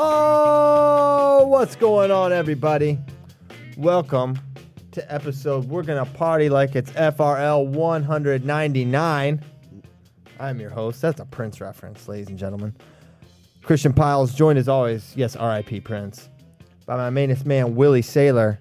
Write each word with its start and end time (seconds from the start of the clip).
Oh, 0.00 1.44
what's 1.48 1.74
going 1.74 2.12
on, 2.12 2.32
everybody? 2.32 3.00
Welcome 3.76 4.38
to 4.92 5.12
episode. 5.12 5.64
We're 5.64 5.82
gonna 5.82 6.06
party 6.06 6.48
like 6.48 6.76
it's 6.76 6.92
FRL 6.92 7.66
199. 7.66 9.44
I'm 10.38 10.60
your 10.60 10.70
host. 10.70 11.02
That's 11.02 11.18
a 11.18 11.24
Prince 11.24 11.60
reference, 11.60 12.06
ladies 12.06 12.28
and 12.28 12.38
gentlemen. 12.38 12.76
Christian 13.64 13.92
Pyles, 13.92 14.32
joined 14.32 14.60
as 14.60 14.68
always, 14.68 15.14
yes, 15.16 15.34
RIP 15.34 15.82
Prince, 15.82 16.28
by 16.86 16.94
my 16.94 17.10
mainest 17.10 17.44
man, 17.44 17.74
Willie 17.74 18.00
Saylor. 18.00 18.58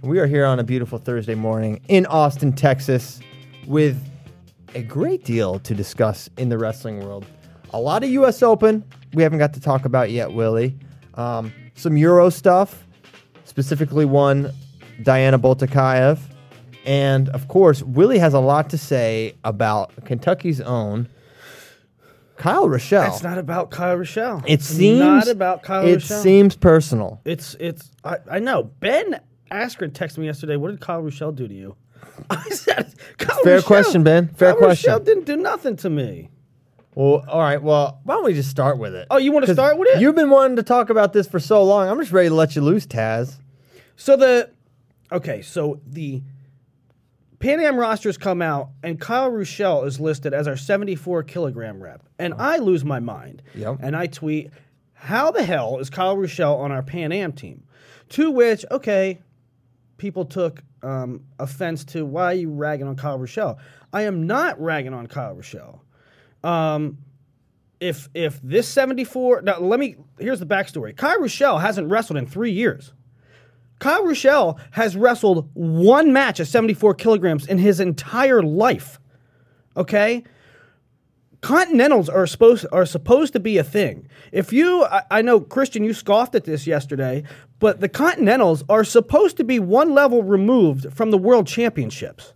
We 0.00 0.18
are 0.20 0.26
here 0.26 0.46
on 0.46 0.58
a 0.58 0.64
beautiful 0.64 0.98
Thursday 0.98 1.34
morning 1.34 1.82
in 1.88 2.06
Austin, 2.06 2.54
Texas, 2.54 3.20
with 3.66 4.02
a 4.74 4.82
great 4.82 5.22
deal 5.22 5.58
to 5.58 5.74
discuss 5.74 6.30
in 6.38 6.48
the 6.48 6.56
wrestling 6.56 7.04
world. 7.04 7.26
A 7.72 7.80
lot 7.80 8.02
of 8.04 8.10
U.S. 8.10 8.42
Open 8.42 8.84
we 9.14 9.22
haven't 9.22 9.38
got 9.38 9.54
to 9.54 9.60
talk 9.60 9.84
about 9.84 10.10
yet, 10.10 10.32
Willie. 10.32 10.76
Um, 11.14 11.52
some 11.74 11.96
Euro 11.96 12.28
stuff, 12.30 12.86
specifically 13.44 14.04
one 14.04 14.52
Diana 15.02 15.38
Boltakayev. 15.38 16.18
And 16.84 17.28
of 17.30 17.48
course, 17.48 17.82
Willie 17.82 18.18
has 18.18 18.34
a 18.34 18.38
lot 18.40 18.70
to 18.70 18.78
say 18.78 19.34
about 19.44 19.92
Kentucky's 20.04 20.60
own 20.60 21.08
Kyle 22.36 22.68
Ruschell. 22.68 23.08
It's 23.08 23.22
not 23.22 23.36
about 23.38 23.70
Kyle 23.70 23.96
Ruschell. 23.96 24.42
It 24.46 24.52
It's 24.54 24.66
seems 24.66 25.00
not 25.00 25.28
about 25.28 25.62
Kyle 25.62 25.84
It 25.86 25.98
Ruschell. 25.98 26.18
It 26.18 26.22
seems 26.22 26.56
personal. 26.56 27.20
it's 27.24 27.54
it's. 27.58 27.90
I, 28.04 28.16
I 28.30 28.38
know. 28.38 28.64
Ben 28.80 29.20
Askren 29.50 29.90
texted 29.90 30.18
me 30.18 30.26
yesterday. 30.26 30.56
What 30.56 30.70
did 30.70 30.80
Kyle 30.80 31.02
Ruschell 31.02 31.34
do 31.34 31.48
to 31.48 31.54
you? 31.54 31.76
I 32.30 32.48
said, 32.50 32.94
Kyle 33.18 33.42
Fair 33.42 33.58
Ruschell- 33.58 33.64
question, 33.64 34.02
Ben. 34.04 34.28
Fair 34.28 34.52
Kyle 34.52 34.58
question. 34.60 34.92
Ruschell 34.92 35.04
didn't 35.04 35.24
do 35.24 35.36
nothing 35.36 35.76
to 35.76 35.90
me. 35.90 36.30
Well, 36.98 37.24
all 37.28 37.38
right. 37.38 37.62
Well, 37.62 38.00
why 38.02 38.14
don't 38.14 38.24
we 38.24 38.34
just 38.34 38.50
start 38.50 38.76
with 38.76 38.92
it? 38.92 39.06
Oh, 39.08 39.18
you 39.18 39.30
want 39.30 39.46
to 39.46 39.52
start 39.52 39.78
with 39.78 39.88
it? 39.88 40.00
You've 40.00 40.16
been 40.16 40.30
wanting 40.30 40.56
to 40.56 40.64
talk 40.64 40.90
about 40.90 41.12
this 41.12 41.28
for 41.28 41.38
so 41.38 41.62
long. 41.62 41.88
I'm 41.88 42.00
just 42.00 42.10
ready 42.10 42.28
to 42.28 42.34
let 42.34 42.56
you 42.56 42.62
loose, 42.62 42.88
Taz. 42.88 43.36
So 43.94 44.16
the 44.16 44.50
okay, 45.12 45.40
so 45.40 45.80
the 45.86 46.24
Pan 47.38 47.60
Am 47.60 47.76
rosters 47.76 48.18
come 48.18 48.42
out, 48.42 48.70
and 48.82 49.00
Kyle 49.00 49.30
Ruschell 49.30 49.86
is 49.86 50.00
listed 50.00 50.34
as 50.34 50.48
our 50.48 50.56
74 50.56 51.22
kilogram 51.22 51.80
rep, 51.80 52.02
and 52.18 52.34
I 52.34 52.56
lose 52.56 52.84
my 52.84 52.98
mind. 52.98 53.42
Yep. 53.54 53.76
And 53.80 53.94
I 53.94 54.08
tweet, 54.08 54.50
"How 54.94 55.30
the 55.30 55.44
hell 55.44 55.78
is 55.78 55.90
Kyle 55.90 56.16
Ruschell 56.16 56.58
on 56.58 56.72
our 56.72 56.82
Pan 56.82 57.12
Am 57.12 57.30
team?" 57.30 57.62
To 58.08 58.32
which, 58.32 58.64
okay, 58.72 59.20
people 59.98 60.24
took 60.24 60.64
um, 60.82 61.22
offense 61.38 61.84
to 61.84 62.04
why 62.04 62.24
are 62.24 62.34
you 62.34 62.50
ragging 62.50 62.88
on 62.88 62.96
Kyle 62.96 63.20
Ruschell? 63.20 63.56
I 63.92 64.02
am 64.02 64.26
not 64.26 64.60
ragging 64.60 64.94
on 64.94 65.06
Kyle 65.06 65.36
Ruschell. 65.36 65.78
Um, 66.44 66.98
if 67.80 68.08
if 68.12 68.40
this 68.42 68.66
74 68.68 69.42
now 69.42 69.58
let 69.60 69.78
me 69.78 69.96
here's 70.18 70.40
the 70.40 70.46
backstory. 70.46 70.96
Kai 70.96 71.16
Ruschell 71.16 71.60
hasn't 71.60 71.90
wrestled 71.90 72.16
in 72.16 72.26
three 72.26 72.52
years. 72.52 72.92
Kyle 73.78 74.02
Ruschell 74.02 74.58
has 74.72 74.96
wrestled 74.96 75.48
one 75.54 76.12
match 76.12 76.40
at 76.40 76.48
74 76.48 76.94
kilograms 76.94 77.46
in 77.46 77.58
his 77.58 77.80
entire 77.80 78.42
life. 78.42 78.98
Okay? 79.76 80.24
Continentals 81.40 82.08
are 82.08 82.26
supposed 82.26 82.66
are 82.72 82.84
supposed 82.84 83.32
to 83.34 83.40
be 83.40 83.58
a 83.58 83.64
thing. 83.64 84.08
If 84.32 84.52
you, 84.52 84.84
I, 84.84 85.02
I 85.10 85.22
know 85.22 85.38
Christian, 85.40 85.84
you 85.84 85.94
scoffed 85.94 86.34
at 86.34 86.44
this 86.44 86.66
yesterday, 86.66 87.22
but 87.60 87.80
the 87.80 87.88
Continentals 87.88 88.64
are 88.68 88.82
supposed 88.82 89.36
to 89.36 89.44
be 89.44 89.60
one 89.60 89.94
level 89.94 90.24
removed 90.24 90.92
from 90.92 91.12
the 91.12 91.18
World 91.18 91.46
Championships. 91.46 92.32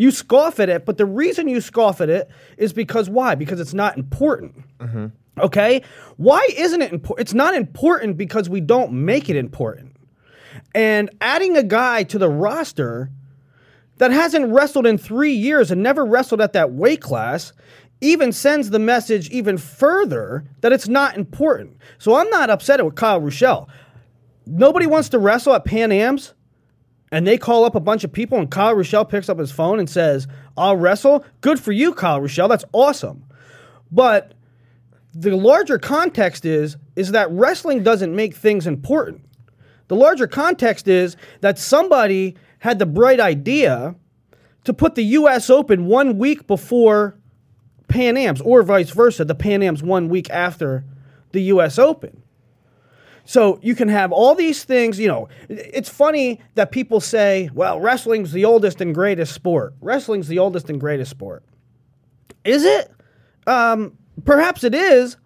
You 0.00 0.10
scoff 0.10 0.58
at 0.60 0.70
it, 0.70 0.86
but 0.86 0.96
the 0.96 1.04
reason 1.04 1.46
you 1.46 1.60
scoff 1.60 2.00
at 2.00 2.08
it 2.08 2.30
is 2.56 2.72
because 2.72 3.10
why? 3.10 3.34
Because 3.34 3.60
it's 3.60 3.74
not 3.74 3.98
important. 3.98 4.54
Mm-hmm. 4.78 5.08
Okay? 5.38 5.82
Why 6.16 6.48
isn't 6.56 6.80
it 6.80 6.90
important? 6.90 7.20
It's 7.20 7.34
not 7.34 7.54
important 7.54 8.16
because 8.16 8.48
we 8.48 8.62
don't 8.62 8.92
make 8.92 9.28
it 9.28 9.36
important. 9.36 9.94
And 10.74 11.10
adding 11.20 11.54
a 11.54 11.62
guy 11.62 12.04
to 12.04 12.16
the 12.16 12.30
roster 12.30 13.10
that 13.98 14.10
hasn't 14.10 14.50
wrestled 14.50 14.86
in 14.86 14.96
three 14.96 15.34
years 15.34 15.70
and 15.70 15.82
never 15.82 16.06
wrestled 16.06 16.40
at 16.40 16.54
that 16.54 16.72
weight 16.72 17.02
class 17.02 17.52
even 18.00 18.32
sends 18.32 18.70
the 18.70 18.78
message 18.78 19.28
even 19.28 19.58
further 19.58 20.46
that 20.62 20.72
it's 20.72 20.88
not 20.88 21.18
important. 21.18 21.76
So 21.98 22.14
I'm 22.14 22.30
not 22.30 22.48
upset 22.48 22.82
with 22.82 22.94
Kyle 22.94 23.20
Ruschell. 23.20 23.68
Nobody 24.46 24.86
wants 24.86 25.10
to 25.10 25.18
wrestle 25.18 25.52
at 25.52 25.66
Pan 25.66 25.92
Am's 25.92 26.32
and 27.12 27.26
they 27.26 27.38
call 27.38 27.64
up 27.64 27.74
a 27.74 27.80
bunch 27.80 28.04
of 28.04 28.12
people 28.12 28.38
and 28.38 28.50
Kyle 28.50 28.74
Ruschell 28.74 29.08
picks 29.08 29.28
up 29.28 29.38
his 29.38 29.50
phone 29.50 29.78
and 29.78 29.90
says, 29.90 30.28
I'll 30.56 30.76
wrestle. 30.76 31.24
Good 31.40 31.58
for 31.58 31.72
you, 31.72 31.92
Kyle 31.92 32.20
Ruschell. 32.20 32.48
That's 32.48 32.64
awesome. 32.72 33.24
But 33.90 34.34
the 35.12 35.36
larger 35.36 35.78
context 35.78 36.44
is 36.44 36.76
is 36.94 37.12
that 37.12 37.30
wrestling 37.30 37.82
doesn't 37.82 38.14
make 38.14 38.34
things 38.34 38.66
important. 38.66 39.22
The 39.88 39.96
larger 39.96 40.28
context 40.28 40.86
is 40.86 41.16
that 41.40 41.58
somebody 41.58 42.36
had 42.60 42.78
the 42.78 42.86
bright 42.86 43.18
idea 43.18 43.96
to 44.64 44.72
put 44.72 44.94
the 44.94 45.02
US 45.02 45.50
Open 45.50 45.86
one 45.86 46.18
week 46.18 46.46
before 46.46 47.16
Pan 47.88 48.16
Am's, 48.16 48.40
or 48.40 48.62
vice 48.62 48.90
versa, 48.90 49.24
the 49.24 49.34
Pan 49.34 49.62
Am's 49.62 49.82
one 49.82 50.08
week 50.08 50.30
after 50.30 50.84
the 51.32 51.40
US 51.42 51.78
Open. 51.78 52.19
So 53.24 53.58
you 53.62 53.74
can 53.74 53.88
have 53.88 54.12
all 54.12 54.34
these 54.34 54.64
things, 54.64 54.98
you 54.98 55.08
know. 55.08 55.28
It's 55.48 55.88
funny 55.88 56.40
that 56.54 56.70
people 56.70 57.00
say, 57.00 57.50
well, 57.54 57.80
wrestling's 57.80 58.32
the 58.32 58.44
oldest 58.44 58.80
and 58.80 58.94
greatest 58.94 59.32
sport. 59.32 59.74
Wrestling's 59.80 60.28
the 60.28 60.38
oldest 60.38 60.68
and 60.68 60.80
greatest 60.80 61.10
sport. 61.10 61.44
Is 62.44 62.64
it? 62.64 62.90
Um, 63.46 63.96
perhaps 64.24 64.64
it 64.64 64.74
is, 64.74 65.16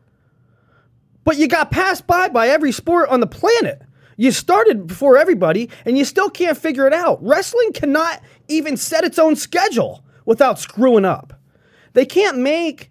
but 1.25 1.37
you 1.37 1.49
got 1.49 1.71
passed 1.71 2.06
by 2.06 2.28
by 2.28 2.49
every 2.49 2.72
sport 2.72 3.09
on 3.09 3.21
the 3.21 3.27
planet. 3.27 3.82
You 4.16 4.31
started 4.31 4.87
before 4.87 5.16
everybody, 5.16 5.71
and 5.84 5.99
you 5.99 6.05
still 6.05 6.31
can't 6.31 6.56
figure 6.56 6.87
it 6.87 6.93
out. 6.93 7.22
Wrestling 7.22 7.72
cannot 7.72 8.21
even 8.49 8.76
set 8.76 9.05
its 9.05 9.19
own 9.19 9.34
schedule 9.37 10.05
without 10.25 10.59
screwing 10.59 11.05
up. 11.05 11.32
They 11.94 12.06
can't 12.06 12.38
make 12.38 12.91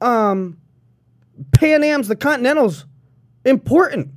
um, 0.00 0.58
Pan 1.52 1.84
Am's, 1.84 2.08
the 2.08 2.16
Continentals, 2.16 2.86
important. 3.44 4.12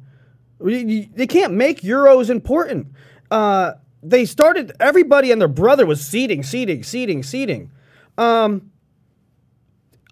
They 0.65 1.27
can't 1.27 1.53
make 1.53 1.81
Euros 1.81 2.29
important. 2.29 2.87
Uh, 3.29 3.73
they 4.01 4.25
started, 4.25 4.71
everybody 4.79 5.31
and 5.31 5.39
their 5.39 5.47
brother 5.47 5.85
was 5.85 6.05
seeding, 6.05 6.43
seeding, 6.43 6.83
seeding, 6.83 7.23
seeding. 7.23 7.71
Um, 8.17 8.71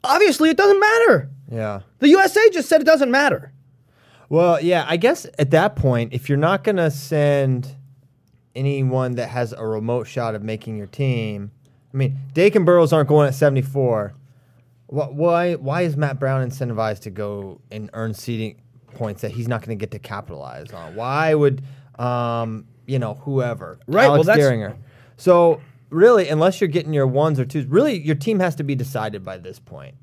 obviously, 0.03 0.49
it 0.49 0.57
doesn't 0.57 0.79
matter. 0.79 1.29
Yeah. 1.51 1.81
The 1.99 2.09
USA 2.09 2.49
just 2.49 2.69
said 2.69 2.81
it 2.81 2.85
doesn't 2.85 3.11
matter. 3.11 3.51
Well, 4.29 4.61
yeah, 4.61 4.85
I 4.87 4.97
guess 4.97 5.27
at 5.37 5.51
that 5.51 5.75
point, 5.75 6.13
if 6.13 6.29
you're 6.29 6.37
not 6.37 6.63
going 6.63 6.77
to 6.77 6.89
send 6.89 7.75
anyone 8.55 9.15
that 9.15 9.29
has 9.29 9.53
a 9.53 9.65
remote 9.65 10.07
shot 10.07 10.33
of 10.35 10.43
making 10.43 10.77
your 10.77 10.87
team, 10.87 11.51
I 11.93 11.97
mean, 11.97 12.17
Dake 12.33 12.55
and 12.55 12.65
Burroughs 12.65 12.93
aren't 12.93 13.09
going 13.09 13.27
at 13.27 13.35
74. 13.35 14.15
Why, 14.87 15.55
why 15.55 15.81
is 15.81 15.97
Matt 15.97 16.19
Brown 16.19 16.47
incentivized 16.47 17.01
to 17.01 17.09
go 17.09 17.61
and 17.71 17.89
earn 17.93 18.13
seating 18.13 18.59
points 18.95 19.21
that 19.21 19.31
he's 19.31 19.47
not 19.47 19.61
going 19.61 19.77
to 19.77 19.81
get 19.81 19.91
to 19.91 19.99
capitalize 19.99 20.71
on? 20.71 20.95
Why 20.95 21.33
would, 21.33 21.61
um, 21.99 22.65
you 22.85 22.99
know, 22.99 23.15
whoever, 23.15 23.79
Right, 23.87 24.03
well, 24.07 24.15
Alex 24.15 24.27
that's- 24.27 24.45
Dieringer. 24.45 24.75
So, 25.17 25.61
really, 25.89 26.27
unless 26.29 26.59
you're 26.59 26.67
getting 26.67 26.93
your 26.93 27.07
ones 27.07 27.39
or 27.39 27.45
twos, 27.45 27.65
really, 27.65 27.99
your 27.99 28.15
team 28.15 28.39
has 28.39 28.55
to 28.55 28.63
be 28.63 28.75
decided 28.75 29.23
by 29.23 29.37
this 29.37 29.59
point. 29.59 29.95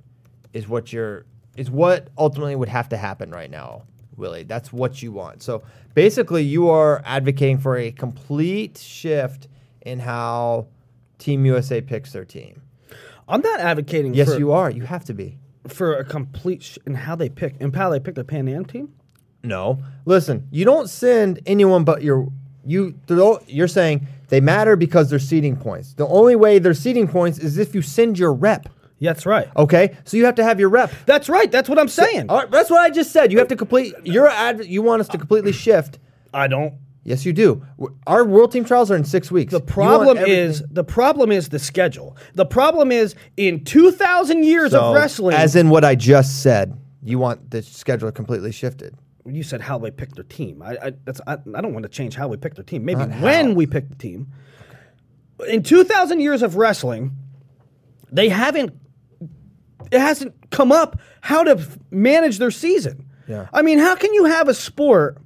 Is 0.52 0.66
what 0.68 0.92
you're 0.92 1.26
is 1.56 1.70
what 1.70 2.08
ultimately 2.16 2.56
would 2.56 2.68
have 2.68 2.88
to 2.88 2.96
happen 2.96 3.30
right 3.30 3.50
now, 3.50 3.82
Willie. 4.16 4.44
That's 4.44 4.72
what 4.72 5.02
you 5.02 5.12
want. 5.12 5.42
So 5.42 5.62
basically, 5.94 6.42
you 6.42 6.68
are 6.70 7.02
advocating 7.04 7.58
for 7.58 7.76
a 7.76 7.90
complete 7.90 8.78
shift 8.78 9.48
in 9.82 9.98
how 9.98 10.66
Team 11.18 11.44
USA 11.44 11.80
picks 11.80 12.12
their 12.12 12.24
team. 12.24 12.62
I'm 13.28 13.42
not 13.42 13.60
advocating 13.60 14.14
Yes, 14.14 14.36
you 14.38 14.52
are. 14.52 14.70
You 14.70 14.82
have 14.82 15.04
to 15.04 15.14
be. 15.14 15.38
For 15.68 15.94
a 15.94 16.04
complete 16.04 16.62
sh- 16.62 16.78
in 16.86 16.94
how 16.94 17.14
they 17.16 17.28
pick 17.28 17.54
and 17.60 17.74
how 17.74 17.90
they 17.90 18.00
pick 18.00 18.14
the 18.14 18.24
Pan 18.24 18.48
Am 18.48 18.64
team. 18.64 18.92
No, 19.42 19.78
listen. 20.04 20.46
You 20.50 20.64
don't 20.64 20.88
send 20.88 21.40
anyone 21.46 21.84
but 21.84 22.02
your 22.02 22.28
You 22.66 22.94
they're- 23.06 23.38
you're 23.46 23.68
saying 23.68 24.06
they 24.28 24.40
matter 24.40 24.76
because 24.76 25.08
they're 25.08 25.18
seeding 25.18 25.56
points. 25.56 25.94
The 25.94 26.06
only 26.06 26.36
way 26.36 26.58
they're 26.58 26.74
seeding 26.74 27.08
points 27.08 27.38
is 27.38 27.56
if 27.56 27.74
you 27.74 27.80
send 27.82 28.18
your 28.18 28.32
rep. 28.34 28.68
Yeah, 28.98 29.14
that's 29.14 29.24
right. 29.24 29.48
Okay, 29.56 29.96
so 30.04 30.18
you 30.18 30.26
have 30.26 30.34
to 30.34 30.44
have 30.44 30.60
your 30.60 30.68
rep. 30.68 30.92
That's 31.06 31.30
right. 31.30 31.50
That's 31.50 31.70
what 31.70 31.78
I'm 31.78 31.88
saying. 31.88 32.26
All 32.28 32.36
right, 32.40 32.50
that's 32.50 32.68
what 32.68 32.80
I 32.80 32.90
just 32.90 33.12
said. 33.12 33.32
You 33.32 33.38
have 33.38 33.48
to 33.48 33.56
complete 33.56 33.94
your 34.04 34.28
ad. 34.28 34.66
You 34.66 34.82
want 34.82 35.00
us 35.00 35.08
to 35.08 35.16
completely 35.18 35.52
shift. 35.52 35.98
I 36.34 36.48
don't. 36.48 36.74
Yes, 37.10 37.26
you 37.26 37.32
do. 37.32 37.66
Our 38.06 38.24
world 38.24 38.52
team 38.52 38.64
trials 38.64 38.88
are 38.88 38.94
in 38.96 39.04
six 39.04 39.32
weeks. 39.32 39.50
The 39.52 39.60
problem 39.60 40.16
is 40.16 40.62
the 40.70 40.84
problem 40.84 41.32
is 41.32 41.48
the 41.48 41.58
schedule. 41.58 42.16
The 42.34 42.46
problem 42.46 42.92
is 42.92 43.16
in 43.36 43.64
2,000 43.64 44.44
years 44.44 44.72
of 44.72 44.94
wrestling. 44.94 45.34
as 45.34 45.56
in 45.56 45.70
what 45.70 45.84
I 45.84 45.96
just 45.96 46.40
said. 46.40 46.80
You 47.02 47.18
want 47.18 47.50
the 47.50 47.62
schedule 47.62 48.12
completely 48.12 48.52
shifted. 48.52 48.94
you 49.26 49.42
said 49.42 49.60
how 49.60 49.76
they 49.78 49.90
pick 49.90 50.14
their 50.14 50.22
team. 50.22 50.62
I 50.62 50.76
I, 50.86 50.92
that's, 51.04 51.20
I 51.26 51.32
I 51.32 51.60
don't 51.60 51.72
want 51.72 51.82
to 51.82 51.88
change 51.88 52.14
how 52.14 52.28
we 52.28 52.36
pick 52.36 52.54
their 52.54 52.62
team. 52.64 52.84
Maybe 52.84 53.00
Not 53.06 53.20
when 53.20 53.46
how. 53.48 53.52
we 53.54 53.66
pick 53.66 53.88
the 53.88 53.96
team. 53.96 54.28
In 55.48 55.64
2,000 55.64 56.20
years 56.20 56.42
of 56.42 56.54
wrestling, 56.54 57.10
they 58.12 58.28
haven't. 58.28 58.72
It 59.90 59.98
hasn't 59.98 60.50
come 60.50 60.70
up 60.70 61.00
how 61.22 61.42
to 61.42 61.54
manage 61.90 62.38
their 62.38 62.52
season. 62.52 63.08
Yeah. 63.26 63.48
I 63.52 63.62
mean, 63.62 63.80
how 63.80 63.96
can 63.96 64.14
you 64.14 64.26
have 64.26 64.46
a 64.48 64.54
sport? 64.54 65.18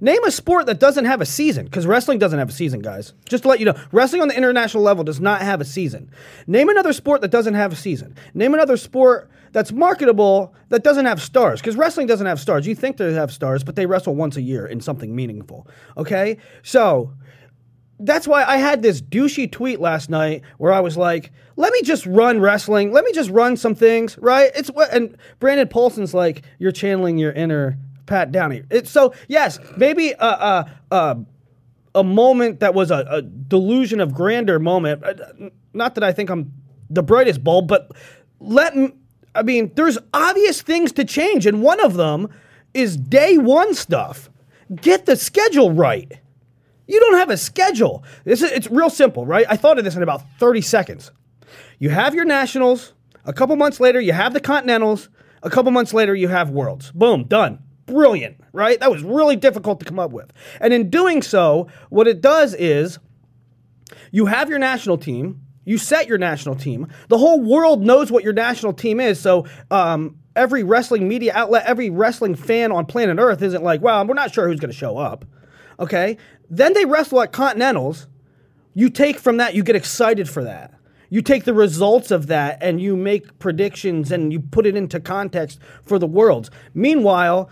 Name 0.00 0.22
a 0.24 0.30
sport 0.30 0.66
that 0.66 0.78
doesn't 0.78 1.06
have 1.06 1.20
a 1.20 1.26
season, 1.26 1.64
because 1.64 1.86
wrestling 1.86 2.18
doesn't 2.18 2.38
have 2.38 2.48
a 2.48 2.52
season, 2.52 2.80
guys. 2.80 3.14
Just 3.28 3.42
to 3.42 3.48
let 3.48 3.58
you 3.58 3.66
know, 3.66 3.74
wrestling 3.90 4.22
on 4.22 4.28
the 4.28 4.36
international 4.36 4.82
level 4.82 5.02
does 5.02 5.20
not 5.20 5.42
have 5.42 5.60
a 5.60 5.64
season. 5.64 6.10
Name 6.46 6.68
another 6.68 6.92
sport 6.92 7.20
that 7.22 7.30
doesn't 7.30 7.54
have 7.54 7.72
a 7.72 7.76
season. 7.76 8.14
Name 8.34 8.54
another 8.54 8.76
sport 8.76 9.30
that's 9.52 9.72
marketable 9.72 10.54
that 10.68 10.84
doesn't 10.84 11.06
have 11.06 11.20
stars, 11.20 11.60
because 11.60 11.76
wrestling 11.76 12.06
doesn't 12.06 12.26
have 12.26 12.38
stars. 12.38 12.66
You 12.66 12.74
think 12.74 12.96
they 12.96 13.12
have 13.12 13.32
stars, 13.32 13.64
but 13.64 13.76
they 13.76 13.86
wrestle 13.86 14.14
once 14.14 14.36
a 14.36 14.42
year 14.42 14.66
in 14.66 14.80
something 14.80 15.14
meaningful. 15.14 15.66
Okay? 15.96 16.36
So, 16.62 17.12
that's 18.00 18.28
why 18.28 18.44
I 18.44 18.58
had 18.58 18.82
this 18.82 19.02
douchey 19.02 19.50
tweet 19.50 19.80
last 19.80 20.08
night 20.08 20.42
where 20.58 20.72
I 20.72 20.78
was 20.78 20.96
like, 20.96 21.32
"Let 21.56 21.72
me 21.72 21.82
just 21.82 22.06
run 22.06 22.40
wrestling. 22.40 22.92
Let 22.92 23.04
me 23.04 23.10
just 23.12 23.30
run 23.30 23.56
some 23.56 23.74
things, 23.74 24.16
right?" 24.18 24.52
It's 24.54 24.70
what 24.70 24.92
and 24.94 25.16
Brandon 25.40 25.66
Paulson's 25.66 26.14
like, 26.14 26.42
"You're 26.60 26.70
channeling 26.70 27.18
your 27.18 27.32
inner 27.32 27.76
Pat 28.08 28.32
Downey." 28.32 28.62
It's 28.70 28.90
so 28.90 29.14
yes, 29.28 29.60
maybe 29.76 30.10
a 30.10 30.24
a 30.26 30.70
a, 30.90 31.18
a 31.94 32.04
moment 32.04 32.58
that 32.60 32.74
was 32.74 32.90
a, 32.90 33.06
a 33.08 33.22
delusion 33.22 34.00
of 34.00 34.12
grandeur 34.12 34.58
moment. 34.58 35.04
Uh, 35.04 35.50
Not 35.72 35.94
that 35.94 36.02
I 36.02 36.12
think 36.12 36.30
I'm 36.30 36.52
the 36.90 37.02
brightest 37.04 37.44
bulb, 37.44 37.68
but 37.68 37.92
let 38.40 38.74
I 39.34 39.42
mean, 39.42 39.70
there's 39.76 39.98
obvious 40.12 40.62
things 40.62 40.90
to 40.92 41.04
change, 41.04 41.46
and 41.46 41.62
one 41.62 41.78
of 41.84 41.94
them 41.94 42.28
is 42.74 42.96
day 42.96 43.38
one 43.38 43.74
stuff. 43.74 44.28
Get 44.74 45.06
the 45.06 45.16
schedule 45.16 45.72
right. 45.72 46.12
You 46.86 46.98
don't 47.00 47.18
have 47.18 47.30
a 47.30 47.36
schedule. 47.36 48.02
This 48.24 48.42
is, 48.42 48.50
it's 48.50 48.70
real 48.70 48.90
simple, 48.90 49.26
right? 49.26 49.46
I 49.48 49.56
thought 49.56 49.78
of 49.78 49.84
this 49.84 49.94
in 49.94 50.02
about 50.02 50.22
30 50.38 50.60
seconds. 50.62 51.12
You 51.78 51.90
have 51.90 52.14
your 52.14 52.24
nationals. 52.24 52.94
A 53.24 53.32
couple 53.32 53.54
months 53.56 53.78
later, 53.78 54.00
you 54.00 54.12
have 54.12 54.32
the 54.32 54.40
continentals. 54.40 55.08
A 55.42 55.50
couple 55.50 55.70
months 55.70 55.94
later, 55.94 56.14
you 56.14 56.28
have 56.28 56.50
worlds. 56.50 56.90
Boom, 56.92 57.24
done. 57.24 57.60
Brilliant, 57.88 58.38
right? 58.52 58.78
That 58.80 58.90
was 58.90 59.02
really 59.02 59.34
difficult 59.34 59.80
to 59.80 59.86
come 59.86 59.98
up 59.98 60.12
with. 60.12 60.30
And 60.60 60.72
in 60.74 60.90
doing 60.90 61.22
so, 61.22 61.68
what 61.88 62.06
it 62.06 62.20
does 62.20 62.54
is 62.54 62.98
you 64.12 64.26
have 64.26 64.50
your 64.50 64.58
national 64.58 64.98
team. 64.98 65.40
You 65.64 65.78
set 65.78 66.06
your 66.06 66.18
national 66.18 66.54
team. 66.54 66.88
The 67.08 67.18
whole 67.18 67.40
world 67.40 67.82
knows 67.82 68.12
what 68.12 68.24
your 68.24 68.32
national 68.34 68.74
team 68.74 69.00
is. 69.00 69.18
So 69.18 69.46
um, 69.70 70.18
every 70.36 70.62
wrestling 70.62 71.08
media 71.08 71.32
outlet, 71.34 71.64
every 71.66 71.90
wrestling 71.90 72.34
fan 72.34 72.72
on 72.72 72.86
planet 72.86 73.18
Earth 73.18 73.42
isn't 73.42 73.62
like, 73.62 73.80
well, 73.80 74.06
we're 74.06 74.14
not 74.14 74.32
sure 74.32 74.48
who's 74.48 74.60
going 74.60 74.70
to 74.70 74.76
show 74.76 74.98
up. 74.98 75.24
Okay. 75.80 76.18
Then 76.50 76.74
they 76.74 76.84
wrestle 76.84 77.22
at 77.22 77.32
Continentals. 77.32 78.06
You 78.74 78.90
take 78.90 79.18
from 79.18 79.38
that, 79.38 79.54
you 79.54 79.62
get 79.62 79.76
excited 79.76 80.28
for 80.28 80.44
that. 80.44 80.74
You 81.10 81.22
take 81.22 81.44
the 81.44 81.54
results 81.54 82.10
of 82.10 82.26
that 82.26 82.58
and 82.62 82.80
you 82.80 82.96
make 82.96 83.38
predictions 83.38 84.12
and 84.12 84.32
you 84.32 84.40
put 84.40 84.66
it 84.66 84.76
into 84.76 85.00
context 85.00 85.58
for 85.82 85.98
the 85.98 86.06
worlds. 86.06 86.50
Meanwhile, 86.74 87.48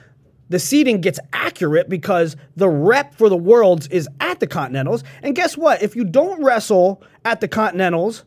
the 0.48 0.58
seeding 0.58 1.00
gets 1.00 1.18
accurate 1.32 1.88
because 1.88 2.36
the 2.54 2.68
rep 2.68 3.14
for 3.14 3.28
the 3.28 3.36
worlds 3.36 3.86
is 3.88 4.08
at 4.20 4.38
the 4.40 4.46
Continentals. 4.46 5.02
And 5.22 5.34
guess 5.34 5.56
what? 5.56 5.82
If 5.82 5.96
you 5.96 6.04
don't 6.04 6.42
wrestle 6.42 7.02
at 7.24 7.40
the 7.40 7.48
Continentals, 7.48 8.24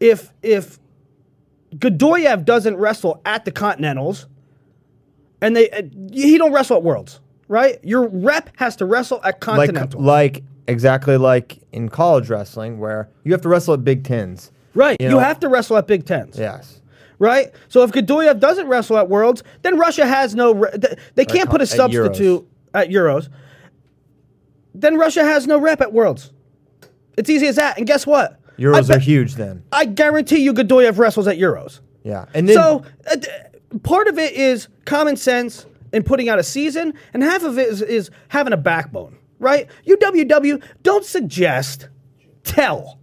if 0.00 0.32
if 0.42 0.78
Geduev 1.76 2.44
doesn't 2.44 2.76
wrestle 2.76 3.20
at 3.24 3.44
the 3.44 3.52
Continentals, 3.52 4.26
and 5.40 5.54
they 5.54 5.70
uh, 5.70 5.82
he 6.12 6.36
don't 6.38 6.52
wrestle 6.52 6.76
at 6.78 6.82
Worlds, 6.82 7.20
right? 7.48 7.78
Your 7.84 8.08
rep 8.08 8.50
has 8.56 8.76
to 8.76 8.86
wrestle 8.86 9.20
at 9.22 9.40
Like, 9.46 9.94
like 9.94 10.42
exactly 10.66 11.16
like 11.16 11.58
in 11.72 11.88
college 11.88 12.28
wrestling, 12.28 12.78
where 12.80 13.08
you 13.24 13.32
have 13.32 13.42
to 13.42 13.48
wrestle 13.48 13.74
at 13.74 13.84
Big 13.84 14.02
Tens. 14.04 14.50
right? 14.74 14.96
you 15.00 15.06
You, 15.06 15.12
know- 15.12 15.18
have 15.20 15.38
to 15.40 15.48
wrestle 15.48 15.76
at 15.76 15.86
Big 15.86 16.04
Tens, 16.06 16.36
Yes. 16.38 16.79
Right? 17.20 17.52
So 17.68 17.84
if 17.84 17.92
Geduev 17.92 18.40
doesn't 18.40 18.66
wrestle 18.66 18.96
at 18.98 19.08
Worlds, 19.08 19.44
then 19.62 19.78
Russia 19.78 20.06
has 20.06 20.34
no. 20.34 20.54
Re- 20.54 20.70
they 21.14 21.24
can't 21.24 21.48
put 21.48 21.60
a 21.60 21.64
at 21.64 21.68
Euros. 21.68 21.76
substitute 21.76 22.48
at 22.74 22.88
Euros. 22.88 23.28
Then 24.74 24.98
Russia 24.98 25.22
has 25.22 25.46
no 25.46 25.60
rep 25.60 25.80
at 25.80 25.92
Worlds. 25.92 26.32
It's 27.16 27.30
easy 27.30 27.46
as 27.46 27.56
that. 27.56 27.78
And 27.78 27.86
guess 27.86 28.06
what? 28.06 28.40
Euros 28.58 28.94
are 28.94 28.98
huge 28.98 29.34
then. 29.34 29.62
I 29.72 29.84
guarantee 29.84 30.38
you, 30.38 30.52
Geduev 30.52 30.98
wrestles 30.98 31.28
at 31.28 31.38
Euros. 31.38 31.80
Yeah. 32.02 32.26
And 32.34 32.48
then 32.48 32.56
so 32.56 32.84
uh, 33.10 33.16
part 33.82 34.08
of 34.08 34.18
it 34.18 34.32
is 34.32 34.68
common 34.84 35.16
sense 35.16 35.66
in 35.92 36.02
putting 36.02 36.28
out 36.28 36.38
a 36.38 36.42
season, 36.42 36.94
and 37.12 37.22
half 37.22 37.42
of 37.42 37.58
it 37.58 37.68
is, 37.68 37.82
is 37.82 38.10
having 38.28 38.52
a 38.52 38.56
backbone, 38.56 39.16
right? 39.38 39.68
UWW, 39.86 40.62
don't 40.82 41.04
suggest, 41.04 41.88
tell. 42.44 42.98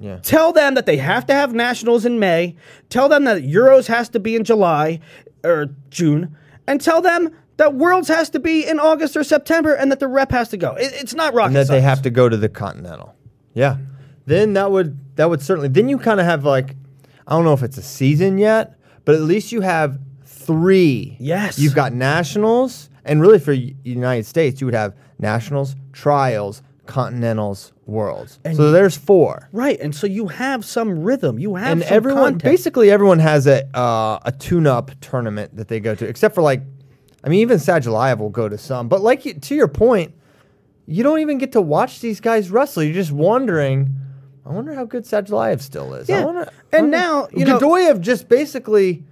Yeah. 0.00 0.18
Tell 0.22 0.52
them 0.52 0.74
that 0.74 0.86
they 0.86 0.96
have 0.96 1.26
to 1.26 1.34
have 1.34 1.52
nationals 1.54 2.04
in 2.04 2.18
May. 2.18 2.56
Tell 2.88 3.08
them 3.08 3.24
that 3.24 3.42
Euros 3.42 3.86
has 3.88 4.08
to 4.10 4.20
be 4.20 4.36
in 4.36 4.44
July 4.44 5.00
or 5.44 5.66
June, 5.90 6.36
and 6.66 6.80
tell 6.80 7.00
them 7.02 7.30
that 7.58 7.74
Worlds 7.74 8.08
has 8.08 8.30
to 8.30 8.40
be 8.40 8.66
in 8.66 8.80
August 8.80 9.16
or 9.16 9.22
September, 9.24 9.74
and 9.74 9.90
that 9.92 10.00
the 10.00 10.08
rep 10.08 10.30
has 10.32 10.48
to 10.50 10.56
go. 10.56 10.72
It- 10.74 10.92
it's 10.94 11.14
not 11.14 11.34
rocket 11.34 11.48
and 11.48 11.56
that 11.56 11.68
they 11.68 11.80
have 11.80 12.02
to 12.02 12.10
go 12.10 12.28
to 12.28 12.36
the 12.36 12.48
Continental. 12.48 13.14
Yeah. 13.54 13.76
Then 14.26 14.52
that 14.54 14.70
would 14.70 14.98
that 15.16 15.28
would 15.28 15.42
certainly 15.42 15.68
then 15.68 15.88
you 15.88 15.98
kind 15.98 16.20
of 16.20 16.26
have 16.26 16.44
like 16.44 16.76
I 17.26 17.32
don't 17.32 17.44
know 17.44 17.52
if 17.52 17.62
it's 17.62 17.76
a 17.78 17.82
season 17.82 18.38
yet, 18.38 18.74
but 19.04 19.14
at 19.14 19.20
least 19.22 19.52
you 19.52 19.60
have 19.60 19.98
three. 20.24 21.16
Yes. 21.20 21.58
You've 21.58 21.74
got 21.74 21.92
nationals, 21.92 22.88
and 23.04 23.20
really 23.20 23.38
for 23.38 23.52
United 23.52 24.26
States, 24.26 24.60
you 24.60 24.66
would 24.66 24.74
have 24.74 24.94
nationals, 25.18 25.76
trials, 25.92 26.62
continentals, 26.86 27.72
worlds. 27.86 28.38
And 28.44 28.56
so 28.56 28.70
there's 28.72 28.96
four. 28.96 29.48
Right, 29.52 29.78
and 29.80 29.94
so 29.94 30.06
you 30.06 30.28
have 30.28 30.64
some 30.64 31.02
rhythm. 31.02 31.38
You 31.38 31.54
have 31.56 31.72
and 31.72 31.82
everyone 31.84 32.34
context. 32.34 32.44
basically 32.44 32.90
everyone 32.90 33.18
has 33.20 33.46
a 33.46 33.64
uh, 33.76 34.18
a 34.24 34.32
tune-up 34.32 34.90
tournament 35.00 35.56
that 35.56 35.68
they 35.68 35.80
go 35.80 35.94
to, 35.94 36.06
except 36.06 36.34
for 36.34 36.42
like, 36.42 36.62
I 37.24 37.28
mean, 37.28 37.40
even 37.40 37.58
Sadulaev 37.58 38.18
will 38.18 38.30
go 38.30 38.48
to 38.48 38.58
some. 38.58 38.88
But 38.88 39.00
like 39.00 39.40
to 39.42 39.54
your 39.54 39.68
point, 39.68 40.12
you 40.86 41.02
don't 41.02 41.20
even 41.20 41.38
get 41.38 41.52
to 41.52 41.60
watch 41.60 42.00
these 42.00 42.20
guys 42.20 42.50
wrestle. 42.50 42.82
You're 42.82 42.94
just 42.94 43.12
wondering. 43.12 43.94
I 44.44 44.50
wonder 44.50 44.74
how 44.74 44.84
good 44.84 45.04
Sadulaev 45.04 45.60
still 45.60 45.94
is. 45.94 46.10
I 46.10 46.18
Yeah. 46.18 46.24
wonder, 46.24 46.48
And 46.72 46.82
wonder- 46.90 46.96
now, 46.98 47.28
you 47.32 47.44
know- 47.44 47.60
Geduev 47.60 48.00
just 48.00 48.28
basically. 48.28 49.04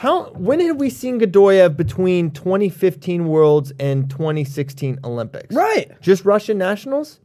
How 0.00 0.30
when 0.30 0.60
have 0.60 0.76
we 0.78 0.88
seen 0.88 1.20
Geduev 1.20 1.76
between 1.76 2.30
2015 2.30 3.26
Worlds 3.26 3.70
and 3.78 4.08
2016 4.08 4.98
Olympics? 5.04 5.54
Right. 5.54 5.90
Just 6.00 6.24
Russian 6.24 6.56
nationals. 6.56 7.20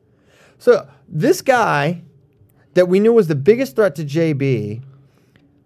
So 0.57 0.85
this 1.07 1.41
guy 1.41 2.01
that 2.73 2.89
we 2.89 2.99
knew 2.99 3.13
was 3.13 3.29
the 3.29 3.35
biggest 3.35 3.77
threat 3.77 3.95
to 3.95 4.03
JB, 4.03 4.83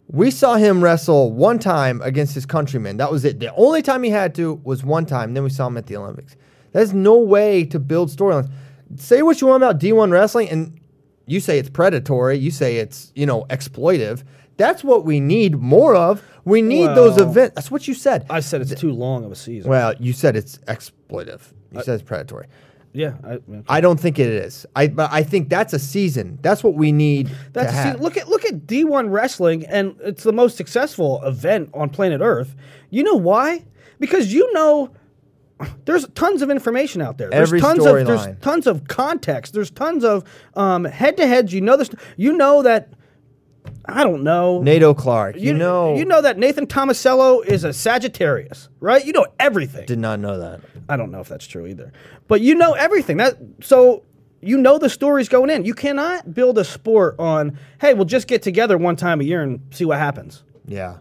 we 0.08 0.30
saw 0.30 0.58
him 0.58 0.84
wrestle 0.84 1.32
one 1.32 1.58
time 1.58 2.00
against 2.04 2.36
his 2.36 2.46
countrymen. 2.46 2.98
That 2.98 3.12
was 3.12 3.26
it. 3.26 3.40
The 3.40 3.56
only 3.56 3.82
time 3.82 4.04
he 4.04 4.12
had 4.12 4.36
to 4.36 4.62
was 4.64 4.84
one 4.84 5.08
time. 5.08 5.34
Then 5.34 5.44
we 5.44 5.50
saw 5.50 5.66
him 5.66 5.78
at 5.78 5.88
the 5.88 5.98
Olympics. 5.98 6.36
There's 6.74 6.94
no 6.94 7.18
way 7.18 7.66
to 7.66 7.80
build 7.80 8.12
storylines. 8.12 8.52
Say 8.98 9.24
what 9.24 9.42
you 9.42 9.48
want 9.48 9.64
about 9.64 9.80
D1 9.80 10.12
wrestling, 10.12 10.48
and 10.52 10.80
you 11.26 11.40
say 11.40 11.58
it's 11.58 11.70
predatory. 11.70 12.38
You 12.38 12.52
say 12.52 12.78
it's 12.78 13.12
you 13.16 13.26
know 13.26 13.46
exploitive. 13.46 14.24
That's 14.60 14.84
what 14.84 15.06
we 15.06 15.20
need 15.22 15.56
more 15.58 15.96
of. 15.96 16.22
We 16.44 16.62
need 16.62 16.88
those 16.88 17.18
events. 17.18 17.56
That's 17.56 17.72
what 17.72 17.88
you 17.88 17.94
said. 17.94 18.26
I 18.30 18.42
said 18.42 18.62
it's 18.62 18.76
too 18.76 18.92
long 18.92 19.24
of 19.24 19.32
a 19.32 19.36
season. 19.36 19.70
well, 19.70 19.94
you 20.00 20.14
said 20.14 20.36
it's 20.36 20.58
exploitive. 20.68 21.42
You 21.72 21.82
said 21.82 21.96
it's 21.96 22.04
predatory. 22.04 22.48
yeah, 22.92 23.14
I, 23.24 23.40
I 23.70 23.82
don't 23.82 24.00
think 24.00 24.20
it 24.20 24.28
is. 24.28 24.66
I 24.76 24.88
but 24.88 25.12
I 25.14 25.24
think 25.24 25.48
that's 25.48 25.74
a 25.74 25.80
season. 25.80 26.40
That's 26.42 26.62
what 26.64 26.74
we 26.76 26.92
need. 26.92 27.30
that's 27.54 27.72
to 27.72 27.80
a 27.80 27.84
season. 27.84 28.02
look 28.02 28.18
at 28.18 28.28
look 28.28 28.46
at 28.46 28.68
D 28.68 28.84
one 28.84 29.10
wrestling, 29.10 29.66
and 29.66 29.96
it's 30.02 30.24
the 30.24 30.34
most 30.34 30.58
successful 30.58 31.24
event 31.24 31.70
on 31.74 31.90
planet 31.90 32.20
Earth. 32.22 32.56
You 32.90 33.04
know 33.04 33.16
why? 33.16 33.66
Because 34.00 34.34
you 34.34 34.52
know. 34.54 34.92
There's 35.84 36.08
tons 36.16 36.42
of 36.42 36.50
information 36.50 37.02
out 37.02 37.18
there. 37.18 37.30
There's 37.30 37.50
Every 37.50 37.60
tons 37.60 37.86
of 37.86 38.06
there's 38.06 38.28
tons 38.40 38.66
of 38.66 38.88
context. 38.88 39.54
There's 39.54 39.70
tons 39.70 40.06
of 40.06 40.24
um, 40.54 40.86
head-to-heads. 40.86 41.52
You 41.52 41.60
know 41.60 41.76
this. 41.76 41.90
You 42.16 42.32
know 42.32 42.62
that 42.64 42.94
I 43.86 44.04
don't 44.04 44.24
know. 44.24 44.62
Nato 44.62 44.94
Clark. 44.94 45.38
You, 45.38 45.54
know, 45.54 45.96
you 45.96 46.06
know 46.06 46.22
that 46.22 46.38
Nathan 46.38 46.68
Tomasello 46.68 47.46
is 47.46 47.64
a 47.64 47.74
Sagittarius, 47.74 48.70
right? 48.80 49.04
You 49.04 49.14
know 49.14 49.26
everything. 49.40 49.86
did 49.86 50.00
not 50.00 50.20
know 50.20 50.38
that. 50.40 50.62
I 50.88 50.98
don't 50.98 51.12
know 51.12 51.20
if 51.20 51.28
that's 51.28 51.48
true 51.48 51.66
either, 51.66 51.92
but 52.28 52.42
you 52.42 52.56
know 52.56 52.74
everything. 52.74 53.18
That 53.18 53.38
so 53.62 54.04
you 54.42 54.58
know 54.58 54.78
the 54.78 54.90
stories 54.90 55.30
going 55.30 55.50
in. 55.50 55.66
You 55.66 55.74
cannot 55.74 56.34
build 56.34 56.58
a 56.58 56.64
sport 56.64 57.16
on 57.20 57.58
hey, 57.82 57.94
we'll 57.94 58.06
just 58.06 58.28
get 58.28 58.42
together 58.42 58.78
one 58.78 58.96
time 58.96 59.22
a 59.22 59.24
year 59.24 59.42
and 59.42 59.62
see 59.72 59.86
what 59.86 59.98
happens. 59.98 60.44
Yeah. 60.66 60.98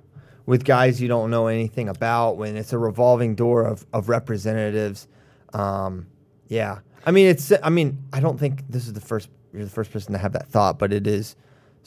With 0.46 0.64
guys 0.64 1.00
you 1.00 1.08
don't 1.08 1.30
know 1.30 1.46
anything 1.46 1.88
about, 1.88 2.38
when 2.38 2.56
it's 2.56 2.72
a 2.72 2.78
revolving 2.78 3.34
door 3.34 3.64
of, 3.64 3.86
of 3.92 4.08
representatives. 4.08 5.06
Um, 5.52 6.06
yeah. 6.48 6.78
I 7.04 7.10
mean, 7.10 7.26
it's, 7.26 7.52
I 7.62 7.68
mean, 7.68 8.02
I 8.12 8.20
don't 8.20 8.40
think 8.40 8.64
this 8.68 8.86
is 8.86 8.94
the 8.94 9.00
first, 9.00 9.28
you're 9.52 9.64
the 9.64 9.70
first 9.70 9.92
person 9.92 10.12
to 10.12 10.18
have 10.18 10.32
that 10.32 10.48
thought, 10.48 10.78
but 10.78 10.92
it 10.92 11.06
is 11.06 11.36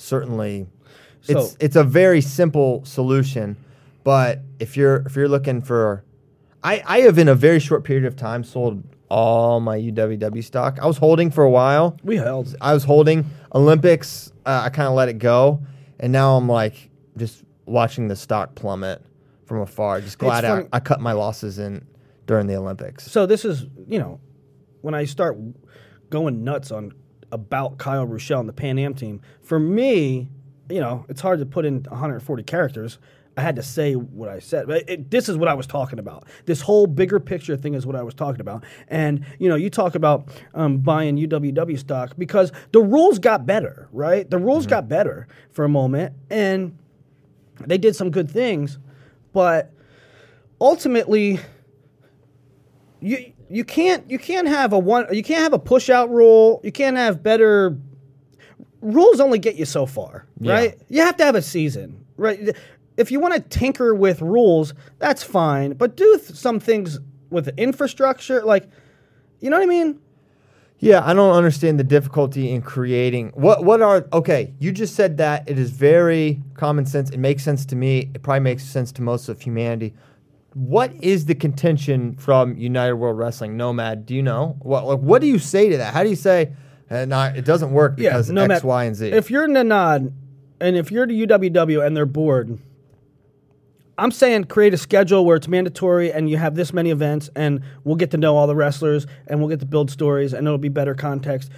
certainly, 0.01 0.67
it's, 1.27 1.51
So- 1.51 1.58
it's 1.60 1.75
a 1.75 1.84
very 1.84 2.22
simple 2.22 2.84
solution. 2.86 3.55
But 4.03 4.39
if 4.60 4.75
you're, 4.75 4.98
if 5.05 5.15
you're 5.15 5.27
looking 5.29 5.62
for, 5.62 6.03
I, 6.63 6.81
I 6.86 7.00
have 7.01 7.17
in 7.20 7.27
a 7.27 7.36
very 7.36 7.60
short 7.60 7.84
period 7.84 8.05
of 8.05 8.15
time 8.15 8.43
sold 8.43 8.84
all 9.10 9.60
my 9.60 9.77
UWW 9.77 10.43
stock. 10.43 10.79
I 10.81 10.88
was 10.88 10.98
holding 10.98 11.29
for 11.29 11.43
a 11.43 11.50
while. 11.50 11.98
We 12.03 12.15
held. 12.17 12.55
I 12.62 12.74
was 12.74 12.84
holding 12.84 13.25
Olympics. 13.53 14.31
Uh, 14.46 14.62
I 14.65 14.70
kind 14.70 14.88
of 14.88 14.93
let 14.96 15.10
it 15.10 15.20
go, 15.20 15.62
and 16.00 16.12
now 16.12 16.36
I'm 16.38 16.48
like 16.48 16.89
just 17.17 17.43
watching 17.65 18.08
the 18.08 18.15
stock 18.15 18.55
plummet 18.55 19.03
from 19.46 19.60
afar. 19.60 20.01
Just 20.01 20.17
glad 20.17 20.46
I, 20.46 20.65
I 20.74 20.79
cut 20.79 21.00
my 21.01 21.12
losses 21.12 21.60
in 21.60 21.86
during 22.25 22.48
the 22.48 22.55
Olympics. 22.55 23.03
So 23.12 23.25
this 23.27 23.43
is 23.46 23.65
you 23.88 24.00
know 24.00 24.20
when 24.81 24.96
I 24.96 25.05
start 25.05 25.38
going 26.10 26.43
nuts 26.43 26.72
on 26.72 26.93
about 27.32 27.78
Kyle 27.78 28.06
Ruschell 28.08 28.40
and 28.40 28.50
the 28.50 28.54
Pan 28.54 28.78
Am 28.80 28.94
team. 28.94 29.22
For 29.42 29.60
me, 29.60 30.30
you 30.70 30.80
know, 30.80 31.06
it's 31.10 31.22
hard 31.22 31.40
to 31.40 31.46
put 31.46 31.66
in 31.66 31.84
140 31.84 32.44
characters. 32.44 32.98
I 33.38 33.42
had 33.42 33.56
to 33.56 33.64
say 33.64 33.94
what 33.94 34.30
I 34.30 34.40
said. 34.40 34.68
But 34.68 34.90
it, 34.90 35.10
this 35.10 35.30
is 35.30 35.38
what 35.38 35.48
I 35.48 35.54
was 35.54 35.66
talking 35.66 36.00
about. 36.00 36.28
This 36.46 36.62
whole 36.62 36.86
bigger 36.86 37.20
picture 37.20 37.56
thing 37.56 37.74
is 37.74 37.86
what 37.86 37.96
I 37.96 38.04
was 38.04 38.14
talking 38.14 38.42
about. 38.42 38.64
And 38.88 39.26
you 39.40 39.48
know, 39.48 39.56
you 39.56 39.70
talk 39.70 39.96
about 39.96 40.30
um, 40.54 40.80
buying 40.80 41.18
UWW 41.18 41.80
stock 41.80 42.14
because 42.18 42.52
the 42.72 42.82
rules 42.82 43.20
got 43.20 43.46
better, 43.46 43.88
right? 43.92 44.30
The 44.30 44.38
rules 44.38 44.66
got 44.66 44.90
better 44.90 45.28
for 45.52 45.64
a 45.64 45.70
moment, 45.70 46.14
and 46.30 46.78
they 47.66 47.78
did 47.78 47.96
some 47.96 48.12
good 48.12 48.30
things, 48.30 48.80
but 49.34 49.72
ultimately 50.60 51.40
you 53.00 53.34
you 53.51 53.63
can't 53.63 54.10
you 54.10 54.17
can't 54.20 54.48
have 54.48 54.74
a 54.74 54.79
one 54.79 55.05
you 55.12 55.24
can't 55.24 55.41
have 55.41 55.53
a 55.53 55.60
push 55.60 55.89
out 55.89 56.10
rule. 56.10 56.62
You 56.63 56.72
can't 56.72 56.98
have 56.98 57.22
better 57.22 57.77
rules 58.81 59.20
only 59.20 59.39
get 59.39 59.55
you 59.55 59.65
so 59.65 59.86
far, 59.86 60.25
Yeah. 60.39 60.53
right? 60.53 60.81
You 60.89 61.01
have 61.01 61.17
to 61.17 61.25
have 61.25 61.36
a 61.36 61.41
season, 61.41 62.03
right? 62.17 62.55
If 62.98 63.12
you 63.12 63.20
want 63.20 63.34
to 63.36 63.39
tinker 63.41 63.93
with 63.93 64.22
rules, 64.22 64.74
that's 65.00 65.24
fine, 65.24 65.74
but 65.74 65.96
do 65.96 66.17
th- 66.17 66.38
some 66.38 66.60
things 66.60 67.00
with 67.29 67.46
the 67.46 67.58
infrastructure, 67.58 68.43
like 68.43 68.67
you 69.39 69.50
know 69.50 69.58
what 69.58 69.63
I 69.63 69.67
mean? 69.67 70.00
Yeah, 70.79 71.01
I 71.05 71.13
don't 71.13 71.36
understand 71.36 71.79
the 71.79 71.84
difficulty 71.84 72.51
in 72.51 72.62
creating 72.63 73.31
what 73.36 73.63
what 73.63 73.81
are 73.84 74.08
okay, 74.13 74.53
you 74.60 74.72
just 74.72 74.96
said 74.96 75.17
that 75.17 75.48
it 75.50 75.60
is 75.60 75.70
very 75.72 76.41
common 76.55 76.86
sense. 76.88 77.12
It 77.12 77.20
makes 77.20 77.43
sense 77.43 77.65
to 77.67 77.75
me. 77.75 78.10
It 78.15 78.24
probably 78.24 78.39
makes 78.41 78.63
sense 78.63 78.91
to 78.93 79.01
most 79.03 79.29
of 79.29 79.41
humanity. 79.41 79.93
What 80.53 80.93
is 81.01 81.25
the 81.25 81.36
contention 81.36 82.15
from 82.15 82.58
United 82.58 82.96
World 82.96 83.17
Wrestling 83.17 83.58
Nenad? 83.58 84.05
Do 84.05 84.13
you 84.13 84.22
know? 84.22 84.58
What 84.60 84.86
like, 84.86 85.00
what 85.00 85.22
do 85.22 85.27
you 85.27 85.39
say 85.39 85.70
to 85.70 85.77
that? 85.77 85.93
How 85.93 86.03
do 86.03 86.10
you 86.10 86.15
say 86.15 86.53
uh, 86.89 87.05
nah, 87.05 87.27
it 87.27 87.46
doesn't 87.46 87.72
work 87.72 87.96
because 87.96 88.29
no 88.29 88.41
X, 88.41 88.50
matter- 88.50 88.67
Y, 88.67 88.84
and 88.84 88.96
Z? 88.96 89.08
If 89.12 89.31
you're 89.31 89.48
Nenad 89.48 90.12
and 90.60 90.75
if 90.75 90.91
you're 90.91 91.08
the 91.08 91.25
UWW 91.25 91.86
and 91.86 91.96
they're 91.96 92.05
bored, 92.05 92.60
I'm 93.98 94.12
saying 94.12 94.46
create 94.46 94.74
a 94.74 94.77
schedule 94.77 95.25
where 95.25 95.38
it's 95.38 95.48
mandatory 95.48 96.12
and 96.12 96.29
you 96.29 96.38
have 96.38 96.55
this 96.55 96.74
many 96.74 96.89
events 96.91 97.29
and 97.36 97.62
we'll 97.84 97.96
get 97.96 98.12
to 98.12 98.17
know 98.17 98.36
all 98.36 98.48
the 98.48 98.55
wrestlers 98.55 99.08
and 99.27 99.39
we'll 99.39 99.50
get 99.50 99.60
to 99.62 99.65
build 99.65 99.89
stories 99.89 100.34
and 100.34 100.46
it'll 100.48 100.58
be 100.58 100.70
better 100.70 100.96
context. 100.96 101.50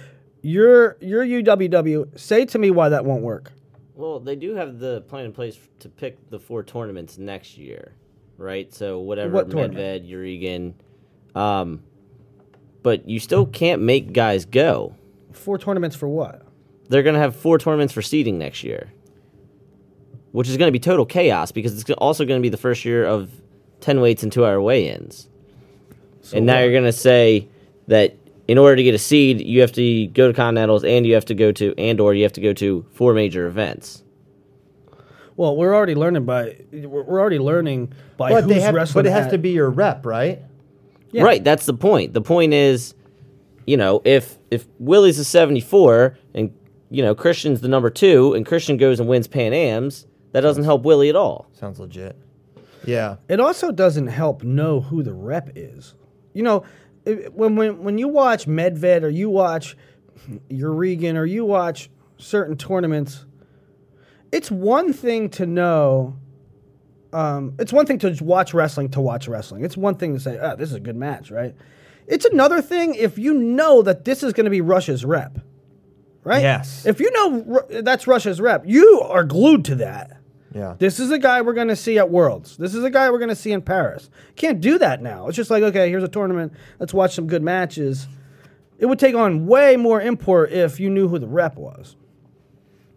You're 0.42 0.96
you're 1.00 1.24
UWW. 1.24 2.18
Say 2.18 2.44
to 2.46 2.58
me 2.58 2.70
why 2.70 2.90
that 2.90 3.04
won't 3.04 3.22
work. 3.22 3.50
Well, 3.94 4.20
they 4.20 4.36
do 4.36 4.54
have 4.54 4.78
the 4.78 5.00
plan 5.02 5.24
in 5.24 5.32
place 5.32 5.58
to 5.80 5.88
pick 5.88 6.28
the 6.30 6.38
four 6.38 6.62
tournaments 6.62 7.16
next 7.16 7.56
year, 7.56 7.94
right? 8.38 8.72
So 8.72 9.00
whatever 9.00 9.32
What? 9.32 9.48
Medved, 9.48 10.08
Yarygin, 10.08 10.74
um, 11.38 11.82
but 12.82 13.08
you 13.08 13.18
still 13.18 13.46
can't 13.46 13.82
make 13.82 14.12
guys 14.12 14.44
go. 14.44 14.94
Four 15.32 15.58
tournaments 15.58 15.96
for 15.96 16.08
what? 16.08 16.42
They're 16.88 17.02
gonna 17.02 17.18
have 17.18 17.34
four 17.34 17.58
tournaments 17.58 17.92
for 17.92 18.02
seeding 18.02 18.38
next 18.38 18.62
year, 18.62 18.92
which 20.32 20.48
is 20.48 20.56
gonna 20.56 20.70
be 20.72 20.78
total 20.78 21.06
chaos 21.06 21.50
because 21.50 21.80
it's 21.80 21.90
also 21.92 22.24
gonna 22.24 22.40
be 22.40 22.50
the 22.50 22.56
first 22.56 22.84
year 22.84 23.04
of 23.04 23.30
ten 23.80 24.00
weights 24.00 24.22
and 24.22 24.30
two 24.30 24.44
hour 24.44 24.60
weigh-ins. 24.60 25.28
and 26.32 26.46
now 26.46 26.54
what? 26.54 26.60
you're 26.60 26.72
gonna 26.72 26.92
say 26.92 27.48
that 27.88 28.16
in 28.46 28.58
order 28.58 28.76
to 28.76 28.82
get 28.82 28.94
a 28.94 28.98
seed, 28.98 29.40
you 29.40 29.60
have 29.62 29.72
to 29.72 30.06
go 30.08 30.28
to 30.28 30.34
continentals 30.34 30.84
and 30.84 31.06
you 31.06 31.14
have 31.14 31.24
to 31.24 31.34
go 31.34 31.50
to 31.52 31.74
and 31.78 31.98
or 31.98 32.14
you 32.14 32.22
have 32.22 32.32
to 32.34 32.40
go 32.40 32.52
to 32.52 32.84
four 32.92 33.14
major 33.14 33.46
events. 33.46 34.03
Well, 35.36 35.56
we're 35.56 35.74
already 35.74 35.94
learning 35.94 36.24
by 36.24 36.56
we're 36.72 37.02
we're 37.02 37.20
already 37.20 37.38
learning 37.38 37.92
by 38.16 38.30
but 38.30 38.44
who's 38.44 38.52
they 38.54 38.60
have, 38.60 38.74
wrestling. 38.74 39.02
but 39.04 39.08
it 39.08 39.12
has 39.12 39.26
at- 39.26 39.30
to 39.32 39.38
be 39.38 39.50
your 39.50 39.68
rep, 39.70 40.06
right? 40.06 40.40
Yeah. 41.10 41.22
Right, 41.22 41.42
that's 41.44 41.66
the 41.66 41.74
point. 41.74 42.12
The 42.12 42.20
point 42.20 42.52
is, 42.54 42.94
you 43.66 43.76
know, 43.76 44.00
if 44.04 44.38
if 44.50 44.66
Willie's 44.78 45.18
a 45.18 45.24
74 45.24 46.16
and 46.34 46.52
you 46.90 47.02
know 47.02 47.14
Christian's 47.14 47.60
the 47.60 47.68
number 47.68 47.90
2 47.90 48.34
and 48.34 48.44
Christian 48.46 48.76
goes 48.76 49.00
and 49.00 49.08
wins 49.08 49.26
Pan 49.28 49.52
Am's, 49.52 50.06
that 50.32 50.40
doesn't 50.42 50.64
help 50.64 50.82
Willie 50.84 51.08
at 51.08 51.16
all. 51.16 51.46
Sounds 51.52 51.78
legit. 51.80 52.16
Yeah. 52.84 53.16
It 53.28 53.40
also 53.40 53.70
doesn't 53.72 54.08
help 54.08 54.42
know 54.44 54.80
who 54.80 55.02
the 55.02 55.14
rep 55.14 55.50
is. 55.56 55.94
You 56.32 56.42
know, 56.42 56.64
it- 57.04 57.32
when 57.34 57.56
when 57.56 57.82
when 57.84 57.98
you 57.98 58.08
watch 58.08 58.46
Medved 58.46 59.02
or 59.02 59.08
you 59.08 59.30
watch 59.30 59.76
Yarygin 60.50 61.16
or 61.16 61.24
you 61.24 61.44
watch 61.44 61.90
certain 62.18 62.56
tournaments, 62.56 63.24
it's 64.34 64.50
one 64.50 64.92
thing 64.92 65.28
to 65.30 65.46
know. 65.46 66.16
Um, 67.12 67.54
it's 67.60 67.72
one 67.72 67.86
thing 67.86 67.98
to 68.00 68.10
just 68.10 68.22
watch 68.22 68.52
wrestling 68.52 68.88
to 68.90 69.00
watch 69.00 69.28
wrestling. 69.28 69.64
It's 69.64 69.76
one 69.76 69.94
thing 69.94 70.14
to 70.14 70.20
say, 70.20 70.36
"Ah, 70.38 70.56
this 70.56 70.70
is 70.70 70.74
a 70.74 70.80
good 70.80 70.96
match," 70.96 71.30
right? 71.30 71.54
It's 72.08 72.24
another 72.24 72.60
thing 72.60 72.94
if 72.96 73.16
you 73.16 73.32
know 73.32 73.82
that 73.82 74.04
this 74.04 74.24
is 74.24 74.32
going 74.32 74.44
to 74.44 74.50
be 74.50 74.60
Russia's 74.60 75.04
rep, 75.04 75.38
right? 76.24 76.42
Yes. 76.42 76.84
If 76.84 76.98
you 76.98 77.10
know 77.12 77.42
Ru- 77.46 77.82
that's 77.82 78.08
Russia's 78.08 78.40
rep, 78.40 78.64
you 78.66 79.00
are 79.02 79.22
glued 79.22 79.64
to 79.66 79.76
that. 79.76 80.18
Yeah. 80.52 80.74
This 80.78 80.98
is 80.98 81.12
a 81.12 81.18
guy 81.18 81.40
we're 81.40 81.54
going 81.54 81.68
to 81.68 81.76
see 81.76 81.98
at 81.98 82.10
Worlds. 82.10 82.56
This 82.56 82.74
is 82.74 82.82
a 82.84 82.90
guy 82.90 83.10
we're 83.10 83.18
going 83.18 83.28
to 83.28 83.36
see 83.36 83.52
in 83.52 83.62
Paris. 83.62 84.10
Can't 84.36 84.60
do 84.60 84.78
that 84.78 85.00
now. 85.00 85.28
It's 85.28 85.36
just 85.36 85.50
like, 85.50 85.62
okay, 85.62 85.88
here's 85.88 86.04
a 86.04 86.08
tournament. 86.08 86.52
Let's 86.78 86.92
watch 86.94 87.14
some 87.14 87.26
good 87.26 87.42
matches. 87.42 88.06
It 88.78 88.86
would 88.86 88.98
take 88.98 89.14
on 89.14 89.46
way 89.46 89.76
more 89.76 90.00
import 90.00 90.52
if 90.52 90.78
you 90.78 90.90
knew 90.90 91.08
who 91.08 91.18
the 91.18 91.26
rep 91.28 91.56
was. 91.56 91.96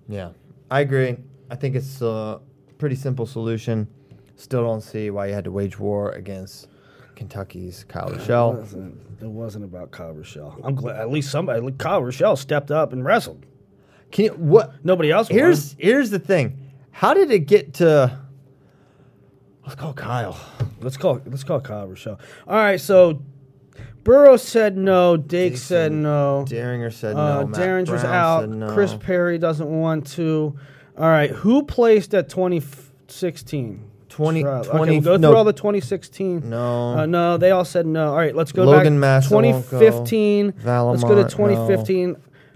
Yeah, 0.07 0.31
I 0.69 0.81
agree. 0.81 1.17
I 1.49 1.55
think 1.55 1.75
it's 1.75 2.01
a 2.01 2.39
pretty 2.77 2.95
simple 2.95 3.25
solution. 3.25 3.87
Still 4.35 4.63
don't 4.63 4.81
see 4.81 5.09
why 5.09 5.27
you 5.27 5.33
had 5.33 5.43
to 5.45 5.51
wage 5.51 5.79
war 5.79 6.11
against 6.11 6.67
Kentucky's 7.15 7.83
Kyle 7.87 8.09
It 8.11 8.19
Ruschell. 8.19 8.57
wasn't, 8.59 9.01
it 9.21 9.27
wasn't 9.27 9.65
about 9.65 9.91
Kyle 9.91 10.13
Ruschell. 10.13 10.59
I'm 10.63 10.75
glad 10.75 10.97
at 10.97 11.09
least 11.09 11.31
somebody, 11.31 11.59
like 11.61 11.77
Kyle 11.79 12.01
Ruschell, 12.01 12.37
stepped 12.37 12.69
up 12.69 12.93
and 12.93 13.03
wrestled. 13.03 13.45
Can 14.11 14.25
you 14.25 14.31
what? 14.31 14.73
Nobody 14.85 15.11
else. 15.11 15.29
won. 15.29 15.37
Here's 15.39 15.75
here's 15.79 16.09
the 16.11 16.19
thing. 16.19 16.59
How 16.91 17.13
did 17.13 17.31
it 17.31 17.39
get 17.47 17.73
to? 17.75 18.17
Let's 19.63 19.75
call 19.75 19.93
Kyle. 19.93 20.39
let's 20.81 20.95
call 20.97 21.19
let's 21.25 21.43
call 21.43 21.59
Kyle 21.59 21.87
Ruschell. 21.87 22.19
All 22.47 22.55
right, 22.55 22.79
so 22.79 23.21
Burrow 24.03 24.37
said 24.37 24.77
no. 24.77 25.17
Dake 25.17 25.57
said 25.57 25.91
no. 25.91 26.45
Dieringer 26.47 26.93
said 26.93 27.15
Uh, 27.17 27.41
no. 27.41 27.47
Matt 27.47 27.59
Dieringer's 27.59 28.01
Brown 28.01 28.05
out. 28.05 28.49
no. 28.49 28.73
Chris 28.73 28.93
Perry 28.93 29.37
doesn't 29.37 29.67
want 29.69 30.07
to. 30.11 30.57
All 30.97 31.07
right, 31.09 31.29
who 31.29 31.63
placed 31.63 32.13
at 32.13 32.29
2016? 32.29 33.91
20 34.09 34.41
Try- 34.41 34.51
okay, 34.59 34.69
20 34.69 34.91
we'll 34.93 35.01
go 35.01 35.17
no. 35.17 35.29
through 35.29 35.37
all 35.37 35.43
the 35.43 35.53
2016. 35.53 36.49
No. 36.49 36.97
Uh, 36.97 37.05
no, 37.05 37.37
they 37.37 37.51
all 37.51 37.65
said 37.65 37.85
no. 37.85 38.09
All 38.09 38.15
right, 38.17 38.35
let's 38.35 38.51
go 38.51 38.63
Logan 38.63 38.99
back. 38.99 39.23
Go. 39.23 39.41
2015. 39.41 40.53
let's 40.65 41.03
go 41.03 41.15
to 41.15 41.21
no. 41.21 41.27
2015. 41.27 42.15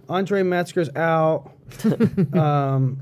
Andre 0.09 0.41
Metzger's 0.43 0.89
out. 0.95 1.51
um, 2.33 2.99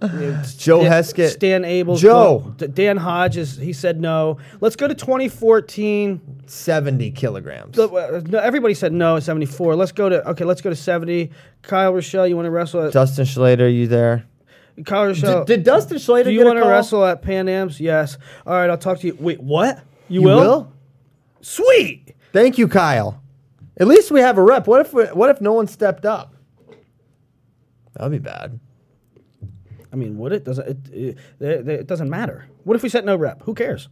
Joe 0.56 0.82
Dan- 0.82 0.92
Heskett. 0.92 1.30
Stan 1.30 1.64
Abel's 1.64 2.00
Joe. 2.00 2.54
D- 2.56 2.66
Dan 2.68 2.96
Hodges, 2.96 3.56
he 3.56 3.72
said 3.72 4.00
no. 4.00 4.38
Let's 4.60 4.76
go 4.76 4.88
to 4.88 4.94
2014. 4.94 6.42
Seventy 6.46 7.10
kilograms. 7.10 7.76
The- 7.76 7.88
uh, 7.88 8.22
no, 8.26 8.38
everybody 8.38 8.74
said 8.74 8.92
no 8.92 9.16
at 9.16 9.22
74. 9.22 9.74
Let's 9.76 9.92
go 9.92 10.08
to 10.08 10.26
okay. 10.30 10.44
Let's 10.44 10.60
go 10.60 10.70
to 10.70 10.76
70. 10.76 11.30
Kyle 11.62 11.92
Ruschell, 11.92 12.28
you 12.28 12.36
want 12.36 12.46
to 12.46 12.50
wrestle 12.50 12.86
at 12.86 12.92
Dustin 12.92 13.24
Schlatter, 13.26 13.72
you 13.72 13.86
there? 13.86 14.24
Kyle 14.84 15.06
Ruschell? 15.12 15.46
Did, 15.46 15.56
did 15.58 15.64
Dustin 15.64 15.98
Schlatter 15.98 16.24
do 16.24 16.32
you 16.32 16.44
want 16.44 16.58
to 16.58 16.66
wrestle 16.68 17.04
at 17.04 17.22
Pan 17.22 17.48
Am's? 17.48 17.80
Yes. 17.80 18.16
All 18.46 18.54
right, 18.54 18.70
I'll 18.70 18.78
talk 18.78 19.00
to 19.00 19.06
you. 19.06 19.16
Wait, 19.20 19.40
what? 19.40 19.78
You, 20.08 20.20
You 20.20 20.26
will? 20.26 20.40
will? 20.40 20.72
Sweet. 21.42 22.14
Thank 22.32 22.58
you, 22.58 22.68
Kyle. 22.68 23.22
At 23.78 23.86
least 23.86 24.10
we 24.10 24.20
have 24.20 24.36
a 24.38 24.42
rep. 24.42 24.66
What 24.66 24.80
if 24.82 24.92
we, 24.92 25.04
what 25.06 25.30
if 25.30 25.40
no 25.40 25.52
one 25.52 25.66
stepped 25.66 26.04
up? 26.04 26.34
That'd 27.94 28.12
be 28.12 28.18
bad. 28.18 28.58
I 29.92 29.96
mean, 29.96 30.16
would 30.18 30.32
it? 30.32 30.44
Doesn't 30.44 30.68
It, 30.68 30.78
it, 30.92 31.18
it, 31.40 31.68
it 31.68 31.86
doesn't 31.86 32.08
matter. 32.08 32.46
What 32.64 32.76
if 32.76 32.82
we 32.82 32.88
set 32.88 33.04
no 33.04 33.16
rep? 33.16 33.42
Who 33.42 33.54
cares? 33.54 33.88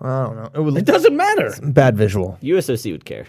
I 0.00 0.24
don't 0.24 0.36
know. 0.36 0.50
It 0.54 0.60
was 0.60 0.76
It 0.76 0.84
doesn't 0.84 1.16
matter. 1.16 1.54
bad 1.62 1.96
visual. 1.96 2.38
USOC 2.42 2.92
would 2.92 3.04
care. 3.04 3.26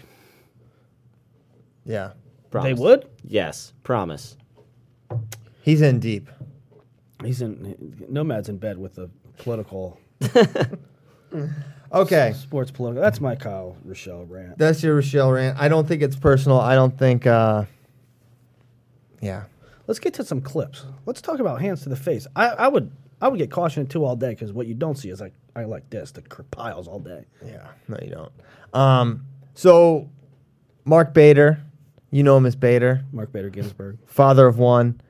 Yeah. 1.84 2.12
Promise. 2.50 2.68
They 2.68 2.74
would. 2.82 3.08
Yes, 3.24 3.72
promise. 3.82 4.36
He's 5.62 5.82
in 5.82 5.98
deep. 5.98 6.30
He's 7.24 7.40
in. 7.42 8.06
Nomad's 8.08 8.48
in 8.48 8.58
bed 8.58 8.78
with 8.78 8.94
the 8.94 9.10
political 9.38 9.98
Okay. 11.92 12.32
sports 12.36 12.70
political. 12.70 13.02
That's 13.02 13.20
my 13.20 13.36
Kyle 13.36 13.76
Ruschell 13.86 14.28
rant. 14.28 14.58
That's 14.58 14.82
your 14.82 15.00
Ruschell 15.00 15.32
rant. 15.32 15.58
I 15.60 15.68
don't 15.68 15.86
think 15.86 16.02
it's 16.02 16.16
personal. 16.16 16.58
I 16.60 16.74
don't 16.74 16.96
think 16.98 17.26
uh 17.26 17.64
Yeah. 19.20 19.44
Let's 19.86 20.00
get 20.00 20.14
to 20.14 20.24
some 20.24 20.40
clips. 20.40 20.84
Let's 21.06 21.20
talk 21.20 21.38
about 21.40 21.60
hands 21.60 21.82
to 21.82 21.88
the 21.90 21.96
face. 21.96 22.26
I, 22.34 22.48
I 22.48 22.68
would 22.68 22.90
I 23.20 23.28
would 23.28 23.38
get 23.38 23.50
cautioned 23.50 23.90
too 23.90 24.04
all 24.04 24.16
day 24.16 24.30
because 24.30 24.52
what 24.52 24.66
you 24.66 24.74
don't 24.74 24.96
see 24.96 25.10
is 25.10 25.20
like 25.20 25.34
I 25.54 25.64
like 25.64 25.88
this 25.90 26.10
the 26.10 26.22
piles 26.22 26.88
all 26.88 26.98
day. 26.98 27.24
Yeah. 27.44 27.68
No, 27.88 27.96
you 28.02 28.10
don't. 28.10 28.32
Um 28.72 29.26
so 29.54 30.08
Mark 30.84 31.14
Bader, 31.14 31.60
you 32.10 32.22
know 32.24 32.36
him 32.36 32.46
as 32.46 32.56
Bader. 32.56 33.04
Mark 33.12 33.32
Bader 33.32 33.50
Ginsburg. 33.50 33.98
father 34.06 34.46
of 34.48 34.58
one, 34.58 35.00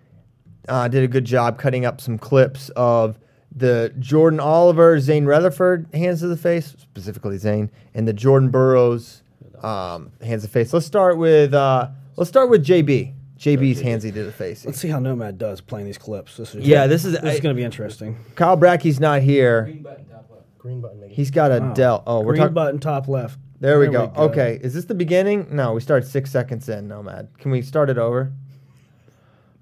uh, 0.69 0.89
did 0.89 1.05
a 1.05 1.09
good 1.09 1.25
job 1.25 1.59
cutting 1.59 1.85
up 1.85 2.01
some 2.01 2.19
clips 2.19 2.71
of 2.77 3.19
the 3.57 3.93
Jordan 3.99 4.41
Oliver, 4.41 4.99
Zain 4.99 5.25
Retherford 5.27 5.93
hands 5.95 6.21
to 6.21 6.27
the 6.27 6.37
face, 6.37 6.75
specifically 6.79 7.39
Zain, 7.39 7.71
and 7.95 8.07
the 8.09 8.13
Jordan 8.13 8.51
Burroughs 8.51 9.23
um, 9.63 10.11
hands 10.23 10.43
to 10.43 10.49
the 10.49 10.53
face. 10.53 10.73
Let's 10.73 10.87
start 10.87 11.17
with 11.19 11.55
uh, 11.55 11.89
let's 12.17 12.29
start 12.29 12.51
with 12.51 12.65
JB. 12.67 13.15
JB's 13.39 13.83
handsy 13.83 14.13
to 14.15 14.25
the 14.25 14.33
face. 14.33 14.65
Let's 14.65 14.79
see 14.79 14.89
how 14.89 14.99
Nomad 15.01 15.37
does 15.39 15.61
playing 15.61 15.87
these 15.87 15.99
clips. 15.99 16.37
This 16.37 16.55
is 16.55 16.67
Yeah, 16.67 16.87
this 16.87 17.05
is- 17.05 17.13
this 17.13 17.23
I- 17.25 17.33
is 17.35 17.41
going 17.41 17.55
to 17.55 17.59
be 17.59 17.65
interesting. 17.65 18.17
Kyle 18.37 18.57
Bracky's 18.57 19.01
not 19.01 19.21
here. 19.23 19.65
Green 19.65 19.83
button. 19.83 20.05
top 20.07 20.31
left. 20.31 20.59
Green 20.59 20.81
button. 20.81 21.01
Maybe. 21.01 21.15
He's 21.15 21.31
got 21.31 21.51
a 21.53 21.73
Dell. 21.75 22.03
Oh, 22.07 22.21
we're 22.21 22.33
Green 22.33 22.41
talking. 22.43 22.55
button 22.55 22.81
top 22.81 23.07
left. 23.09 23.39
There 23.61 23.79
we 23.79 23.89
go. 23.89 24.13
Okay, 24.17 24.59
is 24.63 24.73
this 24.75 24.85
the 24.87 24.95
beginning? 24.95 25.49
No, 25.51 25.73
we 25.75 25.81
started 25.81 26.07
six 26.09 26.31
seconds 26.31 26.69
in. 26.69 26.89
Nomad. 26.89 27.29
Can 27.39 27.51
we 27.51 27.61
start 27.63 27.89
it 27.91 27.99
over? 27.99 28.33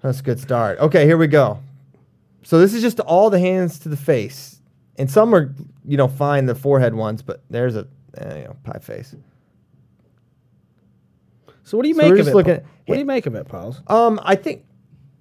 That's 0.03 0.19
a 0.19 0.23
good 0.23 0.39
start. 0.39 0.77
Okay, 0.79 1.05
here 1.05 1.17
we 1.17 1.25
go. 1.27 1.59
So 2.43 2.59
this 2.59 2.73
is 2.75 2.81
just 2.83 2.99
all 2.99 3.29
the 3.31 3.39
hands 3.39 3.79
to 3.79 3.89
the 3.89 3.97
face, 3.97 4.61
and 4.97 5.09
some 5.09 5.33
are, 5.33 5.55
you 5.85 5.97
know, 5.97 6.07
fine 6.09 6.45
the 6.45 6.53
forehead 6.55 6.93
ones, 6.93 7.21
but 7.23 7.41
there's 7.49 7.75
a, 7.75 7.87
eh, 8.17 8.37
you 8.39 8.43
know, 8.43 8.55
pie 8.63 8.79
face. 8.81 9.15
So 11.63 11.77
what 11.77 11.83
do 11.83 11.89
you 11.89 11.95
So 11.95 12.01
make 12.01 12.09
we're 12.09 12.13
of 12.15 12.17
just 12.19 12.29
it? 12.29 12.35
looking 12.35 12.53
at- 12.55 12.65
what 12.85 12.95
do 12.95 12.99
you 12.99 13.05
make 13.05 13.25
of 13.25 13.35
it, 13.35 13.47
pals? 13.47 13.81
Um, 13.87 14.19
I 14.23 14.35
think 14.35 14.65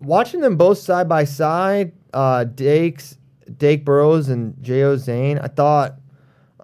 watching 0.00 0.40
them 0.40 0.56
both 0.56 0.78
side 0.78 1.08
by 1.08 1.24
side, 1.24 1.92
uh, 2.12 2.44
Dake's 2.44 3.16
Dake 3.58 3.84
Burroughs 3.84 4.28
and 4.28 4.60
Jo 4.62 4.96
Zain, 4.96 5.38
I 5.38 5.46
thought, 5.48 5.94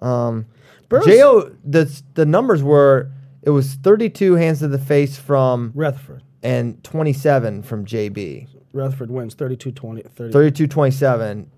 um, 0.01 0.45
Burroughs- 0.89 1.05
Jo 1.05 1.51
the 1.63 2.01
the 2.15 2.25
numbers 2.25 2.63
were 2.63 3.11
it 3.43 3.51
was 3.51 3.75
32 3.75 4.35
hands 4.35 4.59
to 4.59 4.67
the 4.67 4.77
face 4.77 5.17
from 5.17 5.71
Retherford. 5.73 6.21
And 6.41 6.81
27 6.83 7.63
from 7.63 7.85
JB. 7.85 8.47
Retherford 8.73 9.07
wins 9.09 9.35
32-20. 9.35 10.09
30. 10.11 10.31
32 10.33 10.67
27. 10.67 11.51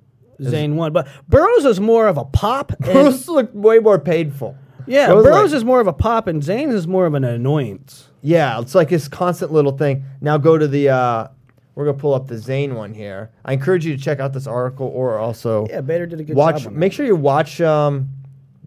Zain 0.44 0.76
won, 0.76 0.92
but 0.92 1.08
Burroughs 1.30 1.66
is 1.66 1.80
more 1.80 2.08
of 2.08 2.18
a 2.18 2.26
pop. 2.26 2.72
Burroughs 2.80 3.28
looked 3.30 3.54
way 3.54 3.78
more 3.78 4.00
painful. 4.00 4.56
yeah, 4.88 5.08
Burroughs 5.08 5.24
Burroughs 5.26 5.52
like- 5.52 5.58
is 5.58 5.64
more 5.66 5.80
of 5.82 5.86
a 5.88 5.94
pop, 5.94 6.26
and 6.26 6.44
Zain 6.44 6.72
is 6.72 6.88
more 6.88 7.06
of 7.06 7.14
an 7.14 7.24
annoyance. 7.24 8.08
Yeah, 8.24 8.60
it's 8.60 8.74
like 8.74 8.90
this 8.90 9.08
constant 9.08 9.52
little 9.52 9.78
thing. 9.78 10.04
Now 10.20 10.38
go 10.40 10.58
to 10.58 10.68
the, 10.68 10.90
uh, 10.90 11.28
we're 11.76 11.86
going 11.86 11.96
to 11.96 12.02
pull 12.02 12.16
up 12.16 12.26
the 12.28 12.40
Zain 12.40 12.74
one 12.74 12.94
here. 12.96 13.30
I 13.46 13.54
encourage 13.54 13.86
you 13.86 13.96
to 13.96 14.02
check 14.02 14.20
out 14.20 14.34
this 14.34 14.48
article 14.48 14.88
or 14.88 15.20
also 15.20 15.68
Yeah, 15.70 15.82
Bader 15.82 16.08
did 16.08 16.20
a 16.22 16.24
good 16.24 16.36
watch, 16.36 16.64
job. 16.64 16.74
make 16.74 16.92
sure 16.94 17.06
you 17.06 17.16
watch 17.16 17.62
um, 17.62 18.10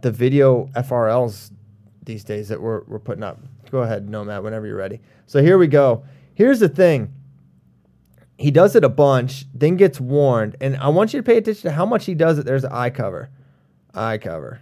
the 0.01 0.13
video 0.13 0.67
FRLs 0.77 1.51
these 2.05 2.23
days 2.23 2.49
that 2.51 2.61
we're, 2.61 2.83
we're 2.85 2.99
putting 3.01 3.25
up. 3.25 3.41
Go 3.75 3.83
ahead, 3.83 4.09
Nomad, 4.09 4.45
whenever 4.45 4.69
you're 4.69 4.77
ready. 4.77 5.01
So 5.27 5.43
here 5.43 5.59
we 5.59 5.67
go. 5.67 6.05
Here's 6.35 6.61
the 6.61 6.69
thing. 6.69 7.13
He 8.39 8.53
does 8.53 8.77
it 8.77 8.85
a 8.85 8.89
bunch, 8.89 9.47
then 9.53 9.75
gets 9.75 9.99
warned, 9.99 10.57
and 10.61 10.77
I 10.77 10.87
want 10.91 11.13
you 11.13 11.19
to 11.19 11.25
pay 11.25 11.39
attention 11.39 11.63
to 11.63 11.73
how 11.73 11.85
much 11.85 12.05
he 12.05 12.15
does 12.15 12.39
it. 12.39 12.47
There's 12.47 12.63
an 12.63 12.71
eye 12.71 12.91
cover, 12.91 13.31
eye 13.93 14.19
cover. 14.19 14.61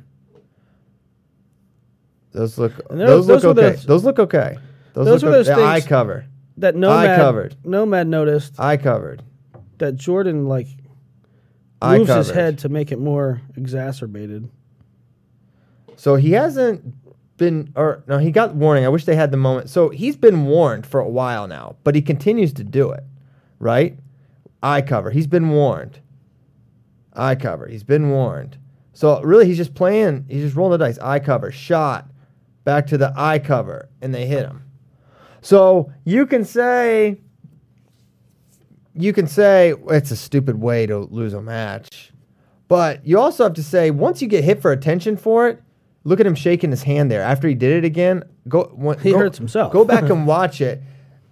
Those 2.31 2.57
look, 2.57 2.73
those- 2.89 3.27
those, 3.27 3.45
look 3.45 3.59
okay. 3.59 3.73
those- 3.73 3.85
those 3.85 4.03
look 4.03 4.19
okay. 4.19 4.57
Those, 4.95 5.05
those 5.05 5.23
look 5.23 5.31
were 5.31 5.37
those 5.37 5.49
okay. 5.51 5.63
eye 5.63 5.83
cover, 5.83 6.25
that 6.57 6.75
Nomad 6.75 7.11
eye 7.11 7.17
covered. 7.17 7.57
Nomad 7.67 8.07
noticed 8.09 8.59
eye 8.59 8.79
covered, 8.79 9.23
that 9.77 9.97
Jordan 9.97 10.47
like 10.47 10.69
moves 11.83 12.09
his 12.09 12.31
head 12.31 12.61
to 12.61 12.71
make 12.71 12.91
it 12.91 12.99
more 12.99 13.43
exacerbated. 13.59 14.49
So 15.97 16.15
he 16.15 16.33
hasn't 16.33 16.95
been, 17.43 17.73
or 17.75 18.05
no, 18.07 18.19
he 18.19 18.31
got 18.31 18.55
warning. 18.55 18.85
I 18.85 18.89
wish 18.89 19.05
they 19.05 19.17
had 19.17 19.33
the 19.33 19.37
moment. 19.37 19.69
So 19.69 19.89
he's 19.89 20.17
been 20.17 20.47
warned 20.47 20.87
for 20.87 21.01
a 21.01 21.09
while 21.09 21.49
now, 21.49 21.75
but 21.83 21.97
he 21.97 22.01
continues 22.01 22.53
to 22.53 22.63
do 22.63 22.93
it, 22.93 23.03
right? 23.59 23.99
Eye 24.63 24.81
cover. 24.81 25.11
He's 25.11 25.27
been 25.27 25.51
warned. 25.51 25.99
Eye 27.15 27.35
cover. 27.35 27.67
He's 27.67 27.83
been 27.83 28.11
warned. 28.11 28.59
So 28.93 29.21
really, 29.23 29.47
he's 29.47 29.57
just 29.57 29.75
playing. 29.75 30.25
He's 30.29 30.43
just 30.43 30.55
rolling 30.55 30.79
the 30.79 30.85
dice. 30.85 31.01
Eye 31.01 31.19
cover. 31.19 31.51
Shot. 31.51 32.09
Back 32.63 32.87
to 32.87 32.97
the 32.97 33.13
eye 33.17 33.41
cover, 33.41 33.89
and 34.01 34.15
they 34.15 34.27
hit 34.27 34.47
him. 34.47 34.63
So 35.41 35.93
you 36.05 36.27
can 36.27 36.45
say, 36.45 37.21
you 38.95 39.13
can 39.13 39.27
say 39.27 39.75
it's 39.89 40.13
a 40.13 40.17
stupid 40.17 40.61
way 40.61 40.87
to 40.87 40.99
lose 40.99 41.35
a 41.35 41.43
match. 41.43 42.13
But 42.69 43.05
you 43.05 43.19
also 43.19 43.43
have 43.43 43.55
to 43.55 43.65
say 43.65 43.91
once 43.91 44.23
you 44.23 44.29
get 44.29 44.45
hit 44.45 44.63
for 44.63 44.71
attention 44.71 45.17
for 45.17 45.49
it, 45.49 45.61
look 46.05 46.21
at 46.21 46.27
him 46.27 46.35
shaking 46.35 46.71
his 46.71 46.83
hand 46.83 47.11
there 47.11 47.23
after 47.23 47.47
he 47.49 47.55
did 47.55 47.73
it 47.83 47.87
again. 47.87 48.23
Go 48.49 48.65
when, 48.75 48.99
He 48.99 49.13
go- 49.13 49.19
hurts 49.19 49.39
himself. 49.39 49.73
Go 49.73 49.85
back 49.85 50.05
and 50.11 50.27
watch 50.27 50.61
it. 50.61 50.83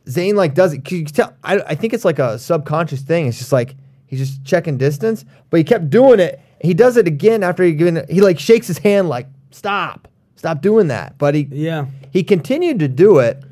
Zain 0.08 0.36
like 0.36 0.54
does 0.54 0.72
it. 0.72 0.84
'cause 0.84 0.92
You 0.92 1.04
tell. 1.04 1.34
I, 1.44 1.58
I 1.60 1.74
think 1.74 1.92
it's 1.94 2.04
like 2.04 2.18
a 2.18 2.38
subconscious 2.38 3.02
thing. 3.02 3.26
It's 3.26 3.38
just 3.38 3.52
like 3.52 3.74
he's 4.06 4.18
just 4.20 4.44
checking 4.44 4.76
distance, 4.78 5.24
but 5.50 5.58
he 5.58 5.64
kept 5.64 5.90
doing 5.90 6.20
it. 6.20 6.40
He 6.60 6.74
does 6.74 6.96
it 6.96 7.06
again 7.06 7.42
after 7.42 7.62
he 7.62 7.72
given. 7.72 8.04
He 8.08 8.20
like 8.20 8.38
shakes 8.38 8.66
his 8.66 8.78
hand 8.78 9.08
like 9.08 9.26
stop, 9.50 10.08
stop 10.36 10.60
doing 10.62 10.88
that. 10.88 11.16
But 11.18 11.34
he 11.34 11.48
Yeah. 11.50 11.86
he 12.12 12.22
continued 12.24 12.78
to 12.80 12.88
do 12.88 13.18
it, 13.18 13.42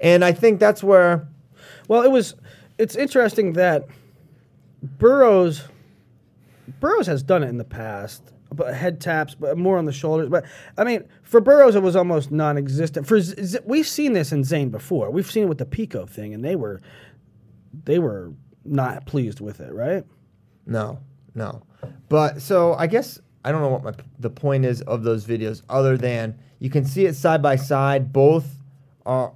and 0.00 0.24
I 0.24 0.32
think 0.32 0.58
that's 0.60 0.82
where 0.82 1.26
Well, 1.88 2.02
it 2.02 2.10
was. 2.10 2.34
It's 2.78 2.94
interesting 2.96 3.54
that 3.54 3.86
Burroughs. 4.82 5.64
Burroughs 6.80 7.06
has 7.06 7.22
done 7.22 7.42
it 7.42 7.48
in 7.48 7.56
the 7.58 7.64
past, 7.64 8.22
but 8.52 8.74
head 8.74 9.00
taps, 9.00 9.34
but 9.34 9.58
more 9.58 9.78
on 9.78 9.84
the 9.84 9.92
shoulders. 9.92 10.28
But 10.28 10.44
I 10.76 10.84
mean, 10.84 11.04
for 11.22 11.40
Burroughs, 11.40 11.74
it 11.74 11.82
was 11.82 11.96
almost 11.96 12.30
non-existent. 12.30 13.06
For 13.06 13.20
Z- 13.20 13.58
we've 13.64 13.86
seen 13.86 14.12
this 14.12 14.32
in 14.32 14.44
Zain 14.44 14.70
before. 14.70 15.10
We've 15.10 15.30
seen 15.30 15.44
it 15.44 15.48
with 15.48 15.58
the 15.58 15.66
Pico 15.66 16.06
thing, 16.06 16.34
and 16.34 16.44
they 16.44 16.56
were, 16.56 16.80
they 17.84 17.98
were 17.98 18.32
not 18.64 19.06
pleased 19.06 19.40
with 19.40 19.60
it, 19.60 19.72
right? 19.72 20.04
No, 20.66 21.00
no. 21.34 21.62
But 22.08 22.42
so 22.42 22.74
I 22.74 22.86
guess 22.86 23.20
I 23.44 23.52
don't 23.52 23.62
know 23.62 23.68
what 23.68 23.82
my 23.84 23.92
the 24.18 24.30
point 24.30 24.64
is 24.64 24.82
of 24.82 25.02
those 25.02 25.24
videos 25.24 25.62
other 25.68 25.96
than 25.96 26.38
you 26.58 26.70
can 26.70 26.84
see 26.84 27.06
it 27.06 27.14
side 27.14 27.42
by 27.42 27.56
side. 27.56 28.12
Both 28.12 28.46
are 29.06 29.32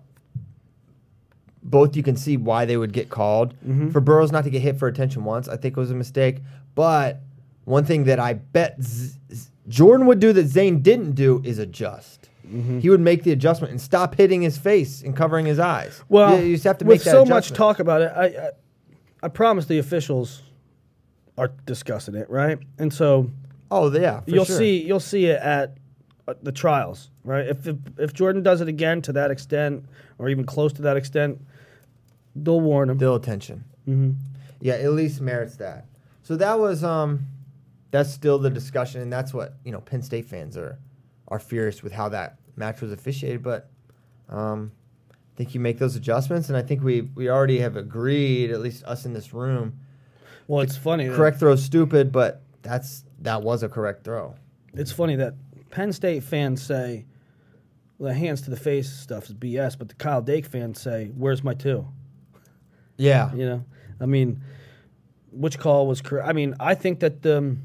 both 1.63 1.97
you 1.97 2.03
can 2.03 2.17
see 2.17 2.37
why 2.37 2.65
they 2.65 2.77
would 2.77 2.93
get 2.93 3.09
called. 3.09 3.55
Mm-hmm. 3.61 3.91
For 3.91 4.01
Burroughs 4.01 4.33
not 4.33 4.45
to 4.45 4.51
get 4.51 4.63
hit 4.63 4.79
for 4.79 4.89
attention 4.89 5.25
once, 5.25 5.49
I 5.49 5.57
think 5.57 5.77
it 5.77 5.81
was 5.81 5.91
a 5.91 5.95
mistake. 5.95 6.41
But 6.75 7.21
one 7.65 7.85
thing 7.85 8.05
that 8.05 8.19
I 8.19 8.35
bet 8.35 8.83
Z- 8.83 9.19
Z- 9.33 9.51
Jordan 9.69 10.07
would 10.07 10.19
do 10.21 10.33
that 10.33 10.47
Zain 10.47 10.83
didn't 10.83 11.13
do 11.13 11.41
is 11.45 11.59
adjust. 11.59 12.29
He 12.81 12.91
would 12.91 13.01
make 13.01 13.23
the 13.23 13.33
adjustment 13.33 13.71
and 13.71 13.81
stop 13.81 14.15
hitting 14.15 14.43
his 14.43 14.59
face 14.59 15.01
and 15.01 15.17
covering 15.17 15.47
his 15.47 15.59
eyes. 15.59 16.05
Well, 16.11 16.39
you, 16.39 16.49
you 16.49 16.55
just 16.57 16.65
have 16.65 16.77
to 16.79 16.85
with 16.85 17.03
that 17.05 17.11
so 17.11 17.25
much 17.25 17.53
talk 17.53 17.79
about 17.79 18.03
it, 18.03 18.13
I, 18.15 18.25
I, 18.27 18.51
I 19.23 19.29
promise 19.29 19.65
the 19.65 19.79
officials 19.79 20.43
are 21.39 21.51
discussing 21.65 22.15
it, 22.15 22.29
right? 22.29 22.59
And 22.79 22.93
so 22.93 23.31
Oh 23.71 23.91
yeah, 23.91 24.21
for 24.21 24.31
you'll 24.31 24.45
sure. 24.45 24.59
see 24.59 24.83
you'll 24.85 25.01
see 25.01 25.27
it 25.27 25.41
at 25.41 25.79
uh, 26.29 26.35
the 26.43 26.53
trials, 26.53 27.11
right? 27.25 27.47
If, 27.47 27.67
if 27.67 27.77
if 27.99 28.13
Jordan 28.13 28.43
does 28.43 28.61
it 28.61 28.69
again 28.69 29.01
to 29.03 29.13
that 29.15 29.31
extent, 29.31 29.87
or 30.19 30.29
even 30.29 30.45
close 30.45 30.75
to 30.75 30.83
that 30.83 30.99
extent, 30.99 31.41
they'll 32.37 32.61
warn 32.61 32.91
him. 32.91 32.99
They'll 32.99 33.15
attention. 33.15 33.65
Mm-hmm. 33.89 34.11
Yeah, 34.61 34.75
at 34.75 34.93
least 34.93 35.23
merits 35.23 35.57
that. 35.57 35.87
So 36.23 36.37
that 36.37 36.59
was 36.61 36.85
um, 36.85 37.27
that's 37.93 38.11
still 38.11 38.39
the 38.39 38.51
discussion, 38.51 39.01
and 39.03 39.13
that's 39.13 39.33
what 39.33 39.55
you 39.65 39.71
know. 39.71 39.81
Penn 39.81 40.03
State 40.03 40.27
fans 40.27 40.57
are 40.57 40.79
are 41.29 41.39
furious 41.39 41.83
with 41.83 41.93
how 41.93 42.09
that 42.09 42.39
match 42.57 42.81
was 42.81 42.91
officiated, 42.91 43.43
but 43.43 43.71
um, 44.29 44.73
I 45.13 45.15
think 45.37 45.55
you 45.55 45.61
make 45.61 45.79
those 45.79 45.95
adjustments, 45.95 46.49
and 46.49 46.57
I 46.57 46.63
think 46.63 46.83
we 46.83 47.03
we 47.03 47.29
already 47.31 47.61
have 47.61 47.77
agreed, 47.77 48.51
at 48.51 48.61
least 48.61 48.83
us 48.85 49.05
in 49.05 49.13
this 49.13 49.33
room. 49.33 49.79
Well, 50.49 50.63
it's 50.63 50.77
funny. 50.77 51.09
Correct 51.09 51.39
throw, 51.39 51.55
stupid, 51.55 52.11
but 52.11 52.43
that's 52.63 53.05
that 53.21 53.43
was 53.43 53.63
a 53.63 53.69
correct 53.69 54.05
throw. 54.05 54.35
It's 54.75 54.91
funny 54.91 55.17
that 55.17 55.35
Penn 55.71 55.93
State 55.93 56.25
fans 56.25 56.63
say 56.63 57.05
the 58.01 58.15
hands 58.15 58.41
to 58.43 58.51
the 58.51 58.57
face 58.57 58.91
stuff 58.91 59.27
is 59.27 59.35
BS, 59.35 59.79
but 59.79 59.89
the 59.89 59.95
Kyle 59.95 60.23
Dake 60.23 60.47
fans 60.47 60.81
say, 60.81 61.11
"Where's 61.15 61.45
my 61.45 61.55
two? 61.55 61.87
Yeah, 62.97 63.35
You 63.35 63.47
know, 63.47 63.65
I 64.01 64.07
mean, 64.07 64.43
which 65.31 65.59
call 65.59 65.87
was 65.87 66.01
correct. 66.01 66.29
I 66.29 66.33
mean, 66.33 66.55
I 66.61 66.75
think 66.75 67.01
that 67.01 67.23
the, 67.23 67.57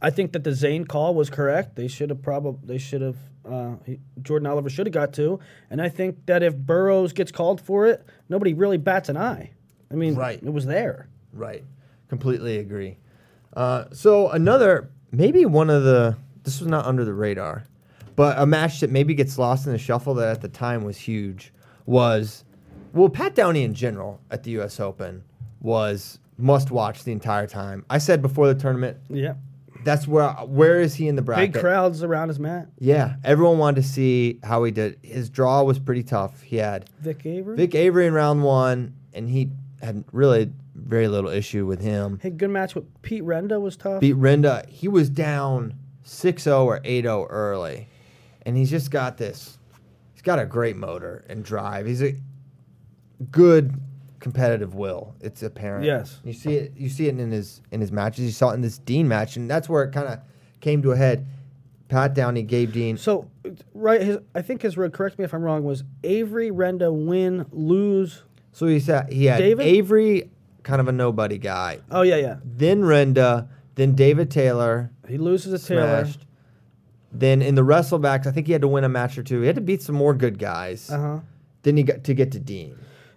I 0.00 0.10
think 0.10 0.32
that 0.32 0.44
the 0.44 0.52
Zain 0.52 0.84
call 0.84 1.14
was 1.14 1.30
correct. 1.30 1.76
They 1.76 1.88
should 1.88 2.10
have 2.10 2.22
probably 2.22 2.60
they 2.66 2.78
should 2.78 3.00
have 3.02 3.16
uh, 3.50 3.76
he, 3.84 4.00
Jordan 4.22 4.46
Oliver 4.46 4.68
should 4.68 4.86
have 4.86 4.92
got 4.92 5.12
two, 5.12 5.38
and 5.70 5.80
I 5.80 5.88
think 5.88 6.26
that 6.26 6.42
if 6.42 6.56
Burroughs 6.56 7.12
gets 7.12 7.30
called 7.32 7.60
for 7.60 7.86
it, 7.86 8.04
nobody 8.28 8.54
really 8.54 8.76
bats 8.76 9.08
an 9.08 9.16
eye. 9.16 9.50
I 9.90 9.94
mean, 9.94 10.16
Right. 10.16 10.42
it 10.42 10.52
was 10.52 10.66
there. 10.66 11.08
Right. 11.32 11.62
Completely 12.08 12.58
agree. 12.58 12.98
Uh, 13.54 13.84
so 13.92 14.28
another 14.30 14.90
maybe 15.12 15.46
one 15.46 15.70
of 15.70 15.84
the 15.84 16.16
this 16.42 16.60
was 16.60 16.68
not 16.68 16.84
under 16.86 17.04
the 17.04 17.14
radar, 17.14 17.64
but 18.16 18.38
a 18.38 18.46
match 18.46 18.80
that 18.80 18.90
maybe 18.90 19.14
gets 19.14 19.38
lost 19.38 19.66
in 19.66 19.72
the 19.72 19.78
shuffle 19.78 20.14
that 20.14 20.28
at 20.28 20.40
the 20.42 20.48
time 20.48 20.84
was 20.84 20.96
huge 20.98 21.52
was 21.86 22.44
well 22.92 23.08
Pat 23.08 23.34
Downey 23.34 23.62
in 23.62 23.74
general 23.74 24.20
at 24.30 24.42
the 24.42 24.50
U.S. 24.52 24.78
Open 24.80 25.22
was 25.60 26.18
must 26.36 26.70
watch 26.70 27.04
the 27.04 27.12
entire 27.12 27.46
time. 27.46 27.84
I 27.88 27.98
said 27.98 28.20
before 28.22 28.46
the 28.52 28.54
tournament 28.60 28.98
Yeah, 29.08 29.34
that's 29.86 30.06
where 30.06 30.28
where 30.28 30.80
is 30.80 30.96
he 30.96 31.08
in 31.08 31.16
the 31.16 31.22
bracket? 31.22 31.52
big 31.52 31.60
crowds 31.62 32.02
around 32.02 32.28
his 32.28 32.38
mat. 32.38 32.68
Yeah, 32.78 33.14
everyone 33.24 33.58
wanted 33.58 33.82
to 33.82 33.88
see 33.88 34.40
how 34.42 34.64
he 34.64 34.72
did. 34.72 34.98
His 35.02 35.30
draw 35.30 35.62
was 35.62 35.78
pretty 35.78 36.02
tough. 36.02 36.42
He 36.42 36.56
had 36.56 36.90
Vic 36.98 37.24
Avery. 37.24 37.56
Vic 37.56 37.74
Avery 37.74 38.06
in 38.06 38.12
round 38.12 38.42
one, 38.42 38.94
and 39.14 39.30
he 39.30 39.50
had 39.80 40.04
really 40.12 40.50
very 40.74 41.08
little 41.08 41.30
issue 41.30 41.64
with 41.66 41.80
him. 41.80 42.18
Hey, 42.20 42.30
good 42.30 42.50
match 42.50 42.74
with 42.74 42.84
Pete 43.02 43.22
Renda 43.22 43.60
was 43.60 43.76
tough. 43.76 44.00
beat 44.00 44.16
Renda. 44.16 44.68
He 44.68 44.88
was 44.88 45.08
down 45.08 45.74
6-0 46.04 46.64
or 46.64 46.80
8-0 46.80 47.26
early. 47.30 47.88
And 48.44 48.56
he's 48.56 48.70
just 48.70 48.90
got 48.90 49.16
this 49.16 49.58
he's 50.12 50.22
got 50.22 50.38
a 50.38 50.46
great 50.46 50.76
motor 50.76 51.24
and 51.28 51.44
drive. 51.44 51.86
He's 51.86 52.02
a 52.02 52.14
good 53.30 53.74
competitive 54.26 54.74
will. 54.74 55.14
It's 55.20 55.44
apparent. 55.44 55.84
Yes. 55.84 56.20
You 56.24 56.32
see 56.32 56.54
it 56.54 56.72
you 56.76 56.88
see 56.88 57.06
it 57.06 57.16
in 57.16 57.30
his 57.30 57.60
in 57.70 57.80
his 57.80 57.92
matches. 57.92 58.24
You 58.24 58.32
saw 58.32 58.50
it 58.50 58.54
in 58.54 58.60
this 58.60 58.78
Dean 58.78 59.06
match 59.06 59.36
and 59.36 59.48
that's 59.48 59.68
where 59.68 59.84
it 59.84 59.92
kind 59.92 60.08
of 60.08 60.18
came 60.60 60.82
to 60.82 60.90
a 60.90 60.96
head. 60.96 61.26
Pat 61.88 62.14
Downey, 62.14 62.42
Gabe 62.42 62.72
Dean. 62.72 62.96
So, 62.96 63.30
right, 63.72 64.02
his, 64.02 64.18
I 64.34 64.42
think 64.42 64.62
his 64.62 64.76
road. 64.76 64.92
Correct 64.92 65.20
me 65.20 65.24
if 65.24 65.32
I'm 65.32 65.44
wrong. 65.44 65.62
Was 65.62 65.84
Avery 66.02 66.50
Renda 66.50 66.92
win 66.92 67.46
lose? 67.52 68.24
So 68.50 68.66
he 68.66 68.80
said 68.80 69.12
he 69.12 69.26
had 69.26 69.38
David? 69.38 69.64
Avery, 69.64 70.28
kind 70.64 70.80
of 70.80 70.88
a 70.88 70.92
nobody 70.92 71.38
guy. 71.38 71.78
Oh 71.92 72.02
yeah, 72.02 72.16
yeah. 72.16 72.38
Then 72.44 72.82
Renda, 72.82 73.46
then 73.76 73.94
David 73.94 74.32
Taylor, 74.32 74.90
He 75.06 75.18
loses 75.18 75.62
to 75.62 75.68
Taylor. 75.68 76.08
Then 77.12 77.42
in 77.42 77.54
the 77.54 77.62
wrestlebacks, 77.62 78.26
I 78.26 78.32
think 78.32 78.48
he 78.48 78.52
had 78.52 78.62
to 78.62 78.68
win 78.68 78.82
a 78.82 78.88
match 78.88 79.16
or 79.16 79.22
two. 79.22 79.42
He 79.42 79.46
had 79.46 79.54
to 79.54 79.62
beat 79.62 79.82
some 79.82 79.94
more 79.94 80.14
good 80.14 80.40
guys. 80.40 80.90
Uh 80.90 80.98
huh. 80.98 81.20
Then 81.62 81.76
he 81.76 81.84
got 81.84 82.02
to 82.02 82.14
get 82.14 82.32
to 82.32 82.40
Dean. 82.40 82.76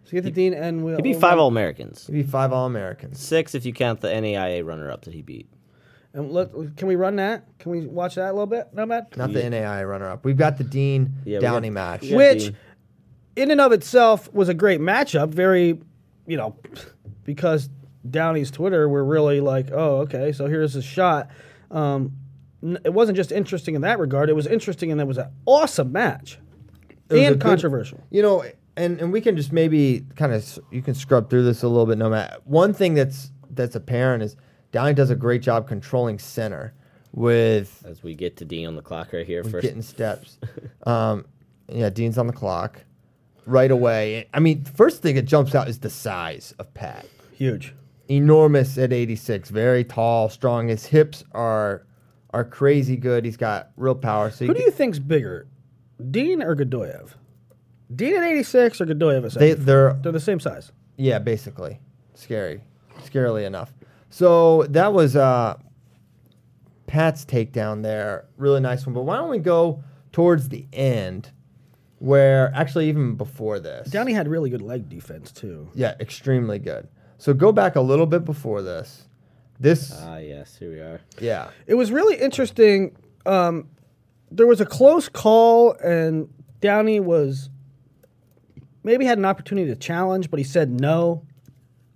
So 0.10 0.16
get 0.16 0.24
the 0.24 0.32
Dean 0.32 0.54
and 0.56 0.84
we'll. 0.84 0.96
He 0.96 1.02
beat 1.04 1.18
five 1.18 1.38
All 1.38 1.48
Americans. 1.48 2.08
He 2.08 2.14
beat 2.14 2.30
five 2.30 2.52
All 2.52 2.66
Americans. 2.66 3.20
Six 3.20 3.54
if 3.54 3.64
you 3.66 3.74
count 3.74 4.02
the 4.02 4.08
NAIA 4.08 4.66
runner 4.66 4.90
up 4.90 5.06
that 5.06 5.14
he 5.14 5.22
beat. 5.22 5.48
And 6.14 6.32
let, 6.32 6.50
can 6.76 6.88
we 6.88 6.96
run 6.96 7.18
that? 7.18 7.46
Can 7.60 7.72
we 7.72 7.86
watch 7.86 8.16
that 8.16 8.30
a 8.30 8.34
little 8.34 8.48
bit? 8.48 8.70
No, 8.74 8.88
Matt. 8.88 9.16
Not 9.16 9.32
the 9.34 9.48
NAI 9.48 9.84
runner 9.84 10.10
up. 10.10 10.26
We've 10.26 10.36
got 10.38 10.58
the 10.58 10.64
Dean 10.64 11.14
Yeah, 11.26 11.38
we 11.38 11.42
Downey 11.42 11.68
got- 11.70 11.74
match. 11.74 12.04
Yeah. 12.06 12.18
Which, 12.18 12.44
Dean. 12.46 12.58
in 13.36 13.52
and 13.52 13.62
of 13.62 13.72
itself, 13.72 14.34
was 14.34 14.50
a 14.50 14.56
great 14.56 14.82
matchup. 14.82 15.30
Very, 15.30 15.80
you 16.26 16.38
know, 16.38 16.56
because 17.26 17.70
Downey's 18.10 18.50
Twitter 18.50 18.90
were 18.90 19.06
really 19.06 19.40
like, 19.42 19.70
oh, 19.72 19.98
okay, 20.00 20.32
so 20.32 20.48
here's 20.48 20.76
a 20.76 20.82
shot. 20.82 21.30
Um, 21.70 22.14
n- 22.64 22.80
it 22.84 22.92
wasn't 22.94 23.16
just 23.16 23.32
interesting 23.32 23.76
in 23.76 23.82
that 23.82 24.00
regard. 24.00 24.30
It 24.32 24.34
was 24.34 24.48
interesting 24.48 24.92
and 24.92 25.00
it 25.00 25.06
was 25.06 25.20
an 25.20 25.30
awesome 25.46 25.92
match 25.92 26.40
It 27.10 27.14
was 27.14 27.22
a 27.22 27.26
and 27.26 27.36
good- 27.36 27.42
controversial. 27.42 28.04
You 28.10 28.24
know, 28.24 28.44
and 28.80 29.00
and 29.02 29.12
we 29.12 29.22
can 29.22 29.36
just 29.36 29.52
maybe 29.52 30.06
kind 30.16 30.34
of 30.34 30.60
you 30.72 30.82
can 30.82 30.96
scrub 30.96 31.30
through 31.30 31.44
this 31.44 31.62
a 31.64 31.68
little 31.68 31.86
bit. 31.86 31.98
No 31.98 32.10
matter 32.10 32.38
one 32.46 32.74
thing 32.74 32.94
that's 32.94 33.32
that's 33.52 33.76
apparent 33.76 34.24
is 34.24 34.36
Downey 34.72 34.94
does 34.94 35.10
a 35.10 35.16
great 35.16 35.42
job 35.42 35.68
controlling 35.68 36.18
center 36.20 36.74
with 37.12 37.84
As 37.86 38.04
we 38.04 38.16
get 38.16 38.38
to 38.38 38.46
Dean 38.46 38.68
on 38.68 38.76
the 38.76 38.82
clock 38.82 39.12
right 39.14 39.26
here 39.26 39.44
with 39.44 39.52
first. 39.52 39.64
getting 39.64 39.82
steps. 39.82 40.38
um, 40.88 41.26
yeah, 41.68 41.90
Dean's 41.90 42.18
on 42.18 42.28
the 42.28 42.34
clock 42.34 42.84
right 43.46 43.72
away. 43.72 44.28
I 44.34 44.40
mean, 44.40 44.64
first 44.64 45.02
thing 45.02 45.16
that 45.16 45.24
jumps 45.24 45.56
out 45.56 45.68
is 45.68 45.80
the 45.80 45.90
size 45.90 46.54
of 46.60 46.74
Pat. 46.74 47.06
Huge. 47.34 47.74
enormous 48.10 48.78
at 48.78 48.94
86. 48.94 49.50
Very 49.50 49.84
tall, 49.84 50.30
strong. 50.30 50.68
His 50.68 50.86
hips 50.86 51.24
are 51.34 51.86
are 52.32 52.44
crazy 52.44 52.96
good. 52.96 53.26
He's 53.26 53.38
got 53.38 53.72
real 53.76 53.96
power. 53.96 54.30
So 54.30 54.46
Who 54.46 54.54
do 54.54 54.62
you 54.62 54.72
think's 54.72 55.00
bigger, 55.00 55.48
Dean 56.12 56.44
or 56.44 56.56
Geduev? 56.56 57.14
Dean 57.96 58.16
at 58.16 58.24
86 58.24 58.82
or 58.82 58.86
Geduev 58.86 59.18
at 59.18 59.24
they 59.34 59.50
74? 59.56 59.66
they're 59.66 59.94
They're 60.02 60.12
the 60.12 60.20
same 60.20 60.40
size. 60.40 60.72
yeah, 60.98 61.20
basically 61.20 61.80
scary, 62.14 62.62
scarily 63.04 63.46
enough. 63.46 63.74
So 64.10 64.64
that 64.64 64.94
was 64.94 65.16
uh, 65.16 65.58
Pat's 66.88 67.26
takedown 67.26 67.84
there. 67.84 68.26
Really 68.38 68.60
nice 68.60 68.86
one. 68.86 68.94
But 68.94 69.04
why 69.04 69.18
don't 69.18 69.30
we 69.30 69.40
go 69.40 69.84
towards 70.12 70.50
the 70.50 70.66
end, 70.74 71.32
where 72.00 72.52
actually 72.56 72.90
even 72.90 73.16
before 73.16 73.60
this, 73.60 73.90
Downey 73.90 74.14
had 74.14 74.28
really 74.28 74.50
good 74.50 74.62
leg 74.62 74.90
defense 74.90 75.32
too. 75.32 75.70
yeah, 75.76 75.96
extremely 76.00 76.60
good. 76.60 76.88
So 77.18 77.34
go 77.34 77.52
back 77.52 77.76
a 77.76 77.82
little 77.82 78.06
bit 78.06 78.24
before 78.26 78.62
this. 78.62 79.08
This 79.60 79.94
Ah, 80.02 80.18
yes, 80.18 80.56
here 80.58 80.72
we 80.72 80.80
are. 80.80 81.02
yeah. 81.20 81.50
It 81.68 81.74
was 81.76 81.92
really 81.92 82.16
interesting. 82.16 82.96
Um, 83.26 83.68
there 84.32 84.48
was 84.48 84.62
a 84.62 84.66
close 84.66 85.10
call, 85.10 85.74
and 85.84 86.30
Downey 86.62 87.00
was 87.02 87.50
maybe 88.84 89.06
had 89.06 89.18
an 89.18 89.26
opportunity 89.26 89.68
to 89.70 89.76
challenge, 89.76 90.30
but 90.30 90.40
he 90.40 90.44
said 90.44 90.70
no. 90.80 91.24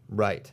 Right. 0.10 0.52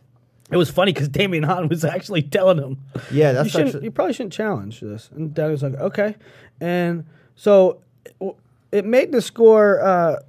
It 0.51 0.57
was 0.57 0.69
funny 0.71 0.93
because 0.93 1.09
Damian 1.09 1.45
Hahn 1.45 1.69
was 1.69 1.85
actually 1.85 2.23
telling 2.23 2.59
him, 2.59 2.79
Yeah, 3.13 3.29
you, 3.31 3.35
that's 3.35 3.51
shouldn't, 3.51 3.69
actually, 3.69 3.85
you 3.85 3.91
probably 3.93 4.13
shouldn't 4.15 4.33
challenge 4.33 4.81
this. 4.81 5.09
And 5.15 5.33
Downey 5.33 5.53
was 5.53 5.63
like, 5.63 5.75
okay. 5.75 6.17
And 6.61 7.05
so 7.37 7.81
it- 8.21 8.37
it 8.73 8.85
made 8.85 9.11
the 9.13 9.21
score, 9.21 9.81
uh, 9.81 10.21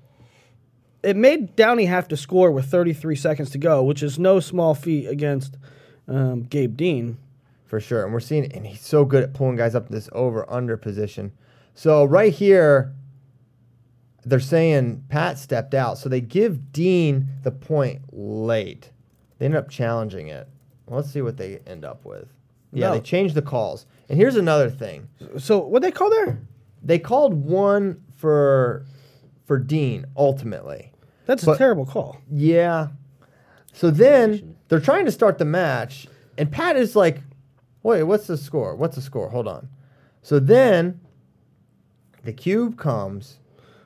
it 1.04 1.16
made 1.16 1.56
Downey 1.56 1.86
have 1.86 2.08
to 2.10 2.18
score 2.18 2.52
with 2.52 2.66
33 2.66 3.16
seconds 3.16 3.50
to 3.52 3.58
go, 3.58 3.84
which 3.84 4.04
is 4.04 4.18
no 4.20 4.40
small 4.40 4.74
feat 4.76 5.08
against 5.08 5.58
um, 6.08 6.44
Gabe 6.44 6.76
Dean. 6.78 7.18
for 7.66 7.80
sure. 7.80 8.04
And 8.04 8.12
we're 8.14 8.20
seeing, 8.20 8.52
and 8.54 8.66
he's 8.68 8.82
so 8.82 9.06
good 9.06 9.24
at 9.24 9.34
pulling 9.34 9.56
guys 9.56 9.76
up 9.76 9.88
in 9.88 9.92
this 9.94 10.10
over 10.12 10.46
under 10.52 10.76
position. 10.78 11.32
So 11.74 12.04
right 12.04 12.34
here, 12.34 12.92
they're 14.24 14.40
saying 14.40 15.04
Pat 15.10 15.38
stepped 15.40 15.74
out, 15.74 15.98
so 15.98 16.08
they 16.10 16.22
give 16.22 16.72
Dean 16.72 17.28
the 17.44 17.52
point 17.52 18.02
late. 18.12 18.92
They 19.40 19.46
end 19.46 19.56
up 19.56 19.70
challenging 19.70 20.28
it. 20.28 20.48
Let's 20.88 21.10
see 21.12 21.22
what 21.22 21.38
they 21.38 21.60
end 21.66 21.86
up 21.86 22.06
with. 22.06 22.28
Yeah, 22.74 22.88
No. 22.90 22.94
they 22.96 23.00
changed 23.02 23.34
the 23.36 23.42
calls. 23.42 23.86
And 24.10 24.18
here's 24.20 24.36
another 24.36 24.70
thing: 24.70 25.08
So 25.38 25.60
what 25.60 25.82
they 25.82 25.92
call 25.92 26.10
there? 26.10 26.40
they 26.84 27.00
called 27.00 27.34
one 27.34 28.02
for 28.18 28.86
for 29.46 29.58
Dean 29.58 30.06
ultimately. 30.18 30.92
That's 31.26 31.46
a 31.48 31.56
terrible 31.58 31.86
call. 31.86 32.18
Yeah. 32.32 32.88
So 33.74 33.90
then 33.92 34.56
they're 34.68 34.80
trying 34.80 35.06
to 35.06 35.12
start 35.12 35.38
the 35.38 35.46
match, 35.46 36.08
and 36.38 36.52
Pat 36.52 36.76
is 36.76 36.96
like, 36.96 37.22
"Wait, 37.84 38.04
what's 38.04 38.28
the 38.28 38.38
score? 38.38 38.76
What's 38.76 38.96
the 38.96 39.02
score? 39.02 39.30
Hold 39.30 39.48
on." 39.48 39.70
So 40.22 40.40
then 40.40 41.00
the 42.24 42.34
cube 42.34 42.78
comes, 42.78 43.40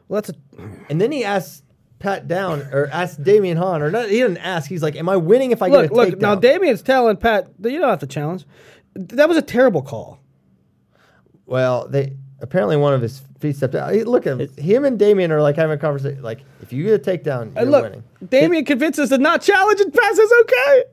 Well, 0.07 0.21
that's 0.21 0.29
a, 0.29 0.61
and 0.89 0.99
then 1.01 1.11
he 1.11 1.23
asks 1.23 1.63
Pat 1.99 2.27
down, 2.27 2.61
or 2.71 2.87
asks 2.91 3.17
Damian 3.17 3.57
Hahn, 3.57 3.81
or 3.81 3.89
not, 3.89 4.09
he 4.09 4.17
didn't 4.19 4.37
ask. 4.37 4.69
He's 4.69 4.83
like, 4.83 4.95
"Am 4.95 5.09
I 5.09 5.17
winning 5.17 5.51
if 5.51 5.61
I 5.61 5.67
look. 5.67 5.83
get 5.83 5.91
a 5.91 5.93
Look 5.95 6.09
takedown?" 6.09 6.21
now, 6.21 6.35
Damian's 6.35 6.81
telling 6.81 7.17
Pat 7.17 7.47
that 7.59 7.71
you 7.71 7.79
don't 7.79 7.89
have 7.89 7.99
to 7.99 8.07
challenge. 8.07 8.45
That 8.93 9.27
was 9.27 9.37
a 9.37 9.41
terrible 9.41 9.81
call. 9.81 10.19
well, 11.45 11.87
they 11.87 12.15
apparently 12.41 12.77
one 12.77 12.93
of 12.93 13.01
his 13.01 13.21
feet 13.39 13.55
stepped 13.55 13.75
out. 13.75 13.93
He- 13.93 14.03
Look 14.03 14.27
at 14.27 14.39
him. 14.39 14.49
him 14.57 14.85
and 14.85 14.99
Damien 14.99 15.31
are 15.31 15.41
like 15.41 15.55
having 15.55 15.73
a 15.75 15.77
conversation. 15.79 16.21
Like, 16.21 16.41
if 16.61 16.71
you 16.73 16.83
get 16.83 16.93
a 17.07 17.17
takedown, 17.17 17.55
you're 17.55 17.65
look, 17.65 17.83
winning. 17.83 18.03
Damian 18.27 18.65
convinces 18.65 19.09
to 19.09 19.17
not 19.17 19.41
challenge, 19.41 19.79
and 19.81 19.93
Pat 19.93 20.15
says 20.15 20.29
okay. 20.41 20.83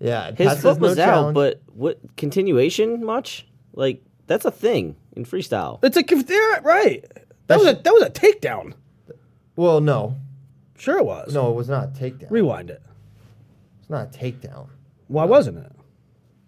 Yeah, 0.00 0.28
His 0.28 0.36
Pat 0.36 0.56
says 0.58 0.62
foot 0.62 0.80
no 0.80 0.88
was 0.88 0.98
out, 0.98 1.06
challenge. 1.06 1.34
but 1.34 1.62
what 1.74 1.98
continuation 2.16 3.04
much? 3.04 3.46
Like 3.74 4.02
that's 4.26 4.44
a 4.44 4.50
thing 4.50 4.96
in 5.16 5.24
freestyle. 5.24 5.78
It's 5.82 5.96
a 5.96 6.02
conf- 6.02 6.30
right. 6.64 7.04
That 7.48 7.58
was 7.58 7.66
a 7.68 7.74
that 7.74 7.92
was 7.92 8.02
a 8.04 8.10
takedown. 8.10 8.74
well, 9.56 9.80
no, 9.80 10.16
Sure, 10.78 10.98
it 10.98 11.04
was. 11.04 11.34
no, 11.34 11.50
it 11.50 11.54
was 11.56 11.68
not 11.68 11.84
a 11.84 11.88
takedown. 11.88 12.30
rewind 12.30 12.70
it. 12.70 12.80
It's 13.80 13.90
not 13.90 14.14
a 14.14 14.18
takedown. 14.18 14.68
Why 15.08 15.24
wasn't 15.24 15.58
it? 15.58 15.72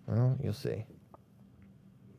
Well, 0.07 0.37
you'll 0.43 0.53
see. 0.53 0.85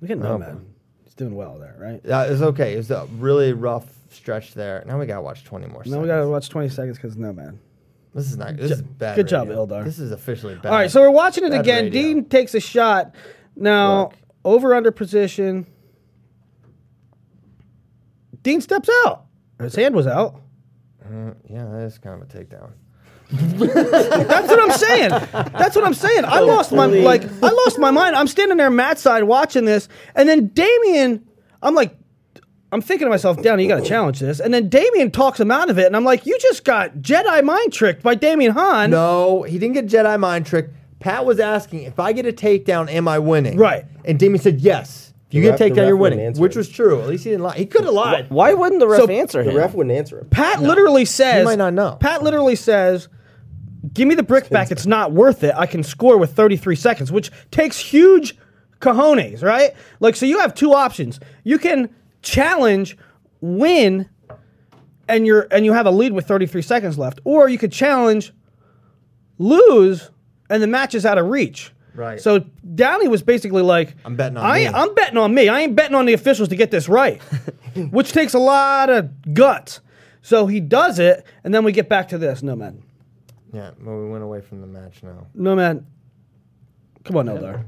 Look 0.02 0.12
at 0.12 0.18
Oh, 0.18 0.22
Nomad. 0.38 0.60
He's 1.04 1.14
doing 1.14 1.36
well 1.36 1.58
there, 1.60 1.76
right? 1.80 2.02
Yeah, 2.04 2.24
it's 2.24 2.42
okay. 2.42 2.74
It 2.74 2.78
was 2.78 2.92
a 2.92 3.08
really 3.18 3.54
rough 3.54 3.86
stretch 4.10 4.54
there. 4.54 4.84
Now 4.88 5.00
we 5.00 5.06
gotta 5.06 5.22
watch 5.22 5.44
twenty 5.46 5.68
more. 5.68 5.80
Now 5.80 5.84
seconds. 5.92 6.02
we 6.02 6.08
gotta 6.08 6.28
watch 6.28 6.50
20 6.50 6.70
seconds 6.70 6.98
because 6.98 7.16
no 7.18 7.32
man. 7.34 7.60
This 8.14 8.30
is 8.30 8.38
not. 8.38 8.58
This 8.58 8.72
is 8.72 8.82
bad. 8.82 9.16
good 9.16 9.28
job, 9.28 9.48
radio. 9.48 9.66
Ildar. 9.66 9.86
This 9.86 10.00
is 10.00 10.12
officially 10.12 10.56
bad. 10.56 10.66
All 10.66 10.72
right, 10.78 10.92
so 10.92 11.00
we're 11.02 11.12
watching 11.12 11.46
it 11.46 11.52
Bad 11.52 11.62
again. 11.62 11.84
radio. 11.86 12.02
Dean 12.02 12.26
takes 12.26 12.54
a 12.56 12.60
shot. 12.60 13.14
Now 13.56 14.02
Look. 14.06 14.14
over 14.44 14.74
under 14.74 14.92
position. 14.92 15.66
Dean 18.44 18.62
steps 18.62 18.90
out. 19.06 19.26
His 19.60 19.76
hand 19.76 19.96
was 19.96 20.08
out. 20.08 20.42
Mm, 21.08 21.36
yeah, 21.50 21.66
that 21.66 21.84
is 21.84 21.98
kind 21.98 22.22
of 22.22 22.30
a 22.30 22.32
takedown. 22.32 22.72
That's 23.32 24.48
what 24.50 24.60
I'm 24.60 24.78
saying. 24.78 25.10
That's 25.10 25.76
what 25.76 25.86
I'm 25.86 25.94
saying. 25.94 26.26
I 26.26 26.40
lost 26.40 26.72
my 26.72 26.86
like 26.86 27.24
I 27.24 27.50
lost 27.50 27.80
my 27.80 27.92
mind. 27.92 28.16
I'm 28.16 28.28
standing 28.28 28.58
there 28.58 28.70
mat 28.70 29.00
side 29.00 29.24
watching 29.24 29.66
this, 29.66 29.88
and 30.16 30.28
then 30.28 30.48
Damien, 30.48 31.26
I'm 31.62 31.74
like, 31.76 31.96
I'm 32.74 32.82
thinking 32.82 33.06
to 33.06 33.10
myself, 33.10 33.42
Downey, 33.42 33.64
you 33.64 33.70
got 33.70 33.84
to 33.84 33.88
challenge 33.88 34.20
this. 34.20 34.40
And 34.40 34.54
then 34.54 34.70
Damien 34.70 35.12
talks 35.12 35.40
him 35.40 35.52
out 35.52 35.70
of 35.70 35.78
it, 35.78 35.86
and 35.86 35.96
I'm 35.96 36.04
like, 36.04 36.26
you 36.26 36.38
just 36.40 36.64
got 36.64 36.96
Jedi 36.98 37.44
mind 37.44 37.72
tricked 37.74 38.04
by 38.04 38.16
Damien 38.16 38.52
Hahn. 38.52 38.92
No, 38.92 39.44
he 39.44 39.58
didn't 39.60 39.76
get 39.76 39.88
Jedi 39.88 40.20
mind 40.20 40.46
trick. 40.46 40.70
Pat 41.00 41.26
was 41.26 41.40
asking 41.40 41.84
if 41.84 42.00
I 42.00 42.14
get 42.14 42.26
a 42.26 42.32
takedown, 42.32 42.90
am 42.92 43.08
I 43.08 43.20
winning? 43.20 43.58
Right. 43.58 43.86
And 44.06 44.20
Damien 44.20 44.42
said 44.42 44.62
yes. 44.62 45.11
If 45.32 45.36
you 45.36 45.42
get 45.44 45.62
a 45.62 45.64
ref- 45.64 45.76
the 45.76 45.88
you're 45.88 45.96
winning, 45.96 46.34
which 46.34 46.58
was 46.58 46.68
true. 46.68 47.00
At 47.00 47.08
least 47.08 47.24
he 47.24 47.30
didn't 47.30 47.44
lie. 47.44 47.56
He 47.56 47.66
could 47.66 47.86
have 47.86 47.94
lied. 47.94 48.30
Why 48.30 48.54
wouldn't 48.54 48.82
the 48.82 48.88
ref 48.88 49.00
So, 49.00 49.08
answer 49.10 49.42
him? 49.42 49.54
The 49.54 49.60
ref 49.60 49.74
wouldn't 49.74 49.96
answer 49.96 50.20
him. 50.20 50.28
Pat 50.30 50.62
literally 50.62 51.06
says, 51.06 51.46
might 51.46 51.58
not 51.58 51.74
know. 51.74 51.96
Pat 52.02 52.22
literally 52.22 52.58
says, 52.58 53.08
"Give 53.94 54.10
me 54.10 54.16
the 54.16 54.24
brick 54.24 54.50
back. 54.50 54.72
It's 54.72 54.86
not 54.86 55.14
worth 55.14 55.46
it. 55.46 55.54
I 55.56 55.68
can 55.68 55.84
score 55.84 56.18
with 56.18 56.34
33 56.34 56.76
seconds," 56.76 57.14
which 57.14 57.32
takes 57.50 57.80
huge 57.80 58.38
cojones, 58.82 59.42
right? 59.42 59.72
Like, 60.02 60.18
so 60.18 60.26
you 60.26 60.40
have 60.40 60.54
two 60.54 60.74
options. 60.74 61.22
You 61.46 61.58
can 61.58 61.90
challenge, 62.22 62.98
win, 63.40 64.10
and 65.08 65.26
you're 65.26 65.48
and 65.50 65.64
you 65.64 65.72
have 65.72 65.86
a 65.86 65.92
lead 65.92 66.12
with 66.12 66.28
33 66.28 66.62
seconds 66.62 66.98
left, 66.98 67.22
or 67.24 67.48
you 67.48 67.58
could 67.58 67.72
challenge, 67.72 68.34
lose, 69.38 70.10
and 70.50 70.62
the 70.62 70.68
match 70.68 70.94
is 70.94 71.06
out 71.06 71.18
of 71.18 71.28
reach. 71.28 71.72
Right. 71.94 72.22
So 72.22 72.40
Downey 72.76 73.08
was 73.10 73.22
basically 73.22 73.62
like, 73.64 73.96
I'm 74.06 74.16
betting 74.16 74.38
on 74.38 74.46
I, 74.46 74.60
me." 74.60 74.68
I'm 74.68 74.94
betting 74.96 75.18
on 75.18 75.34
me. 75.34 75.50
I 75.50 75.62
ain't 75.62 75.76
betting 75.76 75.96
on 75.96 76.06
the 76.06 76.14
officials 76.14 76.48
to 76.50 76.56
get 76.56 76.72
this 76.72 76.88
right, 76.88 77.22
which 77.76 78.14
takes 78.14 78.34
a 78.34 78.40
lot 78.40 78.90
of 78.90 79.34
guts. 79.34 79.82
So 80.22 80.46
he 80.48 80.60
does 80.60 81.00
it, 81.00 81.26
and 81.44 81.54
then 81.54 81.64
we 81.64 81.72
get 81.72 81.90
back 81.90 82.08
to 82.10 82.18
this. 82.18 82.44
No 82.44 82.56
man, 82.56 82.84
Yeah, 83.52 83.72
well, 83.82 83.98
we 84.00 84.10
went 84.10 84.24
away 84.24 84.40
from 84.42 84.62
the 84.62 84.68
match 84.68 85.02
now. 85.04 85.28
no 85.34 85.56
man. 85.56 85.86
Come 87.04 87.18
on, 87.18 87.26
Eldar. 87.26 87.66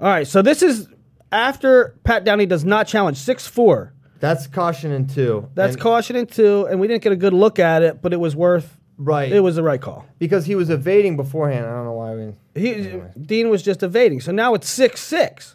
All 0.00 0.08
right, 0.08 0.26
so 0.26 0.40
this 0.42 0.62
is 0.62 0.88
after 1.30 1.96
Pat 2.04 2.24
Downey 2.24 2.46
does 2.46 2.64
not 2.64 2.86
challenge 2.86 3.18
six 3.18 3.46
four. 3.46 3.92
That's 4.20 4.46
caution 4.46 4.90
in 4.90 5.06
two. 5.06 5.48
That's 5.54 5.74
And- 5.74 5.82
caution 5.82 6.16
in 6.16 6.26
two, 6.26 6.66
and 6.66 6.80
we 6.80 6.88
didn't 6.88 7.02
get 7.02 7.12
a 7.12 7.16
good 7.16 7.34
look 7.34 7.58
at 7.58 7.82
it, 7.82 8.00
but 8.02 8.12
it 8.12 8.18
was 8.18 8.34
worth. 8.34 8.77
Right. 9.00 9.30
It 9.32 9.40
was 9.40 9.54
the 9.56 9.62
right 9.62 9.80
call. 9.80 10.04
because 10.18 10.44
he 10.46 10.54
was 10.56 10.70
evading 10.70 11.16
beforehand. 11.16 11.64
I 11.66 11.70
don't 11.70 11.84
know 11.84 11.92
why 11.92 12.14
we. 12.14 12.32
He, 12.60 13.00
Dean 13.20 13.48
was 13.48 13.62
just 13.62 13.82
evading, 13.84 14.20
so 14.20 14.32
now 14.32 14.54
it's 14.54 14.68
six 14.68 15.00
six. 15.00 15.54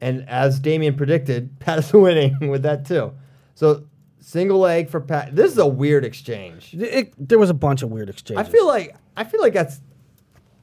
And 0.00 0.28
as 0.28 0.58
Damien 0.60 0.96
predicted, 0.96 1.56
Pat 1.60 1.78
is 1.78 1.92
winning 1.92 2.48
with 2.48 2.62
that 2.64 2.84
too. 2.84 3.12
So 3.54 3.84
single 4.20 4.58
leg 4.58 4.90
for 4.90 5.00
Pat. 5.00 5.34
This 5.36 5.52
is 5.52 5.58
a 5.58 5.66
weird 5.66 6.04
exchange. 6.04 6.74
It- 6.74 7.14
there 7.16 7.38
was 7.38 7.50
a 7.50 7.54
bunch 7.54 7.82
of 7.82 7.90
weird 7.90 8.10
exchanges. 8.10 8.46
I 8.46 8.50
feel 8.50 8.66
like 8.66 8.96
I 9.16 9.24
feel 9.24 9.40
like 9.40 9.52
that's 9.54 9.80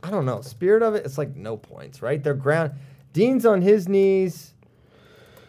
I 0.04 0.10
don't 0.12 0.26
know 0.26 0.42
spirit 0.42 0.84
of 0.84 0.96
it. 0.96 1.06
It's 1.06 1.18
like 1.18 1.36
no 1.36 1.56
points, 1.58 2.02
right? 2.02 2.22
They're 2.22 2.34
ground. 2.34 2.74
Dean's 3.14 3.46
on 3.46 3.62
his 3.62 3.88
knees 3.88 4.53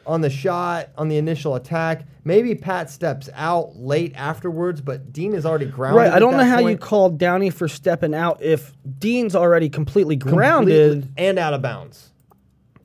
on 0.06 0.20
the 0.20 0.30
shot 0.30 0.90
on 0.98 1.08
the 1.08 1.16
initial 1.16 1.54
attack. 1.54 2.06
Maybe 2.24 2.54
Pat 2.54 2.90
steps 2.90 3.28
out 3.34 3.76
late 3.76 4.12
afterwards, 4.14 4.80
but 4.80 5.12
Dean 5.12 5.34
is 5.34 5.44
already 5.46 5.66
grounded. 5.66 5.96
Right. 5.98 6.12
I 6.12 6.18
don't 6.18 6.36
know 6.36 6.44
how 6.44 6.58
you 6.58 6.68
point. 6.68 6.80
call 6.80 7.10
Downey 7.10 7.50
for 7.50 7.68
stepping 7.68 8.14
out 8.14 8.42
if 8.42 8.72
Dean's 8.98 9.34
already 9.36 9.68
completely 9.68 10.16
grounded 10.16 10.92
Completely- 11.02 11.24
and 11.28 11.38
out 11.38 11.54
of 11.54 11.62
bounds. 11.62 12.10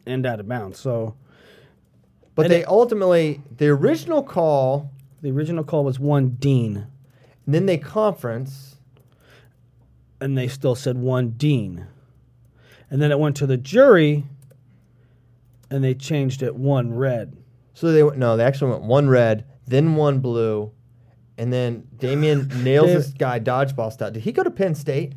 and 0.06 0.26
out 0.26 0.40
of 0.40 0.48
bounds. 0.48 0.80
So 0.80 1.16
But 2.36 2.46
And 2.46 2.54
they 2.54 2.62
it- 2.62 2.68
ultimately 2.70 3.42
the 3.58 3.68
original 3.68 4.24
call, 4.24 4.92
the 5.22 5.30
original 5.32 5.64
call 5.66 5.84
was 5.84 6.00
one 6.00 6.38
Dean, 6.40 6.86
and 7.46 7.54
then 7.56 7.66
they 7.66 7.78
conference. 7.78 8.78
and 10.22 10.38
they 10.38 10.48
still 10.48 10.76
said 10.76 10.98
one 10.98 11.32
Dean. 11.32 11.86
And 12.92 13.02
then 13.02 13.12
it 13.12 13.20
went 13.20 13.36
to 13.38 13.46
the 13.48 13.58
jury, 13.58 14.26
and 15.72 15.84
they 15.84 15.94
changed 15.94 16.44
it 16.44 16.56
one 16.56 16.94
red. 16.94 17.38
So 17.74 17.92
they 17.92 18.04
went 18.04 18.18
no, 18.18 18.38
they 18.38 18.44
actually 18.44 18.72
went 18.72 18.84
one 18.84 19.10
red, 19.10 19.46
then 19.68 19.96
one 19.96 20.20
blue, 20.20 20.72
and 21.38 21.52
then 21.54 21.88
Damien 21.98 22.48
nails 22.64 22.88
Dave- 22.88 22.98
this 22.98 23.10
guy 23.14 23.40
dodgeball 23.40 23.92
style. 23.92 24.12
Did 24.12 24.24
he 24.24 24.32
go 24.32 24.44
to 24.44 24.52
Penn 24.52 24.76
State? 24.76 25.14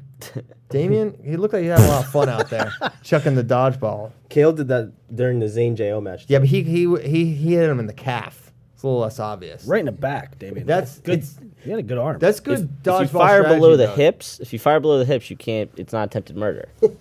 Damien, 0.68 1.18
he 1.24 1.36
looked 1.36 1.52
like 1.52 1.62
he 1.62 1.68
had 1.68 1.80
a 1.80 1.88
lot 1.88 2.04
of 2.04 2.12
fun 2.12 2.28
out 2.28 2.48
there 2.48 2.72
chucking 3.02 3.34
the 3.34 3.42
dodgeball. 3.42 4.12
Kale 4.28 4.52
did 4.52 4.68
that 4.68 4.92
during 5.14 5.40
the 5.40 5.48
Zain 5.48 5.74
Jo 5.74 6.00
match. 6.00 6.24
Yeah, 6.28 6.38
but 6.38 6.46
he 6.48 6.62
he 6.62 6.86
he 7.02 7.24
he 7.34 7.54
hit 7.56 7.68
him 7.68 7.80
in 7.80 7.86
the 7.88 7.92
calf. 7.92 8.52
It's 8.74 8.84
a 8.84 8.86
little 8.86 9.00
less 9.00 9.18
obvious. 9.18 9.64
Right 9.64 9.80
in 9.80 9.86
the 9.86 9.92
back, 9.92 10.38
Damien. 10.38 10.64
That's- 10.66 10.98
good. 11.00 11.14
it's- 11.18 11.36
He 11.64 11.70
had 11.70 11.78
a 11.80 11.82
good 11.82 11.98
arm. 11.98 12.18
That's 12.20 12.38
good 12.40 12.60
If, 12.60 12.66
dodgeball. 12.84 13.02
if 13.04 13.12
you 13.12 13.18
fire 13.18 13.40
strategy, 13.42 13.60
below 13.60 13.76
the 13.76 13.86
though. 13.88 13.94
hips, 13.94 14.38
if 14.40 14.52
you 14.52 14.58
fire 14.60 14.78
below 14.80 14.98
the 14.98 15.04
hips, 15.04 15.28
you 15.30 15.36
can't. 15.36 15.70
It's 15.76 15.92
not 15.92 16.06
attempted 16.08 16.36
murder. 16.36 16.68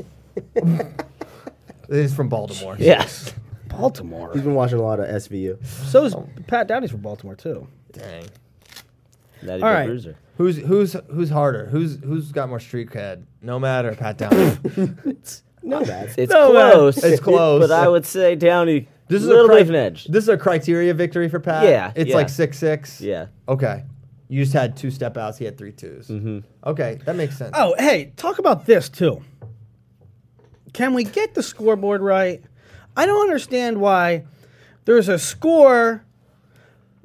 He's 1.90 2.14
from 2.14 2.30
Baltimore. 2.30 2.76
yes. 2.80 3.34
Baltimore. 3.72 4.32
He's 4.34 4.42
been 4.44 4.54
watching 4.56 4.78
a 4.80 4.82
lot 4.84 5.00
of 5.00 5.08
SVU. 5.08 5.64
So 5.66 6.04
is 6.06 6.16
Pat 6.48 6.68
Downey's 6.68 6.92
from 6.92 7.02
Baltimore 7.02 7.36
too. 7.36 7.68
Dang. 7.92 8.26
That 9.44 9.62
All 9.64 9.70
a 9.70 9.74
right. 9.74 9.86
bruiser. 9.88 10.18
Who's 10.38 10.58
who's 10.58 10.96
who's 11.12 11.30
harder? 11.30 11.66
Who's 11.66 11.98
who's 12.04 12.32
got 12.32 12.50
more 12.50 12.60
street 12.60 12.90
cred? 12.90 13.24
No 13.42 13.60
matter 13.60 13.94
Pat 13.96 14.18
Downey. 14.18 14.58
No 15.64 15.82
bad. 15.86 16.14
It's 16.18 16.32
No, 16.32 16.54
man. 16.54 16.72
close. 16.74 17.04
It's 17.04 17.20
close. 17.22 17.68
But 17.68 17.72
I 17.72 17.88
would 17.88 18.06
say 18.06 18.36
Downey. 18.36 18.88
This 19.08 19.22
is 19.24 19.28
little 19.28 19.46
a 19.46 19.48
bit 19.50 19.54
cri- 19.56 19.62
of 19.62 19.70
an 19.70 19.76
edge. 19.76 20.06
This 20.06 20.24
is 20.24 20.30
a 20.30 20.38
criteria 20.38 20.94
victory 20.94 21.28
for 21.28 21.40
Pat. 21.40 21.66
Yeah, 21.66 21.92
It's 21.96 22.10
yeah. 22.12 22.16
like 22.16 22.30
six 22.30 22.58
six. 22.58 23.02
Yeah. 23.02 23.28
Okay. 23.50 23.84
You 24.30 24.42
just 24.44 24.54
had 24.54 24.78
two 24.78 24.90
step 24.92 25.18
outs. 25.18 25.38
He 25.38 25.44
had 25.44 25.58
three 25.58 25.74
2s 25.74 26.08
Mm-hmm. 26.08 26.40
Okay, 26.70 27.00
that 27.04 27.18
makes 27.18 27.38
sense. 27.38 27.52
Oh, 27.54 27.76
hey, 27.78 28.14
talk 28.16 28.40
about 28.40 28.66
this 28.66 28.88
too. 28.88 29.22
Can 30.72 30.94
we 30.94 31.04
get 31.04 31.34
the 31.34 31.44
scoreboard 31.44 32.02
right? 32.02 32.42
I 32.96 33.06
don't 33.06 33.22
understand 33.22 33.80
why 33.80 34.26
there's 34.86 35.10
a 35.10 35.20
score. 35.20 36.04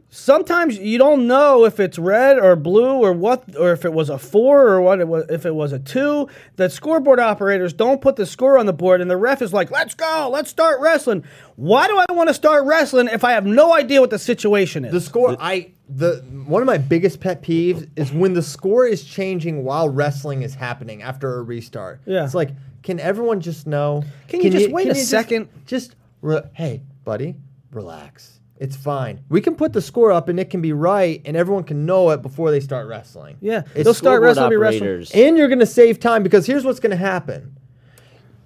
Sometimes 0.09 0.79
you 0.79 0.97
don't 0.97 1.27
know 1.27 1.67
if 1.67 1.79
it's 1.79 1.99
red 1.99 2.39
or 2.39 2.57
blue 2.57 2.95
or 2.95 3.13
what, 3.13 3.55
or 3.57 3.73
if 3.73 3.85
it 3.85 3.93
was 3.93 4.09
a 4.09 4.19
four 4.19 4.69
or 4.69 4.81
what 4.81 4.99
it 5.01 5.09
was, 5.09 5.27
if 5.29 5.45
it 5.45 5.55
was 5.55 5.73
a 5.73 5.79
two. 5.79 6.29
The 6.57 6.71
scoreboard 6.71 7.21
operators 7.21 7.75
don't 7.75 8.01
put 8.01 8.17
the 8.17 8.25
score 8.25 8.57
on 8.57 8.65
the 8.65 8.73
board, 8.73 9.03
and 9.03 9.11
the 9.11 9.17
ref 9.17 9.43
is 9.43 9.53
like, 9.53 9.71
"Let's 9.71 9.95
go, 9.95 10.31
let's 10.33 10.49
start 10.49 10.81
wrestling." 10.81 11.25
Why 11.57 11.87
do 11.87 11.99
I 12.09 12.13
want 12.13 12.29
to 12.29 12.35
start 12.35 12.65
wrestling 12.65 13.09
if 13.09 13.25
I 13.25 13.33
have 13.33 13.45
no 13.45 13.75
idea 13.75 14.01
what 14.01 14.11
the 14.11 14.19
situation 14.19 14.87
is? 14.87 14.93
The 14.93 15.03
score, 15.03 15.37
I 15.39 15.73
the 15.89 16.25
one 16.47 16.63
of 16.63 16.67
my 16.67 16.79
biggest 16.79 17.21
pet 17.21 17.43
peeves 17.43 17.89
is 17.97 18.13
when 18.13 18.33
the 18.33 18.43
score 18.43 18.87
is 18.87 19.05
changing 19.05 19.65
while 19.65 19.89
wrestling 19.89 20.43
is 20.43 20.55
happening 20.55 21.03
after 21.03 21.39
a 21.39 21.43
restart. 21.43 22.01
Yeah. 22.07 22.25
it's 22.25 22.35
like, 22.35 22.51
can 22.87 23.01
everyone 23.01 23.41
just 23.41 23.67
know? 23.67 24.03
Can 24.29 24.41
you 24.41 24.49
just 24.51 24.71
wait 24.71 24.87
a 24.87 24.95
just- 24.95 25.11
second? 25.11 25.49
Just, 25.67 25.97
re- 26.23 26.41
hey, 26.55 26.83
buddy, 27.05 27.35
relax. 27.73 28.41
It's 28.59 28.77
fine. 28.77 29.21
We 29.29 29.43
can 29.43 29.55
put 29.57 29.75
the 29.75 29.83
score 29.83 30.13
up 30.13 30.31
and 30.31 30.41
it 30.41 30.49
can 30.49 30.63
be 30.63 30.73
right, 30.73 31.21
and 31.27 31.37
everyone 31.37 31.65
can 31.65 31.85
know 31.85 32.09
it 32.11 32.23
before 32.23 32.51
they 32.51 32.61
start 32.61 32.87
wrestling. 32.87 33.37
yeah, 33.43 33.65
It's 33.75 33.85
they'll 33.85 33.93
start 33.93 34.23
wrestling, 34.23 34.49
be 34.49 34.57
wrestling. 34.57 34.83
operators. 34.83 35.11
And 35.11 35.37
you're 35.37 35.49
going 35.49 35.59
to 35.59 35.67
save 35.67 36.01
time 36.01 36.23
because 36.23 36.47
here's 36.47 36.65
what's 36.65 36.81
going 36.81 36.93
to 36.93 36.97
happen. 36.97 37.55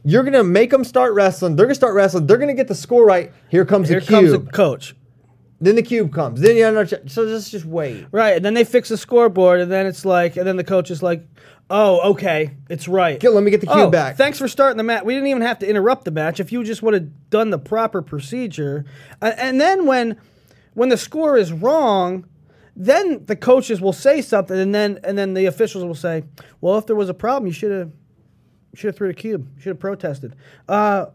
You're 0.03 0.23
going 0.23 0.33
to 0.33 0.43
make 0.43 0.71
them 0.71 0.83
start 0.83 1.13
wrestling. 1.13 1.55
They're 1.55 1.67
going 1.67 1.73
to 1.75 1.75
start 1.77 1.95
wrestling. 1.95 2.27
They're 2.27 2.39
going 2.39 2.49
to 2.49 2.55
get 2.55 2.67
the 2.69 2.75
score 2.75 3.05
right. 3.05 3.31
Here 3.51 3.65
comes 3.67 3.89
Here 3.91 4.01
the 4.01 4.07
comes 4.07 4.31
cube. 4.31 4.47
the 4.47 4.51
coach. 4.53 4.97
Then 5.61 5.77
the 5.77 5.83
cube 5.83 6.13
comes. 6.13 6.41
Then 6.41 6.57
you 6.57 6.65
have 6.65 6.75
another 6.75 6.97
ch- 6.99 7.11
so 7.11 7.27
just 7.27 7.51
just 7.51 7.65
wait. 7.65 8.07
Right, 8.13 8.37
and 8.37 8.45
then 8.45 8.55
they 8.55 8.65
fix 8.65 8.89
the 8.89 8.97
scoreboard, 8.97 9.61
and 9.61 9.71
then 9.71 9.87
it's 9.87 10.05
like, 10.05 10.37
and 10.37 10.47
then 10.47 10.57
the 10.57 10.65
coach 10.65 10.91
is 10.91 11.03
like, 11.03 11.23
"Oh, 11.69 12.13
okay, 12.13 12.53
it's 12.69 12.89
right. 12.89 13.21
Get- 13.21 13.33
let 13.35 13.45
me 13.45 13.51
get 13.51 13.61
the 13.61 13.67
cube 13.67 13.79
Oh, 13.79 13.91
back." 13.91 14.17
Thanks 14.17 14.39
for 14.39 14.49
starting 14.49 14.77
the 14.79 14.83
match. 14.85 15.05
We 15.05 15.15
didn't 15.15 15.29
even 15.29 15.43
have 15.43 15.59
to 15.61 15.69
interrupt 15.69 16.05
the 16.05 16.11
match. 16.11 16.41
If 16.41 16.51
you 16.53 16.65
just 16.65 16.83
would 16.83 16.95
have 16.95 17.31
done 17.31 17.51
the 17.51 17.59
proper 17.59 18.01
procedure, 18.03 18.85
and, 19.21 19.35
and 19.39 19.61
then 19.61 19.87
when 19.87 20.17
when 20.75 20.89
the 20.89 20.97
score 20.97 21.37
is 21.37 21.53
wrong, 21.53 22.25
then 22.77 23.27
the 23.27 23.37
coaches 23.37 23.81
will 23.81 23.93
say 23.93 24.23
something, 24.23 24.59
and 24.59 24.75
then 24.75 24.99
and 25.05 25.19
then 25.19 25.35
the 25.35 25.45
officials 25.47 25.85
will 25.85 25.95
say, 25.95 26.25
"Well, 26.61 26.79
if 26.79 26.87
there 26.87 26.97
was 26.97 27.09
a 27.11 27.15
problem, 27.15 27.47
you 27.47 27.53
should 27.53 27.71
have 27.73 27.93
should 28.75 28.89
have 28.89 28.97
threw 28.97 29.09
the 29.09 29.15
cube. 29.15 29.47
You 29.57 29.63
should 29.63 29.71
have 29.71 29.81
protested." 29.81 30.35
Uh, 30.69 31.07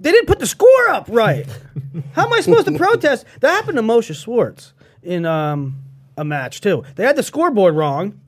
they 0.00 0.10
didn't 0.12 0.26
put 0.26 0.38
the 0.38 0.46
score 0.46 0.88
up 0.88 1.06
right. 1.08 1.46
How 2.12 2.26
am 2.26 2.32
I 2.32 2.40
supposed 2.40 2.66
to 2.66 2.76
protest? 2.76 3.26
That 3.40 3.50
happened 3.50 3.76
to 3.76 3.82
Moshe 3.82 4.14
Schwartz 4.14 4.72
in 5.02 5.26
um, 5.26 5.76
a 6.16 6.24
match 6.24 6.60
too. 6.60 6.84
They 6.96 7.04
had 7.04 7.16
the 7.16 7.22
scoreboard 7.22 7.76
wrong. 7.76 8.20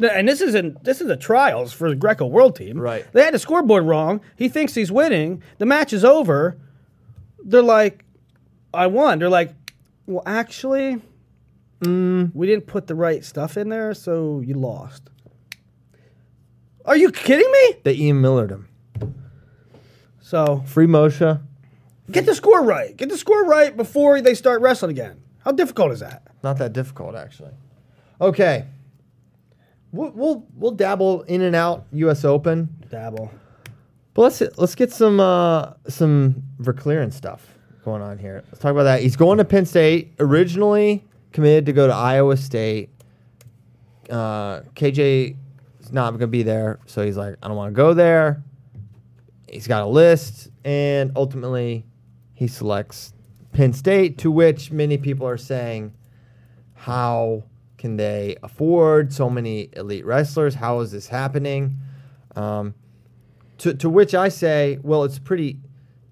And 0.00 0.28
this 0.28 0.40
isn't 0.40 0.84
this 0.84 1.00
is 1.00 1.10
a 1.10 1.16
trials 1.16 1.72
for 1.72 1.88
the 1.88 1.96
Greco 1.96 2.26
World 2.26 2.54
Team. 2.54 2.78
Right. 2.78 3.04
They 3.12 3.24
had 3.24 3.34
the 3.34 3.38
scoreboard 3.40 3.84
wrong. 3.84 4.20
He 4.36 4.48
thinks 4.48 4.74
he's 4.74 4.92
winning. 4.92 5.42
The 5.58 5.66
match 5.66 5.92
is 5.92 6.04
over. 6.04 6.56
They're 7.42 7.62
like, 7.62 8.04
I 8.72 8.86
won. 8.86 9.18
They're 9.18 9.28
like, 9.28 9.52
well, 10.06 10.22
actually, 10.24 11.00
we 11.80 12.46
didn't 12.46 12.66
put 12.66 12.86
the 12.86 12.94
right 12.94 13.24
stuff 13.24 13.56
in 13.56 13.70
there, 13.70 13.92
so 13.92 14.40
you 14.40 14.54
lost. 14.54 15.10
Are 16.84 16.96
you 16.96 17.10
kidding 17.10 17.50
me? 17.50 17.74
They 17.82 17.94
Ian 17.94 18.20
Millered 18.20 18.50
him. 18.50 18.68
So 20.28 20.62
Free 20.66 20.86
Moshe. 20.86 21.40
Get 22.10 22.26
the 22.26 22.34
score 22.34 22.62
right. 22.62 22.94
Get 22.94 23.08
the 23.08 23.16
score 23.16 23.46
right 23.46 23.74
before 23.74 24.20
they 24.20 24.34
start 24.34 24.60
wrestling 24.60 24.90
again. 24.90 25.22
How 25.38 25.52
difficult 25.52 25.90
is 25.92 26.00
that? 26.00 26.22
Not 26.42 26.58
that 26.58 26.74
difficult 26.74 27.14
actually. 27.14 27.52
Okay. 28.20 28.66
we'll, 29.90 30.10
we'll 30.10 30.46
we'll 30.54 30.72
dabble 30.72 31.22
in 31.22 31.40
and 31.40 31.56
out 31.56 31.86
U.S. 31.92 32.26
Open, 32.26 32.68
Dabble. 32.90 33.30
but 34.12 34.20
let's 34.20 34.42
let's 34.58 34.74
get 34.74 34.92
some 34.92 35.18
uh, 35.18 35.72
some 35.88 36.42
Verkleeren 36.60 37.10
stuff 37.10 37.54
going 37.82 38.02
on 38.02 38.18
here. 38.18 38.44
Let's 38.48 38.58
talk 38.58 38.72
about 38.72 38.82
that. 38.82 39.00
He's 39.00 39.16
going 39.16 39.38
to 39.38 39.46
Penn 39.46 39.64
State. 39.64 40.12
Originally 40.18 41.06
committed 41.32 41.64
to 41.64 41.72
go 41.72 41.86
to 41.86 41.94
Iowa 41.94 42.36
State. 42.36 42.90
Uh, 44.10 44.60
KJ 44.74 45.36
is 45.80 45.90
not 45.90 46.10
going 46.10 46.20
to 46.20 46.26
be 46.26 46.42
there, 46.42 46.80
so 46.84 47.02
he's 47.02 47.16
like, 47.16 47.36
I 47.42 47.48
don't 47.48 47.56
want 47.56 47.72
to 47.72 47.76
go 47.76 47.94
there. 47.94 48.42
He's 49.50 49.66
got 49.66 49.82
a 49.82 49.86
list, 49.86 50.48
and 50.64 51.12
ultimately, 51.16 51.86
he 52.34 52.46
selects 52.46 53.12
Penn 53.52 53.72
State. 53.72 54.18
To 54.18 54.30
which 54.30 54.70
many 54.70 54.98
people 54.98 55.26
are 55.26 55.38
saying, 55.38 55.94
how 56.74 57.44
can 57.76 57.96
they 57.96 58.36
afford 58.42 59.12
so 59.12 59.30
many 59.30 59.70
elite 59.74 60.04
wrestlers? 60.04 60.54
How 60.54 60.80
is 60.80 60.92
this 60.92 61.08
happening? 61.08 61.78
Um, 62.36 62.74
to, 63.58 63.74
to 63.74 63.88
which 63.88 64.14
I 64.14 64.28
say, 64.28 64.78
well, 64.82 65.04
it's 65.04 65.18
pretty. 65.18 65.60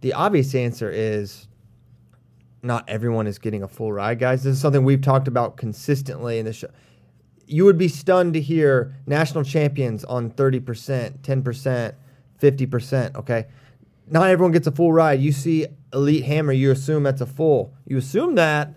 The 0.00 0.12
obvious 0.12 0.54
answer 0.54 0.90
is 0.90 1.48
not 2.62 2.88
everyone 2.88 3.26
is 3.26 3.38
getting 3.38 3.62
a 3.62 3.68
full 3.68 3.92
ride, 3.92 4.18
guys. 4.18 4.42
This 4.42 4.56
is 4.56 4.60
something 4.60 4.84
we've 4.84 5.00
talked 5.00 5.28
about 5.28 5.56
consistently 5.56 6.38
in 6.38 6.44
the 6.44 6.52
show. 6.52 6.68
You 7.46 7.64
would 7.64 7.78
be 7.78 7.88
stunned 7.88 8.34
to 8.34 8.40
hear 8.40 8.94
national 9.06 9.44
champions 9.44 10.04
on 10.04 10.32
30%, 10.32 11.18
10%, 11.20 11.94
50%. 12.40 13.16
Okay. 13.16 13.46
Not 14.08 14.28
everyone 14.28 14.52
gets 14.52 14.66
a 14.66 14.72
full 14.72 14.92
ride. 14.92 15.20
You 15.20 15.32
see 15.32 15.66
Elite 15.92 16.24
Hammer, 16.24 16.52
you 16.52 16.70
assume 16.70 17.02
that's 17.02 17.20
a 17.20 17.26
full. 17.26 17.74
You 17.86 17.96
assume 17.96 18.36
that, 18.36 18.74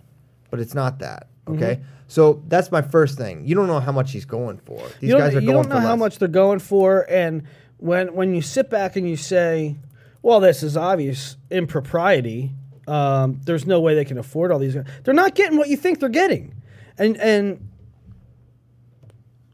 but 0.49 0.59
it's 0.59 0.73
not 0.73 0.99
that. 0.99 1.27
Okay. 1.47 1.81
So 2.07 2.43
that's 2.47 2.71
my 2.71 2.81
first 2.81 3.17
thing. 3.17 3.45
You 3.45 3.55
don't 3.55 3.67
know 3.67 3.79
how 3.79 3.91
much 3.91 4.11
he's 4.11 4.25
going 4.25 4.57
for. 4.57 4.81
These 4.99 5.11
you 5.11 5.17
guys 5.17 5.29
are 5.29 5.33
going 5.35 5.45
you 5.45 5.51
don't 5.51 5.69
know 5.69 5.79
how 5.79 5.91
less. 5.91 5.99
much 5.99 6.17
they're 6.17 6.27
going 6.27 6.59
for, 6.59 7.05
and 7.09 7.43
when 7.77 8.15
when 8.15 8.33
you 8.33 8.41
sit 8.41 8.69
back 8.69 8.95
and 8.95 9.07
you 9.07 9.15
say, 9.15 9.77
"Well, 10.23 10.39
this 10.39 10.63
is 10.63 10.75
obvious 10.75 11.37
impropriety," 11.51 12.51
um, 12.87 13.39
there's 13.45 13.67
no 13.67 13.79
way 13.79 13.93
they 13.93 14.05
can 14.05 14.17
afford 14.17 14.51
all 14.51 14.57
these. 14.57 14.73
guys." 14.73 14.85
They're 15.03 15.13
not 15.13 15.35
getting 15.35 15.57
what 15.59 15.69
you 15.69 15.77
think 15.77 15.99
they're 15.99 16.09
getting, 16.09 16.55
and 16.97 17.15
and 17.17 17.68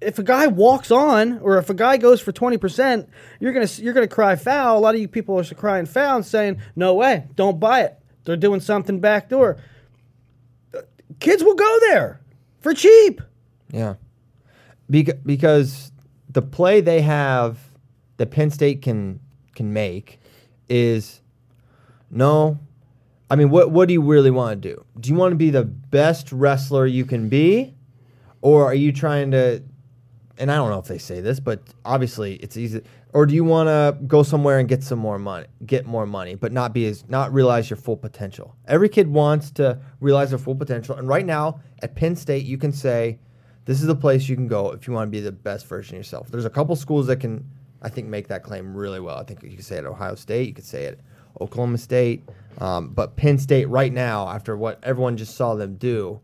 if 0.06 0.20
a 0.20 0.24
guy 0.24 0.48
walks 0.48 0.92
on 0.92 1.40
or 1.40 1.58
if 1.58 1.70
a 1.70 1.74
guy 1.74 1.98
goes 1.98 2.22
for 2.22 2.32
20%, 2.32 3.08
you're 3.40 3.54
going 3.54 3.68
to 3.68 3.82
you're 3.82 3.94
going 3.94 4.08
to 4.08 4.14
cry 4.14 4.36
foul. 4.36 4.78
A 4.78 4.80
lot 4.80 4.96
of 4.96 5.02
you 5.02 5.08
people 5.08 5.38
are 5.40 5.44
crying 5.56 5.86
foul 5.86 6.18
and 6.18 6.26
saying, 6.26 6.62
"No 6.76 6.94
way, 6.94 7.28
don't 7.36 7.60
buy 7.60 7.82
it. 7.82 7.98
They're 8.24 8.38
doing 8.38 8.60
something 8.60 9.00
backdoor." 9.00 9.58
Kids 11.20 11.44
will 11.44 11.56
go 11.56 11.80
there 11.90 12.22
for 12.60 12.74
cheap. 12.74 13.22
Yeah. 13.72 13.96
Bec- 14.90 15.24
because 15.26 15.92
the 16.30 16.42
play 16.42 16.82
they 16.82 17.02
have 17.02 17.58
that 18.18 18.32
Penn 18.32 18.52
State 18.52 18.82
can 18.82 19.20
can 19.56 19.74
make 19.74 20.20
is 20.70 21.22
no. 22.12 22.60
I 23.30 23.36
mean, 23.36 23.50
what 23.50 23.72
what 23.72 23.88
do 23.88 23.94
you 23.94 24.02
really 24.02 24.32
want 24.32 24.62
to 24.62 24.70
do? 24.70 24.86
Do 25.00 25.10
you 25.10 25.16
want 25.16 25.32
to 25.32 25.36
be 25.36 25.50
the 25.50 25.64
best 25.64 26.32
wrestler 26.32 26.86
you 26.86 27.06
can 27.06 27.28
be, 27.28 27.74
or 28.42 28.66
are 28.66 28.76
you 28.76 28.92
trying 28.92 29.32
to? 29.32 29.64
And 30.38 30.52
I 30.52 30.56
don't 30.56 30.70
know 30.70 30.80
if 30.80 30.88
they 30.88 30.98
say 30.98 31.22
this, 31.22 31.40
but 31.40 31.62
obviously 31.86 32.36
it's 32.36 32.58
easy. 32.58 32.82
Or 33.14 33.26
do 33.26 33.34
you 33.34 33.46
want 33.46 33.68
to 33.68 33.98
go 34.06 34.24
somewhere 34.24 34.60
and 34.60 34.68
get 34.68 34.84
some 34.84 35.00
more 35.00 35.18
money, 35.18 35.48
get 35.66 35.86
more 35.86 36.06
money, 36.06 36.36
but 36.36 36.52
not 36.52 36.74
be 36.74 36.86
as 36.88 37.08
not 37.08 37.34
realize 37.34 37.70
your 37.70 37.78
full 37.78 37.96
potential? 37.96 38.56
Every 38.68 38.90
kid 38.90 39.08
wants 39.08 39.52
to 39.52 39.80
realize 40.02 40.32
their 40.32 40.40
full 40.40 40.56
potential, 40.56 40.96
and 40.98 41.08
right 41.08 41.26
now 41.26 41.62
at 41.82 41.96
Penn 41.96 42.18
State, 42.18 42.46
you 42.46 42.58
can 42.58 42.74
say, 42.74 43.20
"This 43.64 43.80
is 43.80 43.88
the 43.88 43.96
place 43.96 44.28
you 44.28 44.36
can 44.36 44.48
go 44.48 44.72
if 44.72 44.86
you 44.86 44.94
want 44.94 45.08
to 45.08 45.12
be 45.12 45.22
the 45.22 45.32
best 45.32 45.66
version 45.68 45.96
of 45.96 46.00
yourself." 46.00 46.28
There's 46.30 46.46
a 46.46 46.50
couple 46.50 46.76
schools 46.76 47.08
that 47.08 47.22
can, 47.22 47.50
I 47.82 47.88
think, 47.88 48.10
make 48.10 48.28
that 48.28 48.44
claim 48.44 48.76
really 48.76 49.00
well. 49.00 49.18
I 49.18 49.24
think 49.24 49.42
you 49.44 49.56
could 49.56 49.64
say 49.64 49.78
it 49.78 49.80
at 49.80 49.86
Ohio 49.86 50.16
State, 50.16 50.50
you 50.50 50.54
could 50.54 50.66
say 50.66 50.84
it 50.84 51.00
at 51.00 51.42
Oklahoma 51.42 51.78
State, 51.78 52.28
um, 52.58 52.90
but 52.90 53.16
Penn 53.16 53.38
State 53.38 53.70
right 53.70 53.94
now, 53.94 54.28
after 54.28 54.58
what 54.58 54.80
everyone 54.84 55.16
just 55.16 55.36
saw 55.36 55.56
them 55.56 55.76
do, 55.76 56.20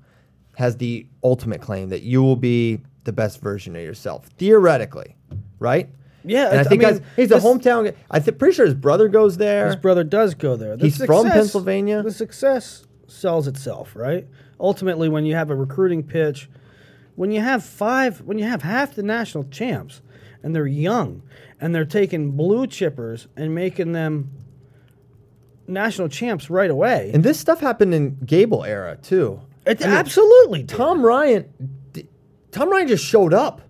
has 0.58 0.76
the 0.76 1.08
ultimate 1.24 1.62
claim 1.62 1.88
that 1.88 2.02
you 2.02 2.22
will 2.22 2.36
be 2.36 2.82
the 3.04 3.14
best 3.14 3.42
version 3.42 3.76
of 3.76 3.82
yourself 3.82 4.28
theoretically, 4.38 5.16
right? 5.60 5.90
Yeah, 6.24 6.50
and 6.50 6.58
I 6.58 6.62
it's- 6.62 6.66
I 6.68 6.70
think 6.70 6.82
mean, 6.84 7.02
he's 7.16 7.32
a 7.32 7.40
hometown. 7.40 7.86
guy. 7.86 7.94
I 8.12 8.20
think 8.20 8.38
pretty 8.38 8.54
sure 8.56 8.66
his 8.66 8.76
brother 8.76 9.08
goes 9.08 9.38
there. 9.38 9.66
His 9.68 9.76
brother 9.76 10.04
does 10.04 10.36
go 10.36 10.56
there. 10.56 10.78
The 10.78 10.84
He's 10.86 11.04
from 11.04 11.28
Pennsylvania? 11.30 12.04
The 12.04 12.12
success 12.12 12.86
sells 13.08 13.48
itself, 13.48 13.96
right? 13.96 14.28
Ultimately, 14.60 15.10
when 15.10 15.26
you 15.26 15.34
have 15.36 15.50
a 15.50 15.56
recruiting 15.56 16.04
pitch, 16.04 16.48
when 17.16 17.32
you 17.32 17.42
have 17.42 17.64
five, 17.64 18.22
when 18.22 18.38
you 18.38 18.46
have 18.46 18.62
half 18.62 18.94
the 18.94 19.02
national 19.04 19.46
champs, 19.46 20.02
and 20.44 20.56
they're 20.56 20.68
young, 20.68 21.24
and 21.60 21.74
they're 21.74 21.86
taking 21.86 22.32
blue 22.32 22.68
chippers 22.68 23.26
and 23.36 23.54
making 23.56 23.92
them 23.94 24.30
national 25.68 26.08
champs 26.10 26.50
right 26.50 26.70
away. 26.70 27.12
and 27.14 27.24
this 27.24 27.40
stuff 27.40 27.60
happened 27.60 27.94
in 27.94 28.18
Gable 28.26 28.64
era 28.64 28.98
too. 29.02 29.40
it 29.66 29.82
I 29.84 29.88
mean, 29.88 29.96
absolutely. 29.98 30.64
Tom 30.66 31.04
Ryan, 31.04 31.46
Tom 32.52 32.70
Ryan 32.70 32.88
just 32.88 33.06
showed 33.06 33.34
up. 33.34 33.62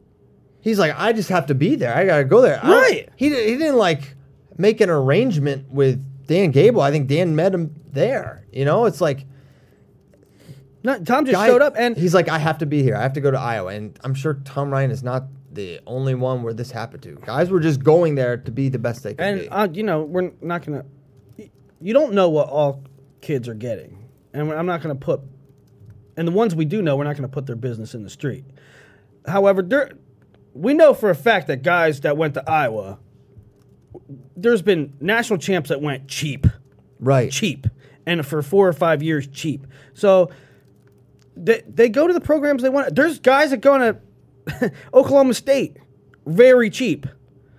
He's 0.62 0.78
like, 0.80 0.94
I 0.98 1.14
just 1.14 1.30
have 1.30 1.48
to 1.48 1.56
be 1.56 1.76
there. 1.76 1.96
I 1.96 2.06
gotta 2.06 2.24
go 2.24 2.42
there. 2.42 2.60
I 2.64 2.70
Right. 2.72 3.10
He 3.16 3.30
he 3.30 3.58
didn't 3.58 3.78
like 3.78 4.16
make 4.58 4.82
an 4.82 4.90
arrangement 4.90 5.72
with 5.72 6.04
Dan 6.28 6.52
Gable. 6.52 6.82
I 6.82 6.92
think 6.92 7.08
Dan 7.08 7.36
met 7.36 7.54
him 7.54 7.74
there. 7.92 8.46
You 8.52 8.66
know, 8.66 8.86
it's 8.86 9.02
like 9.02 9.26
No, 10.84 11.00
Tom 11.04 11.26
just 11.26 11.34
guy- 11.36 11.48
showed 11.48 11.62
up, 11.62 11.74
and 11.78 11.96
he's 11.96 12.14
like, 12.14 12.30
I 12.30 12.38
have 12.40 12.58
to 12.60 12.66
be 12.66 12.82
here. 12.84 12.96
I 12.96 13.02
have 13.02 13.14
to 13.14 13.22
go 13.22 13.32
to 13.32 13.40
Iowa. 13.40 13.72
And 13.74 13.98
I'm 14.04 14.14
sure 14.14 14.36
Tom 14.46 14.70
Ryan 14.72 14.92
is 14.92 15.04
not 15.04 15.24
the 15.52 15.80
only 15.86 16.16
one 16.16 16.44
where 16.44 16.54
this 16.54 16.72
happened 16.72 17.04
to. 17.04 17.16
Guys 17.26 17.50
were 17.50 17.60
just 17.60 17.84
going 17.84 18.16
there 18.16 18.38
to 18.38 18.52
be 18.52 18.70
the 18.70 18.80
best 18.80 19.04
they 19.04 19.14
could 19.14 19.26
and 19.26 19.40
be. 19.42 19.50
uh, 19.50 19.68
you 19.68 19.84
know 19.84 20.04
we're 20.04 20.32
not 20.42 20.66
gonna 20.66 20.86
you 21.82 21.94
don't 21.94 22.14
know 22.14 22.30
what 22.30 22.48
all 22.50 22.84
kids 23.22 23.48
are 23.50 23.54
getting 23.54 24.08
and 24.34 24.52
i'm 24.54 24.66
not 24.66 24.82
gonna 24.82 24.96
put 24.96 25.20
and 26.16 26.28
the 26.28 26.32
ones 26.32 26.56
we 26.56 26.64
do 26.64 26.82
know 26.82 26.96
we're 26.96 27.04
not 27.04 27.16
gonna 27.18 27.28
put 27.28 27.46
their 27.48 27.56
business 27.56 27.94
in 27.94 28.04
the 28.04 28.10
street 28.10 28.46
however 29.28 29.62
there 29.62 29.92
we 30.54 30.74
know 30.74 30.94
for 30.94 31.10
a 31.10 31.16
fact 31.16 31.48
that 31.48 31.62
guys 31.64 32.02
that 32.02 32.18
went 32.18 32.34
to 32.34 32.50
iowa 32.50 32.98
there's 34.36 34.62
been 34.62 34.94
national 35.00 35.38
champs 35.40 35.70
that 35.70 35.82
went 35.82 36.08
cheap 36.08 36.48
right. 37.00 37.32
cheap 37.32 37.68
and 38.06 38.26
for 38.26 38.42
four 38.42 38.68
or 38.68 38.74
five 38.74 39.02
years 39.04 39.28
cheap 39.28 39.66
so 39.94 40.30
they, 41.36 41.62
they 41.68 41.88
go 41.90 42.08
to 42.08 42.14
the 42.14 42.22
programs 42.22 42.62
they 42.64 42.70
want 42.70 42.96
there's 42.96 43.20
guys 43.20 43.52
that 43.52 43.62
go 43.62 43.78
to 43.78 44.72
oklahoma 44.94 45.34
state 45.34 45.78
very 46.26 46.70
cheap 46.70 47.08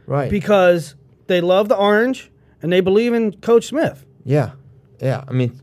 Right. 0.07 0.31
because 0.31 0.97
they 1.29 1.41
love 1.41 1.69
the 1.69 1.77
orange 1.77 2.31
and 2.61 2.73
they 2.73 2.81
believe 2.81 3.15
in 3.15 3.33
Coach 3.41 3.67
Smith. 3.69 4.05
Yeah, 4.25 4.51
yeah. 5.01 5.25
I 5.27 5.33
mean, 5.33 5.59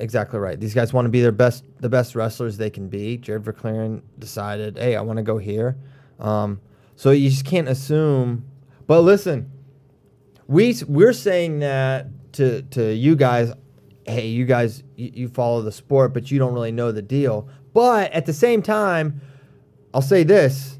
exactly 0.00 0.38
right. 0.38 0.58
These 0.58 0.74
guys 0.74 0.92
want 0.92 1.06
to 1.06 1.10
be 1.10 1.20
their 1.20 1.32
best, 1.32 1.64
the 1.80 1.88
best 1.88 2.14
wrestlers 2.14 2.56
they 2.56 2.70
can 2.70 2.88
be. 2.88 3.16
Jared 3.16 3.44
Verkleeren 3.44 4.02
decided, 4.18 4.78
hey, 4.78 4.96
I 4.96 5.00
want 5.02 5.18
to 5.18 5.22
go 5.22 5.38
here. 5.38 5.76
Um, 6.18 6.60
so 6.96 7.10
you 7.10 7.30
just 7.30 7.44
can't 7.44 7.68
assume. 7.68 8.44
But 8.86 9.02
listen, 9.02 9.50
we 10.46 10.74
we're 10.88 11.12
saying 11.12 11.60
that 11.60 12.06
to 12.34 12.62
to 12.62 12.92
you 12.94 13.16
guys. 13.16 13.52
Hey, 14.04 14.26
you 14.28 14.44
guys, 14.44 14.82
you, 14.96 15.10
you 15.14 15.28
follow 15.28 15.62
the 15.62 15.70
sport, 15.72 16.12
but 16.12 16.30
you 16.30 16.38
don't 16.38 16.52
really 16.52 16.72
know 16.72 16.90
the 16.90 17.02
deal. 17.02 17.48
But 17.72 18.10
at 18.12 18.26
the 18.26 18.32
same 18.32 18.60
time, 18.62 19.20
I'll 19.94 20.02
say 20.02 20.24
this: 20.24 20.78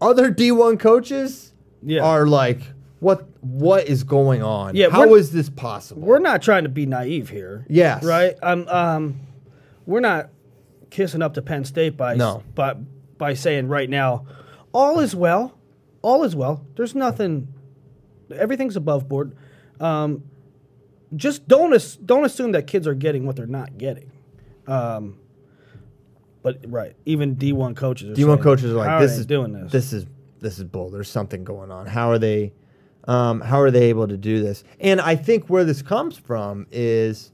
other 0.00 0.32
D1 0.32 0.80
coaches 0.80 1.52
Yeah. 1.82 2.02
are 2.02 2.26
like, 2.26 2.62
what 3.04 3.28
what 3.42 3.86
is 3.86 4.02
going 4.02 4.42
on? 4.42 4.74
Yeah, 4.74 4.88
how 4.88 5.14
this 5.30 5.50
possible? 5.50 6.00
We're 6.00 6.20
not 6.20 6.40
trying 6.40 6.62
to 6.62 6.70
be 6.70 6.86
naive 6.86 7.28
here. 7.28 7.66
Yes. 7.68 8.02
Right? 8.02 8.34
Um, 8.42 8.66
um, 8.68 9.20
we're 9.84 10.00
not 10.00 10.30
kissing 10.90 11.20
up 11.20 11.34
to 11.34 11.42
Penn 11.42 11.64
State 11.64 11.98
by 11.98 12.14
No. 12.14 12.42
by 12.54 12.74
by 13.18 13.34
saying 13.34 13.68
right 13.68 13.90
now, 13.90 14.24
all 14.72 15.00
is 15.00 15.14
well, 15.14 15.56
all 16.00 16.24
is 16.24 16.34
well. 16.34 16.66
There's 16.76 16.94
nothing. 16.94 17.48
Everything's 18.34 18.74
above 18.74 19.06
board. 19.06 19.36
Um, 19.80 20.24
just 21.14 21.46
don't 21.46 21.74
as, 21.74 21.96
don't 21.96 22.24
assume 22.24 22.52
that 22.52 22.66
kids 22.66 22.86
are 22.86 22.94
getting 22.94 23.26
what 23.26 23.36
they're 23.36 23.46
not 23.46 23.76
getting. 23.76 24.10
Um, 24.66 25.18
but 26.42 26.64
right, 26.68 26.96
even 27.04 27.36
D1 27.36 27.76
coaches. 27.76 28.16
D1 28.16 28.42
coaches 28.42 28.72
are 28.72 28.76
like, 28.76 29.00
this 29.00 29.18
is 29.18 29.26
doing 29.26 29.52
this. 29.52 29.70
This 29.70 29.92
is 29.92 30.06
this 30.40 30.58
is 30.58 30.64
bull. 30.64 30.88
There's 30.88 31.10
something 31.10 31.44
going 31.44 31.70
on. 31.70 31.86
How 31.86 32.10
are 32.10 32.18
they? 32.18 32.54
Um, 33.06 33.40
how 33.42 33.60
are 33.60 33.70
they 33.70 33.90
able 33.90 34.08
to 34.08 34.16
do 34.16 34.42
this? 34.42 34.64
And 34.80 35.00
I 35.00 35.16
think 35.16 35.48
where 35.50 35.64
this 35.64 35.82
comes 35.82 36.16
from 36.16 36.66
is, 36.72 37.32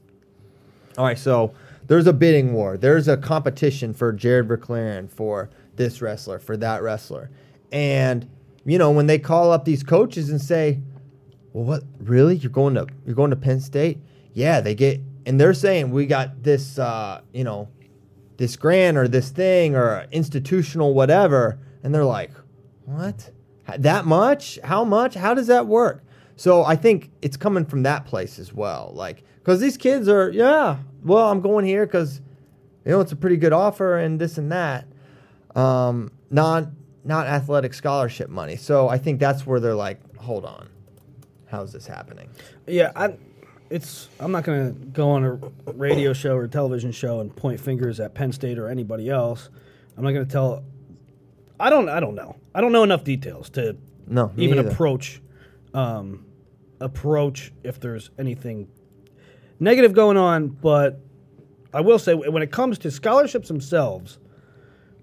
all 0.97 1.05
right. 1.05 1.17
So 1.17 1.53
there's 1.87 2.07
a 2.07 2.13
bidding 2.13 2.53
war. 2.53 2.77
There's 2.77 3.07
a 3.07 3.17
competition 3.17 3.93
for 3.93 4.11
Jared 4.11 4.47
Verkleeren 4.47 5.09
for 5.09 5.49
this 5.75 6.01
wrestler 6.01 6.39
for 6.39 6.57
that 6.57 6.83
wrestler, 6.83 7.29
and 7.71 8.29
you 8.65 8.77
know 8.77 8.91
when 8.91 9.07
they 9.07 9.17
call 9.17 9.51
up 9.51 9.65
these 9.65 9.83
coaches 9.83 10.29
and 10.29 10.39
say, 10.41 10.79
well, 11.53 11.63
what 11.63 11.83
really? 11.99 12.35
You're 12.35 12.51
going 12.51 12.75
to 12.75 12.87
you're 13.05 13.15
going 13.15 13.31
to 13.31 13.35
Penn 13.35 13.59
State? 13.59 13.99
Yeah, 14.33 14.61
they 14.61 14.75
get 14.75 15.01
and 15.25 15.39
they're 15.39 15.53
saying 15.53 15.91
we 15.91 16.05
got 16.05 16.43
this 16.43 16.77
uh, 16.77 17.21
you 17.33 17.43
know, 17.43 17.69
this 18.37 18.55
grant 18.55 18.97
or 18.97 19.07
this 19.07 19.29
thing 19.29 19.75
or 19.75 20.05
institutional 20.11 20.93
whatever. 20.93 21.59
and 21.83 21.93
they're 21.93 22.05
like, 22.05 22.31
"What? 22.85 23.31
That 23.79 24.05
much? 24.05 24.59
How 24.63 24.83
much? 24.83 25.15
How 25.15 25.33
does 25.33 25.47
that 25.47 25.67
work?" 25.67 26.03
So 26.35 26.63
I 26.63 26.75
think 26.75 27.11
it's 27.21 27.37
coming 27.37 27.65
from 27.65 27.83
that 27.83 28.05
place 28.05 28.39
as 28.39 28.53
well, 28.53 28.91
like 28.95 29.23
because 29.35 29.59
these 29.59 29.77
kids 29.77 30.07
are, 30.07 30.29
yeah, 30.29 30.77
well, 31.03 31.29
I'm 31.29 31.41
going 31.41 31.65
here 31.65 31.85
because 31.85 32.21
you 32.85 32.91
know 32.91 33.01
it's 33.01 33.11
a 33.11 33.15
pretty 33.15 33.37
good 33.37 33.53
offer 33.53 33.97
and 33.97 34.19
this 34.19 34.37
and 34.37 34.51
that, 34.51 34.87
um, 35.55 36.11
not 36.29 36.67
not 37.03 37.27
athletic 37.27 37.73
scholarship 37.73 38.29
money. 38.29 38.55
So 38.55 38.87
I 38.87 38.97
think 38.97 39.19
that's 39.19 39.45
where 39.45 39.59
they're 39.59 39.75
like, 39.75 40.17
"Hold 40.17 40.45
on, 40.45 40.69
how's 41.47 41.73
this 41.73 41.87
happening?" 41.87 42.29
Yeah, 42.65 42.91
I, 42.95 43.15
it's. 43.69 44.09
I'm 44.19 44.31
not 44.31 44.43
to 44.45 44.71
go 44.71 45.11
on 45.11 45.23
a 45.23 45.71
radio 45.73 46.13
show 46.13 46.35
or 46.35 46.47
television 46.47 46.91
show 46.91 47.19
and 47.19 47.35
point 47.35 47.59
fingers 47.59 47.99
at 47.99 48.13
Penn 48.13 48.31
State 48.31 48.57
or 48.57 48.67
anybody 48.67 49.09
else. 49.09 49.49
I'm 49.97 50.03
not 50.03 50.11
to 50.11 50.25
tell. 50.25 50.63
I 51.59 51.69
don't. 51.69 51.87
I 51.87 51.99
don't 51.99 52.15
know. 52.15 52.35
I 52.53 52.61
don't 52.61 52.71
know 52.71 52.83
enough 52.83 53.03
details 53.03 53.49
to 53.51 53.77
No, 54.07 54.31
even 54.37 54.57
either. 54.59 54.69
approach, 54.69 55.21
um, 55.73 56.25
approach 56.79 57.51
if 57.63 57.79
there's 57.79 58.09
anything 58.19 58.67
negative 59.59 59.93
going 59.93 60.17
on. 60.17 60.47
But 60.49 60.99
I 61.73 61.81
will 61.81 61.99
say, 61.99 62.13
when 62.13 62.41
it 62.43 62.51
comes 62.51 62.77
to 62.79 62.91
scholarships 62.91 63.47
themselves, 63.47 64.19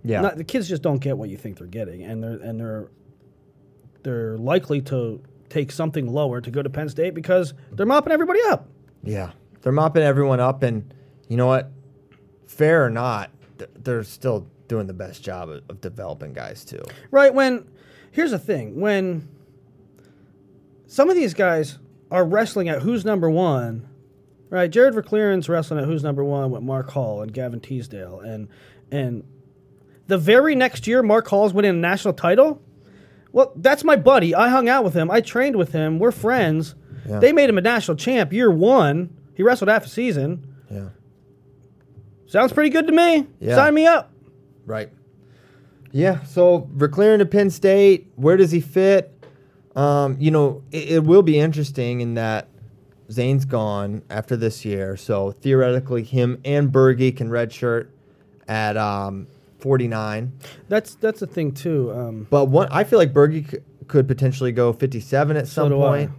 Yeah, 0.05 0.21
not, 0.21 0.37
the 0.37 0.45
kids 0.45 0.69
just 0.69 0.83
don't 0.83 0.99
get 0.99 1.17
what 1.17 1.29
you 1.31 1.37
think 1.37 1.59
they're 1.59 1.67
getting, 1.67 2.03
and 2.03 2.23
they're 2.23 2.39
and 2.39 2.61
they're 2.61 2.89
they're 4.03 4.39
likely 4.39 4.81
to 4.83 5.21
take 5.49 5.73
something 5.73 6.07
lower 6.13 6.41
to 6.41 6.51
go 6.51 6.63
to 6.63 6.69
Penn 6.71 6.89
State 6.89 7.15
because 7.15 7.55
they're 7.73 7.87
mopping 7.87 8.13
everybody 8.13 8.41
up. 8.49 8.69
Yeah, 9.03 9.31
they're 9.63 9.73
mopping 9.73 10.03
everyone 10.03 10.41
up, 10.41 10.63
and 10.63 10.93
you 11.29 11.37
know 11.37 11.47
what? 11.47 11.71
Fair 12.47 12.85
or 12.85 12.91
not, 12.91 13.31
th- 13.59 13.71
they're 13.79 14.03
still 14.05 14.47
doing 14.69 14.87
the 14.87 14.95
best 14.95 15.23
job 15.23 15.49
of, 15.49 15.63
of 15.69 15.81
developing 15.81 16.33
guys 16.33 16.65
too. 16.65 16.83
Right 17.11 17.33
when 17.33 17.67
here's 18.13 18.31
the 18.31 18.39
thing, 18.39 18.81
when 18.81 19.29
some 20.87 21.11
of 21.11 21.17
these 21.17 21.35
guys 21.35 21.79
are 22.11 22.25
wrestling 22.25 22.69
at 22.69 22.83
who's 22.83 23.05
number 23.05 23.29
one, 23.29 23.89
right? 24.51 24.71
Jared 24.71 24.95
Verkleeren's 24.95 25.49
wrestling 25.49 25.81
at 25.81 25.87
who's 25.87 26.03
number 26.03 26.25
one 26.25 26.51
with 26.51 26.63
Mark 26.63 26.91
Hall 26.91 27.23
and 27.23 27.33
Gavin 27.33 27.61
Teasdale, 27.61 28.21
and 28.21 28.49
and 28.91 29.25
the 30.07 30.19
very 30.19 30.55
next 30.55 30.87
year, 30.87 31.03
Mark 31.03 31.29
Hall's 31.29 31.53
winning 31.53 31.71
a 31.71 31.75
national 31.75 32.15
title. 32.15 32.63
Well, 33.33 33.53
that's 33.57 33.85
my 33.85 33.97
buddy. 33.97 34.35
I 34.35 34.49
hung 34.49 34.69
out 34.69 34.85
with 34.85 34.95
him. 34.95 35.11
I 35.11 35.21
trained 35.21 35.57
with 35.57 35.73
him. 35.73 35.99
We're 35.99 36.13
friends. 36.13 36.75
Yeah. 37.07 37.19
They 37.19 37.33
made 37.33 37.51
him 37.51 37.59
a 37.59 37.61
national 37.61 37.99
champ 37.99 38.33
year 38.33 38.51
one. 38.51 39.15
He 39.35 39.43
wrestled 39.43 39.69
half 39.69 39.85
a 39.85 39.89
season. 39.89 40.55
Yeah, 40.71 40.89
Sounds 42.27 42.53
pretty 42.53 42.71
good 42.71 42.87
to 42.87 42.93
me. 42.93 43.27
Yeah. 43.41 43.55
Sign 43.55 43.75
me 43.75 43.87
up. 43.87 44.13
Right. 44.69 44.91
Yeah, 45.91 46.23
so 46.25 46.69
Verkleeren 46.77 47.19
to 47.19 47.27
Penn 47.27 47.49
State, 47.51 48.13
where 48.17 48.37
does 48.37 48.51
he 48.51 48.61
fit? 48.61 49.13
Um, 49.75 50.17
you 50.21 50.31
know, 50.31 50.63
it, 50.71 50.89
it 50.93 51.05
will 51.05 51.23
be 51.23 51.39
interesting 51.39 52.01
in 52.03 52.15
that 52.15 52.49
Zain's 53.11 53.47
gone 53.47 54.03
after 54.11 54.37
this 54.37 54.65
year, 54.67 54.97
so 54.99 55.33
theoretically, 55.33 56.03
him 56.03 56.41
and 56.45 56.71
Berge 56.71 57.17
can 57.17 57.31
redshirt 57.31 57.89
at 58.47 58.77
um, 58.77 59.27
49. 59.61 60.33
That's 60.69 60.95
that's 60.97 61.21
the 61.21 61.27
thing 61.27 61.53
too. 61.53 61.91
Um, 61.93 62.27
But 62.29 62.47
one, 62.47 62.69
I 62.71 62.85
feel 62.85 62.99
like 62.99 63.15
Berge 63.15 63.51
c- 63.51 63.59
could 63.87 64.07
potentially 64.07 64.53
go 64.53 64.75
57 64.75 65.37
at 65.39 65.49
some 65.49 65.73
I. 65.73 65.77
point. 65.77 66.11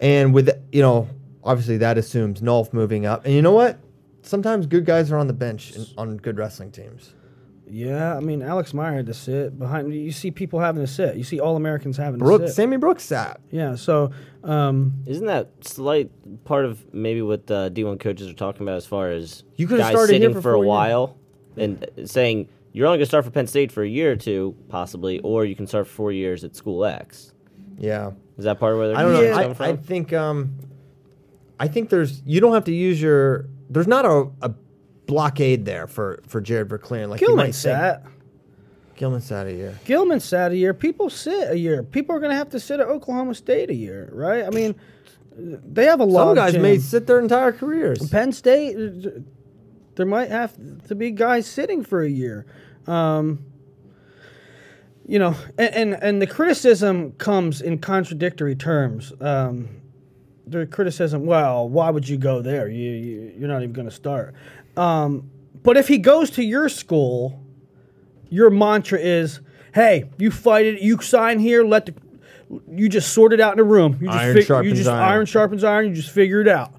And 0.00 0.32
with, 0.32 0.50
you 0.70 0.82
know, 0.82 1.08
obviously 1.42 1.78
that 1.78 1.98
assumes 1.98 2.40
Nolf 2.40 2.72
moving 2.72 3.04
up. 3.06 3.24
And 3.24 3.34
you 3.34 3.42
know 3.42 3.52
what? 3.52 3.78
Sometimes 4.22 4.66
good 4.66 4.84
guys 4.84 5.10
are 5.10 5.18
on 5.18 5.26
the 5.26 5.32
bench 5.32 5.74
in, 5.74 5.86
on 5.98 6.16
good 6.18 6.36
wrestling 6.38 6.70
teams. 6.70 7.14
Yeah, 7.68 8.16
I 8.16 8.20
mean 8.20 8.42
Alex 8.42 8.74
Meyer 8.74 8.96
had 8.96 9.06
to 9.06 9.14
sit 9.14 9.58
behind. 9.58 9.94
You 9.94 10.12
see 10.12 10.30
people 10.30 10.60
having 10.60 10.82
to 10.82 10.86
sit. 10.86 11.16
You 11.16 11.24
see 11.24 11.40
all 11.40 11.56
Americans 11.56 11.96
having 11.96 12.20
to 12.20 12.38
sit. 12.38 12.50
Sammy 12.50 12.76
Brooks 12.76 13.04
sat. 13.04 13.40
Yeah, 13.50 13.76
so 13.76 14.10
um, 14.44 14.94
Isn't 15.06 15.26
that 15.26 15.50
slight 15.62 16.10
part 16.44 16.64
of 16.64 16.92
maybe 16.92 17.22
what 17.22 17.46
the 17.46 17.70
D1 17.74 18.00
coaches 18.00 18.28
are 18.28 18.34
talking 18.34 18.62
about 18.62 18.76
as 18.76 18.86
far 18.86 19.10
as 19.10 19.44
You 19.56 19.66
could've 19.66 19.84
guys 19.84 19.92
started 19.92 20.12
sitting 20.12 20.34
for 20.34 20.42
for, 20.42 20.50
a 20.50 20.54
four 20.54 20.64
years. 20.64 20.68
while 20.68 21.16
and 21.56 21.84
uh, 21.84 22.06
saying 22.06 22.48
you're 22.72 22.86
only 22.86 22.98
going 22.98 23.04
to 23.04 23.06
start 23.06 23.24
for 23.24 23.30
Penn 23.30 23.46
State 23.46 23.70
for 23.70 23.82
a 23.82 23.88
year 23.88 24.12
or 24.12 24.16
two, 24.16 24.56
possibly, 24.68 25.18
or 25.20 25.44
you 25.44 25.54
can 25.54 25.66
start 25.66 25.86
for 25.86 25.92
four 25.92 26.12
years 26.12 26.42
at 26.44 26.56
school 26.56 26.84
X. 26.84 27.32
Yeah. 27.78 28.12
Is 28.38 28.44
that 28.44 28.58
part 28.58 28.72
of 28.72 28.78
where 28.78 28.88
they're 28.88 28.96
I 28.96 29.02
don't 29.02 29.12
know. 29.12 29.20
Yeah. 29.20 29.42
coming 29.42 29.56
I, 29.60 29.68
I 29.68 29.76
think 29.76 30.12
um, 30.12 30.54
I 31.60 31.68
think 31.68 31.90
there's 31.90 32.22
you 32.24 32.40
don't 32.40 32.54
have 32.54 32.64
to 32.64 32.74
use 32.74 33.00
your 33.00 33.46
there's 33.70 33.86
not 33.86 34.04
a, 34.04 34.28
a 34.42 34.54
blockade 35.12 35.64
there 35.64 35.86
for 35.86 36.22
for 36.26 36.40
Jared 36.40 36.68
Verkleeren 36.68 37.08
like 37.08 37.20
Gilman 37.20 37.36
might 37.36 37.44
think. 37.54 37.54
sat. 37.54 38.04
Gilman 38.96 39.20
sat 39.20 39.46
a 39.46 39.52
year. 39.52 39.78
Gilman 39.84 40.20
sat 40.20 40.52
a 40.52 40.56
year. 40.56 40.72
People 40.72 41.10
sit 41.10 41.50
a 41.50 41.58
year. 41.58 41.82
People 41.82 42.14
are 42.14 42.18
going 42.20 42.30
to 42.30 42.36
have 42.36 42.50
to 42.50 42.60
sit 42.60 42.78
at 42.78 42.86
Oklahoma 42.86 43.34
State 43.34 43.68
a 43.68 43.74
year, 43.74 44.08
right? 44.12 44.44
I 44.44 44.50
mean, 44.50 44.74
they 45.36 45.86
have 45.86 46.00
a 46.00 46.04
lot. 46.04 46.28
Some 46.28 46.34
guys 46.36 46.56
may 46.56 46.78
sit 46.78 47.06
their 47.06 47.18
entire 47.18 47.52
careers. 47.52 48.08
Penn 48.10 48.32
State, 48.32 48.76
uh, 48.76 49.10
there 49.96 50.06
might 50.06 50.30
have 50.30 50.52
to 50.88 50.94
be 50.94 51.10
guys 51.10 51.46
sitting 51.46 51.84
for 51.84 52.02
a 52.02 52.08
year. 52.08 52.46
Um, 52.86 53.44
you 55.06 55.18
know, 55.18 55.34
and, 55.58 55.74
and 55.74 56.02
and 56.02 56.22
the 56.22 56.26
criticism 56.26 57.12
comes 57.12 57.60
in 57.60 57.78
contradictory 57.78 58.54
terms. 58.54 59.12
Um, 59.20 59.68
the 60.46 60.66
criticism, 60.66 61.26
well, 61.26 61.68
why 61.68 61.90
would 61.90 62.08
you 62.08 62.16
go 62.16 62.42
there? 62.42 62.68
You, 62.68 62.90
you 62.90 63.32
you're 63.38 63.48
not 63.48 63.62
even 63.62 63.72
going 63.72 63.88
to 63.88 63.94
start. 63.94 64.34
Um, 64.76 65.30
but 65.62 65.76
if 65.76 65.88
he 65.88 65.98
goes 65.98 66.30
to 66.30 66.42
your 66.42 66.68
school, 66.68 67.40
your 68.28 68.50
mantra 68.50 68.98
is, 68.98 69.40
"Hey, 69.74 70.10
you 70.18 70.30
fight 70.30 70.66
it. 70.66 70.80
You 70.80 71.00
sign 71.00 71.38
here. 71.38 71.64
Let 71.64 71.86
the 71.86 71.94
you 72.70 72.88
just 72.88 73.12
sort 73.12 73.32
it 73.32 73.40
out 73.40 73.54
in 73.54 73.60
a 73.60 73.64
room. 73.64 73.96
You 74.00 74.08
just 74.08 74.18
Iron 74.18 74.34
fig- 74.34 74.42
you 74.42 74.46
sharpens 74.46 74.78
just 74.78 74.90
iron. 74.90 75.02
iron 75.02 75.26
sharpens 75.26 75.64
iron. 75.64 75.88
You 75.88 75.94
just 75.94 76.10
figure 76.10 76.40
it 76.40 76.48
out." 76.48 76.72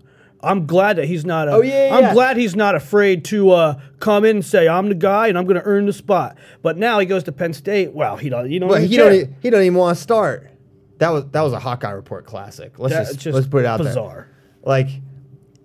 I'm 0.46 0.66
glad 0.66 0.98
that 0.98 1.06
he's 1.06 1.24
not. 1.24 1.48
A, 1.48 1.52
Oh, 1.54 1.62
yeah, 1.62 1.88
yeah, 1.88 1.96
I'm 2.10 2.14
glad 2.14 2.36
he's 2.36 2.54
not 2.54 2.76
afraid 2.76 3.24
to 3.26 3.52
uh, 3.52 3.80
come 4.00 4.26
in 4.26 4.38
and 4.38 4.46
say, 4.46 4.68
"I'm 4.68 4.90
the 4.90 4.96
guy 4.96 5.28
and 5.30 5.38
I'm 5.38 5.46
going 5.46 5.56
to 5.56 5.64
earn 5.64 5.86
the 5.86 5.94
spot." 5.94 6.36
But 6.62 6.78
now 6.78 7.00
he 7.00 7.06
goes 7.06 7.24
to 7.24 7.32
Penn 7.32 7.54
State. 7.54 7.94
Well, 7.94 8.18
he 8.18 8.28
don't. 8.28 8.52
You 8.52 8.60
don't. 8.60 8.68
Well, 8.68 8.80
even 8.80 8.90
he 8.90 8.96
care. 8.98 9.10
don't 9.10 9.30
e- 9.32 9.36
he 9.42 9.50
don't 9.50 9.62
even 9.62 9.78
want 9.78 9.96
to 9.98 10.04
start. 10.04 10.50
That 10.98 11.12
was 11.12 11.26
that 11.32 11.42
was 11.42 11.54
a 11.54 11.60
Hawkeye 11.60 11.92
report 11.92 12.26
classic. 12.26 12.78
Let's 12.78 12.94
just, 12.94 13.20
just 13.20 13.36
let's 13.36 13.48
put 13.48 13.62
it 13.62 13.66
out 13.68 13.78
there. 13.78 13.88
bizarre. 13.88 14.28
Like, 14.64 14.90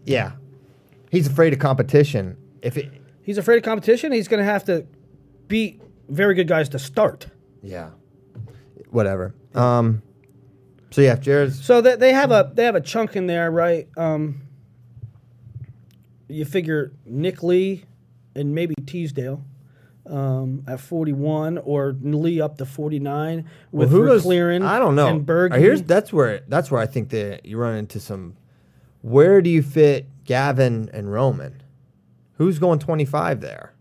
yeah, 0.05 0.33
he's 1.11 1.27
afraid 1.27 1.53
of 1.53 1.59
competition. 1.59 2.37
If 2.63 2.77
it, 2.77 2.93
He's 3.23 3.37
afraid 3.39 3.59
of 3.59 3.63
competition. 3.63 4.11
He's 4.13 4.27
going 4.29 4.39
to 4.41 4.51
have 4.51 4.65
to 4.65 4.87
beat 5.49 5.83
very 6.09 6.35
good 6.35 6.49
guys 6.49 6.71
to 6.71 6.79
start. 6.79 7.27
yeah, 7.63 7.91
whatever. 8.91 9.35
Um, 9.55 10.03
so 10.91 11.03
yeah, 11.03 11.17
Jared's 11.17 11.63
So 11.63 11.81
they, 11.83 11.97
they 11.97 12.13
have 12.15 12.31
a 12.31 12.51
they 12.55 12.65
have 12.65 12.75
a 12.75 12.81
chunk 12.81 13.17
in 13.17 13.27
there, 13.27 13.51
right? 13.51 13.87
Um, 13.99 14.43
you 16.29 16.45
figure 16.45 16.93
Nick 17.05 17.43
Lee 17.43 17.85
and 18.35 18.55
maybe 18.55 18.75
Teasdale 18.87 19.45
um, 20.07 20.65
at 20.67 20.81
41, 20.81 21.59
or 21.59 21.95
Lee 22.01 22.41
up 22.41 22.59
to 22.59 22.67
49 22.67 23.49
with 23.73 23.91
who 23.91 24.07
goes- 24.07 24.25
Verkleeren 24.25 24.65
I 24.65 24.79
don't 24.79 24.95
know. 24.95 25.09
and 25.09 25.27
Berge. 25.27 25.55
Here's 25.55 25.83
that's 25.83 26.13
where 26.13 26.41
that's 26.49 26.71
where 26.71 26.81
I 26.81 26.87
think 26.87 27.11
that 27.11 27.45
you 27.47 27.59
run 27.59 27.77
into 27.77 28.01
some. 28.01 28.37
Where 29.03 29.41
do 29.43 29.51
you 29.51 29.63
fit 29.63 30.07
Gavin 30.29 30.91
and 30.93 31.11
Roman? 31.11 31.62
Who's 32.35 32.59
going 32.59 32.81
25 32.81 33.41
there? 33.41 33.72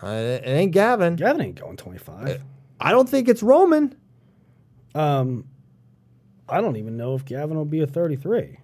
Uh, 0.00 0.06
it 0.06 0.42
ain't 0.46 0.70
Gavin. 0.70 1.16
Gavin 1.16 1.40
ain't 1.40 1.60
going 1.60 1.76
25. 1.76 2.40
I 2.80 2.90
don't 2.92 3.08
think 3.08 3.28
it's 3.28 3.42
Roman. 3.42 3.96
Um, 4.94 5.44
I 6.48 6.60
don't 6.60 6.76
even 6.76 6.96
know 6.96 7.16
if 7.16 7.24
Gavin 7.24 7.56
will 7.56 7.64
be 7.64 7.80
a 7.80 7.88
33. 7.88 8.58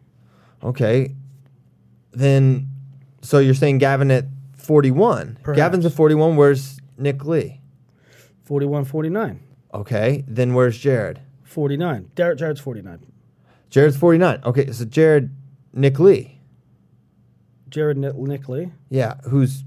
Okay. 0.62 1.16
Then, 2.12 2.68
so 3.22 3.40
you're 3.40 3.52
saying 3.54 3.78
Gavin 3.78 4.12
at 4.12 4.26
41. 4.56 5.40
Perhaps. 5.42 5.56
Gavin's 5.56 5.86
at 5.86 5.92
41. 5.94 6.36
Where's 6.36 6.78
Nick 6.96 7.24
Lee? 7.24 7.60
41, 8.44 8.84
49. 8.84 9.40
Okay. 9.74 10.24
Then 10.28 10.54
where's 10.54 10.78
Jared? 10.78 11.20
49. 11.42 12.12
Jared, 12.14 12.38
Jared's 12.38 12.60
49. 12.60 13.12
Jared's 13.70 13.96
49. 13.96 14.40
Okay. 14.44 14.70
So 14.70 14.84
Jared, 14.84 15.34
Nick 15.72 15.98
Lee. 15.98 16.37
Jared 17.70 17.96
Nick, 17.96 18.14
Nick 18.16 18.42
Yeah. 18.90 19.14
Who's 19.24 19.64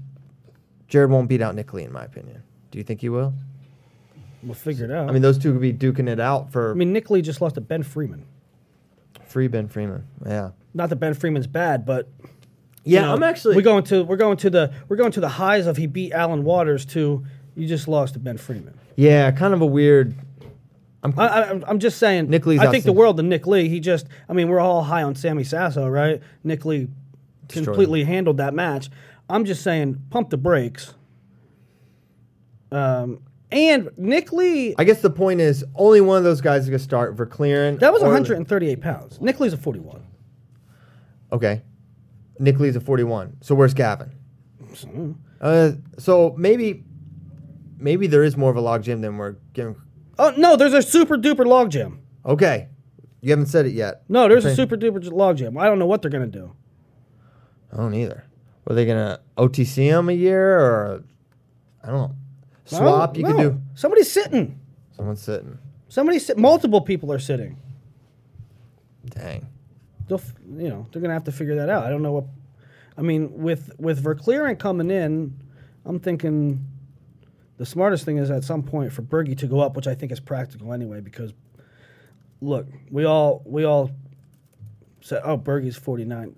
Jared 0.88 1.10
won't 1.10 1.28
beat 1.28 1.40
out 1.42 1.54
Nick 1.54 1.72
Lee, 1.72 1.84
in 1.84 1.92
my 1.92 2.04
opinion. 2.04 2.42
Do 2.70 2.78
you 2.78 2.84
think 2.84 3.00
he 3.00 3.08
will? 3.08 3.32
We'll 4.42 4.54
figure 4.54 4.84
it 4.84 4.90
out. 4.90 5.08
I 5.08 5.12
mean, 5.12 5.22
those 5.22 5.38
two 5.38 5.52
could 5.52 5.60
be 5.60 5.72
duking 5.72 6.08
it 6.08 6.18
out 6.20 6.50
for 6.52 6.72
I 6.72 6.74
mean, 6.74 6.92
Nick 6.92 7.10
Lee 7.10 7.22
just 7.22 7.40
lost 7.40 7.54
to 7.54 7.60
Ben 7.60 7.82
Freeman. 7.82 8.24
free 9.26 9.46
Ben 9.48 9.68
Freeman. 9.68 10.04
Yeah. 10.26 10.50
Not 10.74 10.88
that 10.90 10.96
Ben 10.96 11.14
Freeman's 11.14 11.46
bad, 11.46 11.86
but 11.86 12.08
Yeah. 12.84 13.00
you 13.00 13.06
know, 13.06 13.14
I'm 13.14 13.22
actually. 13.22 13.54
we're 13.56 13.62
going 13.62 13.84
to 13.84 14.02
we're 14.04 14.16
going 14.16 14.36
to 14.38 14.50
the 14.50 14.72
we're 14.88 14.96
going 14.96 15.12
to 15.12 15.20
the 15.20 15.28
highs 15.28 15.66
of 15.66 15.76
he 15.76 15.86
beat 15.86 16.12
Alan 16.12 16.42
Waters 16.44 16.84
to 16.86 17.24
you 17.54 17.68
just 17.68 17.86
lost 17.86 18.14
to 18.14 18.18
Ben 18.20 18.36
Freeman. 18.38 18.74
yeah. 18.96 19.30
Kind 19.30 19.54
of 19.54 19.60
a 19.60 19.66
weird. 19.66 20.14
I'm, 21.04 21.12
I, 21.18 21.26
I, 21.28 21.40
I'm- 21.42 21.64
I'm 21.66 21.78
just 21.80 21.98
saying. 21.98 22.28
Nick 22.30 22.46
Lee's 22.46 22.60
I 22.60 22.70
think 22.70 22.84
the 22.84 22.92
world 22.92 23.18
of 23.18 23.26
Nick 23.26 23.46
Lee. 23.46 23.68
He 23.68 23.80
just. 23.80 24.06
I 24.28 24.32
mean, 24.34 24.48
we're 24.48 24.60
all 24.60 24.82
high 24.84 25.02
on 25.02 25.14
Sammy 25.16 25.42
Sasso, 25.44 25.88
right? 25.88 26.20
Nick 26.44 26.64
Lee 26.64 26.88
completely 27.52 28.04
handled 28.04 28.36
that 28.38 28.54
match. 28.54 28.90
I'm 29.28 29.44
just 29.44 29.62
saying, 29.62 30.02
pump 30.10 30.30
the 30.30 30.36
brakes. 30.36 30.94
Um, 32.70 33.20
And 33.50 33.90
Nick 33.98 34.32
Lee, 34.32 34.74
I 34.78 34.84
guess 34.84 35.02
the 35.02 35.10
point 35.10 35.40
is 35.40 35.62
only 35.74 36.00
one 36.00 36.16
of 36.16 36.24
those 36.24 36.40
guys 36.40 36.62
is 36.62 36.68
gonna 36.70 36.78
start. 36.78 37.16
Verkleeren. 37.16 37.78
that 37.80 37.92
was 37.92 38.02
or- 38.02 38.06
138 38.06 38.80
pounds. 38.80 39.20
Nick 39.20 39.40
Lee's 39.40 39.52
a 39.52 39.58
41. 39.58 40.02
Okay. 41.30 41.62
Nick 42.38 42.58
Lee's 42.58 42.76
a 42.76 42.80
41. 42.80 43.36
So 43.42 43.54
where's 43.54 43.74
Gavin? 43.74 44.12
Uh, 45.40 45.72
so 45.98 46.34
maybe, 46.38 46.84
maybe 47.78 48.06
there 48.06 48.24
is 48.24 48.38
more 48.38 48.50
of 48.50 48.56
a 48.56 48.60
log 48.60 48.82
jam 48.84 49.02
than 49.02 49.18
we're 49.18 49.36
giving. 49.52 49.76
Oh 50.18 50.32
no, 50.38 50.56
there's 50.56 50.72
a 50.72 50.80
super 50.82 51.18
duper 51.18 51.44
log 51.46 51.70
jam. 51.70 52.00
Okay. 52.24 52.68
You 53.20 53.30
haven't 53.30 53.46
said 53.46 53.66
it 53.66 53.72
yet. 53.74 54.02
No, 54.08 54.28
there's 54.28 54.44
a 54.46 54.54
super 54.54 54.76
duper 54.76 55.12
log 55.12 55.36
jam. 55.36 55.58
I 55.58 55.66
don't 55.66 55.78
know 55.78 55.86
what 55.86 56.00
they're 56.00 56.10
gonna 56.10 56.26
do. 56.26 56.52
I 57.72 57.76
don't 57.76 57.94
either. 57.94 58.24
Were 58.66 58.74
they 58.74 58.86
gonna 58.86 59.20
OTC 59.36 59.84
him 59.84 60.08
a 60.08 60.12
year 60.12 60.58
or 60.58 61.04
I 61.82 61.86
don't 61.88 61.96
know. 61.96 62.16
Swap 62.64 63.16
you 63.16 63.22
No, 63.24 63.28
could 63.32 63.38
do. 63.38 63.60
Somebody's 63.74 64.10
sitting. 64.10 64.58
Someone's 64.96 65.20
sitting. 65.20 65.58
Somebody's 65.88 66.24
sit. 66.26 66.38
Multiple 66.38 66.80
people 66.80 67.12
are 67.12 67.18
sitting. 67.18 67.56
Dang. 69.06 69.46
They'll, 70.08 70.18
f- 70.18 70.34
you 70.56 70.68
know, 70.68 70.86
they're 70.92 71.02
gonna 71.02 71.14
have 71.14 71.24
to 71.24 71.32
figure 71.32 71.56
that 71.56 71.68
out. 71.68 71.84
I 71.84 71.90
don't 71.90 72.02
know 72.02 72.12
what. 72.12 72.24
I 72.96 73.02
mean, 73.02 73.32
with 73.38 73.72
with 73.78 74.02
Verkleeren 74.02 74.58
coming 74.58 74.90
in, 74.90 75.34
I'm 75.84 75.98
thinking 75.98 76.64
the 77.56 77.66
smartest 77.66 78.04
thing 78.04 78.18
is 78.18 78.30
at 78.30 78.44
some 78.44 78.62
point 78.62 78.92
for 78.92 79.02
Bergie 79.02 79.36
to 79.38 79.46
go 79.46 79.60
up, 79.60 79.76
which 79.76 79.86
I 79.86 79.94
think 79.94 80.12
is 80.12 80.20
practical 80.20 80.72
anyway. 80.72 81.00
Because 81.00 81.32
look, 82.40 82.66
we 82.90 83.04
all 83.04 83.42
we 83.44 83.64
all 83.64 83.90
said, 85.00 85.22
oh, 85.24 85.36
Bergie's 85.36 85.76
49, 85.76 86.36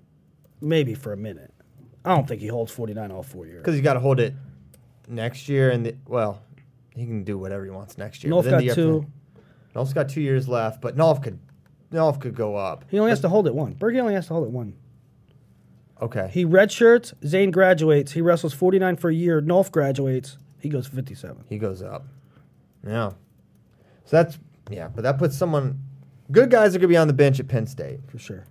maybe 0.61 0.93
for 0.93 1.13
a 1.13 1.17
minute. 1.17 1.53
I 2.03 2.15
don't 2.15 2.27
think 2.27 2.41
he 2.41 2.47
holds 2.47 2.71
49 2.71 3.11
all 3.11 3.23
four 3.23 3.45
years. 3.45 3.61
Because 3.61 3.73
he's 3.75 3.83
got 3.83 3.93
to 3.93 3.99
hold 3.99 4.19
it 4.19 4.33
next 5.07 5.49
year, 5.49 5.71
and 5.71 5.85
the, 5.85 5.95
well, 6.07 6.41
he 6.93 7.05
can 7.05 7.23
do 7.23 7.37
whatever 7.37 7.63
he 7.65 7.71
wants 7.71 7.97
next 7.97 8.23
year. 8.23 8.31
Nolf 8.31 8.49
got 8.49 8.61
the 8.61 8.73
two. 8.73 9.05
Nolf's 9.75 9.93
got 9.93 10.07
two 10.09 10.21
years 10.21 10.47
left, 10.47 10.81
but 10.81 10.95
Nolf 10.95 11.21
could, 11.21 11.39
Nolf 11.91 12.21
could 12.21 12.35
go 12.35 12.55
up. 12.55 12.85
He 12.89 12.99
only 12.99 13.09
has 13.11 13.19
to 13.21 13.29
hold 13.29 13.47
it 13.47 13.55
one. 13.55 13.75
Bergie 13.75 13.99
only 13.99 14.13
has 14.13 14.27
to 14.27 14.33
hold 14.33 14.45
it 14.45 14.51
one. 14.51 14.75
Okay. 16.01 16.29
He 16.31 16.45
redshirts. 16.45 17.13
Zain 17.25 17.51
graduates. 17.51 18.13
He 18.13 18.21
wrestles 18.21 18.53
49 18.53 18.97
for 18.97 19.09
a 19.09 19.13
year. 19.13 19.41
Nolf 19.41 19.71
graduates. 19.71 20.37
He 20.59 20.69
goes 20.69 20.87
57. 20.87 21.45
he 21.49 21.57
goes 21.57 21.81
up. 21.81 22.05
Yeah. 22.85 23.11
So 24.05 24.17
that's 24.17 24.39
yeah, 24.69 24.87
but 24.87 25.03
that 25.03 25.17
puts 25.17 25.37
someone. 25.37 25.79
Good 26.31 26.49
guys 26.49 26.75
are 26.75 26.79
gonna 26.79 26.87
be 26.87 26.97
on 26.97 27.07
the 27.07 27.13
bench 27.13 27.39
at 27.39 27.47
Penn 27.47 27.67
State. 27.67 27.99
For 28.07 28.17
sure. 28.17 28.45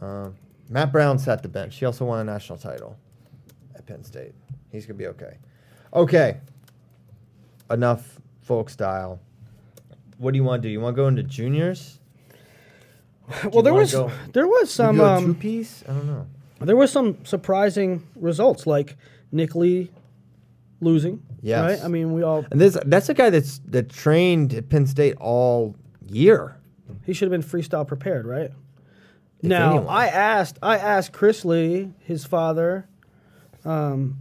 Um, 0.00 0.34
Matt 0.68 0.92
Brown 0.92 1.18
sat 1.18 1.42
the 1.42 1.48
bench. 1.48 1.76
He 1.78 1.84
also 1.86 2.04
won 2.04 2.18
a 2.20 2.24
national 2.24 2.58
title 2.58 2.96
at 3.74 3.86
Penn 3.86 4.04
State. 4.04 4.32
He's 4.70 4.86
gonna 4.86 4.98
be 4.98 5.06
okay. 5.08 5.38
Okay. 5.94 6.38
Enough 7.70 8.20
folk 8.42 8.70
style. 8.70 9.20
What 10.18 10.32
do 10.32 10.36
you 10.36 10.44
want 10.44 10.62
to 10.62 10.68
do? 10.68 10.72
You 10.72 10.80
want 10.80 10.94
to 10.96 11.02
go 11.02 11.08
into 11.08 11.22
juniors? 11.22 11.98
well, 13.52 13.62
there 13.62 13.74
was 13.74 13.92
go- 13.92 14.10
there 14.32 14.46
was 14.46 14.70
Some 14.70 14.98
some 14.98 15.22
two 15.24 15.28
um, 15.30 15.34
piece. 15.34 15.82
I 15.88 15.92
don't 15.92 16.06
know. 16.06 16.26
there 16.60 16.76
was 16.76 16.92
some 16.92 17.24
surprising 17.24 18.06
results 18.14 18.66
like 18.66 18.96
Nick 19.32 19.54
Lee 19.54 19.90
losing. 20.80 21.22
Yes. 21.42 21.78
Right. 21.78 21.84
I 21.84 21.88
mean, 21.88 22.12
we 22.12 22.22
all 22.22 22.44
And 22.50 22.60
this 22.60 22.76
that's 22.86 23.08
a 23.08 23.14
guy 23.14 23.30
that's 23.30 23.58
that 23.66 23.88
trained 23.90 24.54
at 24.54 24.68
Penn 24.68 24.86
State 24.86 25.16
all 25.20 25.74
year. 26.08 26.56
he 27.04 27.12
should 27.12 27.30
have 27.30 27.40
been 27.40 27.48
freestyle 27.48 27.86
prepared, 27.86 28.26
right? 28.26 28.50
Now 29.48 29.76
anyone. 29.76 29.94
I 29.94 30.08
asked 30.08 30.58
I 30.62 30.76
asked 30.78 31.12
Chris 31.12 31.44
Lee, 31.44 31.92
his 32.00 32.24
father, 32.24 32.86
um, 33.64 34.18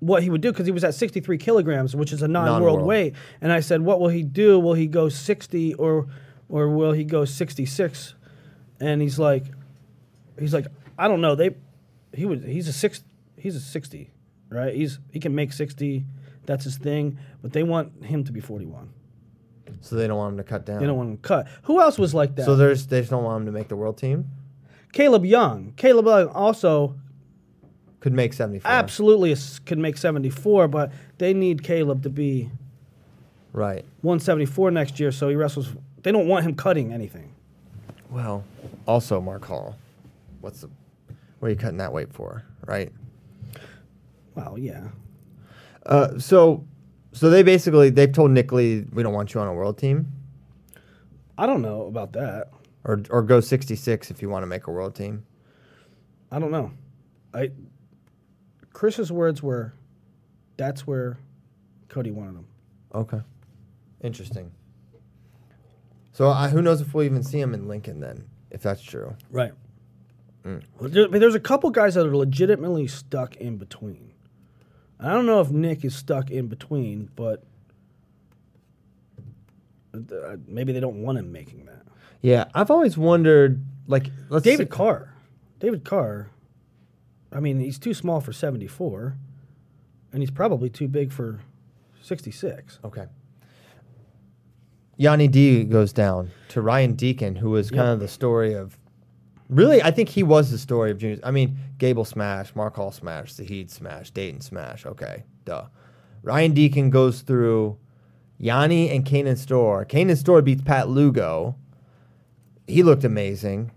what 0.00 0.22
he 0.22 0.30
would 0.30 0.40
do 0.40 0.52
because 0.52 0.66
he 0.66 0.72
was 0.72 0.84
at 0.84 0.94
63 0.94 1.38
kilograms, 1.38 1.96
which 1.96 2.12
is 2.12 2.22
a 2.22 2.28
non-world, 2.28 2.62
Non-world. 2.62 2.86
weight, 2.86 3.14
and 3.40 3.52
I 3.52 3.60
said, 3.60 3.80
"What 3.82 4.00
will 4.00 4.08
he 4.08 4.22
do? 4.22 4.58
Will 4.60 4.74
he 4.74 4.86
go 4.86 5.08
60 5.08 5.74
or 5.74 6.06
or 6.48 6.68
will 6.68 6.92
he 6.92 7.04
go 7.04 7.24
66?" 7.24 8.14
And 8.80 9.02
he's 9.02 9.18
like, 9.18 9.44
he's 10.38 10.54
like, 10.54 10.66
I 10.96 11.08
don't 11.08 11.20
know. 11.20 11.34
They 11.34 11.56
he 12.14 12.24
was 12.26 12.42
he's 12.44 12.68
a 12.68 12.72
six 12.72 13.02
he's 13.36 13.56
a 13.56 13.60
60, 13.60 14.10
right? 14.50 14.72
He's 14.74 14.98
he 15.10 15.18
can 15.20 15.34
make 15.34 15.52
60. 15.52 16.04
That's 16.46 16.64
his 16.64 16.78
thing, 16.78 17.18
but 17.42 17.52
they 17.52 17.62
want 17.62 18.04
him 18.04 18.24
to 18.24 18.32
be 18.32 18.40
41. 18.40 18.90
So 19.80 19.96
they 19.96 20.06
don't 20.06 20.16
want 20.16 20.32
him 20.32 20.38
to 20.38 20.44
cut 20.44 20.64
down. 20.64 20.80
They 20.80 20.86
don't 20.86 20.96
want 20.96 21.10
him 21.10 21.16
to 21.18 21.22
cut. 21.22 21.46
Who 21.64 21.80
else 21.80 21.98
was 21.98 22.14
like 22.14 22.36
that? 22.36 22.46
so 22.46 22.56
there's 22.56 22.86
they 22.86 23.00
just 23.00 23.10
don't 23.10 23.24
want 23.24 23.40
him 23.42 23.46
to 23.46 23.52
make 23.52 23.68
the 23.68 23.76
world 23.76 23.98
team. 23.98 24.30
Caleb 24.98 25.24
Young. 25.24 25.74
Caleb 25.76 26.06
Young 26.06 26.26
also 26.30 26.96
Could 28.00 28.12
make 28.12 28.32
seventy 28.32 28.58
four. 28.58 28.68
absolutely 28.68 29.30
is- 29.30 29.60
could 29.60 29.78
make 29.78 29.96
74, 29.96 30.66
but 30.66 30.90
they 31.18 31.32
need 31.32 31.62
Caleb 31.62 32.02
to 32.02 32.10
be 32.10 32.50
Right. 33.52 33.84
174 34.02 34.72
next 34.72 34.98
year, 34.98 35.12
so 35.12 35.28
he 35.28 35.36
wrestles. 35.36 35.72
They 36.02 36.10
don't 36.10 36.26
want 36.26 36.44
him 36.46 36.56
cutting 36.56 36.92
anything. 36.92 37.30
Well, 38.10 38.42
also 38.88 39.20
Mark 39.20 39.44
Hall. 39.44 39.76
What's 40.40 40.62
the 40.62 40.70
what 41.38 41.46
are 41.46 41.50
you 41.50 41.56
cutting 41.56 41.78
that 41.78 41.92
weight 41.92 42.12
for? 42.12 42.42
Right. 42.66 42.90
Well, 44.34 44.58
yeah. 44.58 44.88
Uh, 45.86 46.18
so 46.18 46.64
so 47.12 47.30
they 47.30 47.44
basically 47.44 47.90
they've 47.90 48.10
told 48.12 48.32
Nick 48.32 48.50
Lee 48.50 48.84
we 48.92 49.04
don't 49.04 49.14
want 49.14 49.32
you 49.32 49.40
on 49.40 49.46
a 49.46 49.54
world 49.54 49.78
team. 49.78 50.08
I 51.38 51.46
don't 51.46 51.62
know 51.62 51.82
about 51.86 52.14
that. 52.14 52.50
Or 52.88 53.02
or 53.10 53.22
go 53.22 53.40
sixty 53.40 53.76
six 53.76 54.10
if 54.10 54.22
you 54.22 54.30
want 54.30 54.42
to 54.42 54.46
make 54.46 54.66
a 54.66 54.70
world 54.70 54.94
team. 54.96 55.24
I 56.32 56.38
don't 56.38 56.50
know. 56.50 56.72
I 57.34 57.50
Chris's 58.72 59.12
words 59.12 59.42
were, 59.42 59.74
"That's 60.56 60.86
where 60.86 61.18
Cody 61.88 62.10
wanted 62.10 62.36
him." 62.36 62.46
Okay. 62.94 63.20
Interesting. 64.00 64.52
So 66.12 66.30
I, 66.30 66.48
who 66.48 66.62
knows 66.62 66.80
if 66.80 66.94
we'll 66.94 67.04
even 67.04 67.22
see 67.22 67.38
him 67.38 67.52
in 67.52 67.68
Lincoln 67.68 68.00
then, 68.00 68.24
if 68.50 68.62
that's 68.62 68.82
true. 68.82 69.14
Right. 69.30 69.52
Mm. 70.44 70.62
Well, 70.80 70.88
there- 70.88 71.08
there's 71.08 71.34
a 71.34 71.40
couple 71.40 71.70
guys 71.70 71.94
that 71.94 72.06
are 72.06 72.16
legitimately 72.16 72.86
stuck 72.88 73.36
in 73.36 73.58
between. 73.58 74.12
I 74.98 75.12
don't 75.12 75.26
know 75.26 75.40
if 75.40 75.50
Nick 75.50 75.84
is 75.84 75.94
stuck 75.94 76.30
in 76.30 76.48
between, 76.48 77.10
but 77.14 77.44
uh, 79.94 80.14
uh 80.14 80.36
maybe 80.46 80.72
they 80.72 80.80
don't 80.80 81.02
want 81.02 81.18
him 81.18 81.30
making 81.30 81.66
that. 81.66 81.77
Yeah, 82.20 82.44
I've 82.54 82.70
always 82.70 82.98
wondered 82.98 83.62
like 83.86 84.10
let's 84.28 84.44
David 84.44 84.70
Carr. 84.70 85.14
David 85.60 85.84
Carr. 85.84 86.30
I 87.32 87.40
mean, 87.40 87.60
he's 87.60 87.78
too 87.78 87.92
small 87.94 88.20
for 88.20 88.32
74, 88.32 89.16
and 90.12 90.22
he's 90.22 90.30
probably 90.30 90.70
too 90.70 90.88
big 90.88 91.12
for 91.12 91.40
66. 92.02 92.78
Okay. 92.84 93.04
Yianni 94.98 95.30
D 95.30 95.64
goes 95.64 95.92
down 95.92 96.30
to 96.48 96.60
Ryan 96.60 96.94
Deacon, 96.94 97.36
who 97.36 97.50
was 97.50 97.70
kind 97.70 97.82
Yep. 97.86 97.94
of 97.94 98.00
the 98.00 98.08
story 98.08 98.54
of. 98.54 98.78
Really, 99.48 99.82
I 99.82 99.90
think 99.90 100.08
he 100.10 100.22
was 100.22 100.50
the 100.50 100.58
story 100.58 100.90
of 100.90 100.98
juniors. 100.98 101.20
I 101.22 101.30
mean, 101.30 101.56
Gable 101.78 102.04
smash, 102.04 102.54
Mark 102.54 102.76
Hall 102.76 102.90
smash, 102.92 103.32
Zahid 103.32 103.70
smash, 103.70 104.10
Dayton 104.10 104.40
smash. 104.40 104.84
Okay, 104.84 105.24
duh. 105.44 105.66
Ryan 106.22 106.52
Deacon 106.52 106.90
goes 106.90 107.20
through 107.22 107.78
Yianni 108.40 108.94
and 108.94 109.04
Kanen 109.04 109.38
Storr. 109.38 109.84
Kanen 109.86 110.16
Storr 110.16 110.42
beats 110.42 110.62
Pat 110.62 110.88
Lugo. 110.88 111.54
He 112.68 112.82
looked 112.82 113.04
amazing. 113.04 113.72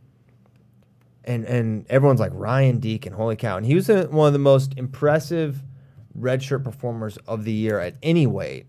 And 1.24 1.46
and 1.46 1.86
everyone's 1.90 2.20
like 2.20 2.32
Ryan 2.34 2.80
Deacon, 2.80 3.14
holy 3.14 3.36
cow! 3.36 3.58
And 3.58 3.66
he 3.66 3.76
was 3.76 3.90
uh, 3.90 4.08
one 4.10 4.28
of 4.28 4.34
the 4.34 4.40
most 4.40 4.74
impressive 4.78 5.62
redshirt 6.20 6.64
performers 6.64 7.18
of 7.28 7.46
the 7.46 7.52
year 7.52 7.80
at 7.80 7.96
any 8.02 8.26
weight. 8.26 8.66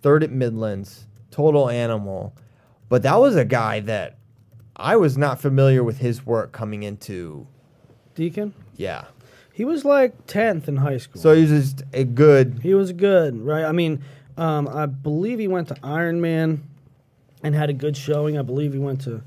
Third 0.00 0.24
at 0.24 0.30
Midlands, 0.30 1.06
total 1.30 1.68
animal. 1.68 2.34
But 2.88 3.02
that 3.02 3.16
was 3.20 3.36
a 3.36 3.44
guy 3.44 3.80
that 3.80 4.16
I 4.76 4.96
was 4.96 5.18
not 5.18 5.40
familiar 5.40 5.84
with 5.84 5.98
his 5.98 6.24
work 6.24 6.52
coming 6.52 6.82
into. 6.82 7.46
Deacon? 8.14 8.54
Yeah. 8.76 9.04
He 9.52 9.64
was 9.64 9.84
like 9.84 10.26
10th 10.26 10.68
in 10.68 10.76
high 10.76 10.96
school. 10.96 11.20
So 11.20 11.34
he 11.34 11.42
was 11.42 11.50
just 11.50 11.82
a 11.92 12.04
good. 12.04 12.60
He 12.62 12.72
was 12.72 12.92
good, 12.92 13.38
right? 13.38 13.64
I 13.64 13.72
mean, 13.72 14.02
um, 14.38 14.66
I 14.68 14.86
believe 14.86 15.38
he 15.38 15.48
went 15.48 15.68
to 15.68 15.74
Ironman 15.74 16.60
and 17.42 17.54
had 17.54 17.68
a 17.68 17.74
good 17.74 17.96
showing. 17.96 18.38
I 18.38 18.42
believe 18.42 18.72
he 18.72 18.78
went 18.78 19.02
to, 19.02 19.22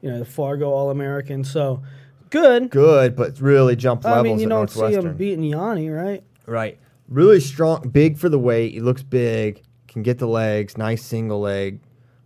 you 0.00 0.10
know, 0.10 0.18
the 0.18 0.24
Fargo 0.24 0.70
All 0.70 0.90
American. 0.90 1.44
So 1.44 1.82
good. 2.30 2.70
Good, 2.70 3.16
but 3.16 3.40
really 3.40 3.76
jumped 3.76 4.04
levels 4.04 4.20
I 4.20 4.22
mean, 4.22 4.38
you 4.38 4.46
at 4.46 4.50
don't 4.50 4.70
see 4.70 4.94
him 4.94 5.16
beating 5.16 5.44
Yianni, 5.44 5.94
right? 5.94 6.22
Right. 6.46 6.78
Really 7.08 7.40
strong, 7.40 7.88
big 7.88 8.18
for 8.18 8.28
the 8.28 8.38
weight. 8.38 8.72
He 8.72 8.80
looks 8.80 9.02
big, 9.02 9.62
can 9.86 10.02
get 10.02 10.18
the 10.18 10.26
legs, 10.26 10.76
nice 10.76 11.04
single 11.04 11.40
leg. 11.40 11.80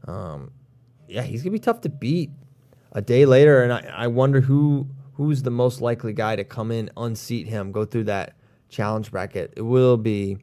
Um, 0.06 0.52
yeah, 1.06 1.22
he's 1.22 1.42
gonna 1.42 1.52
be 1.52 1.58
tough 1.58 1.80
to 1.82 1.88
beat. 1.88 2.30
A 2.92 3.00
day 3.00 3.24
later, 3.24 3.62
and 3.62 3.72
I, 3.72 3.88
I 3.94 4.06
wonder 4.08 4.40
who 4.40 4.88
who's 5.14 5.42
the 5.42 5.50
most 5.50 5.80
likely 5.80 6.12
guy 6.12 6.34
to 6.34 6.44
come 6.44 6.72
in, 6.72 6.90
unseat 6.96 7.46
him, 7.46 7.72
go 7.72 7.84
through 7.84 8.04
that 8.04 8.34
challenge 8.68 9.10
bracket. 9.10 9.52
It 9.56 9.62
will 9.62 9.96
be. 9.96 10.38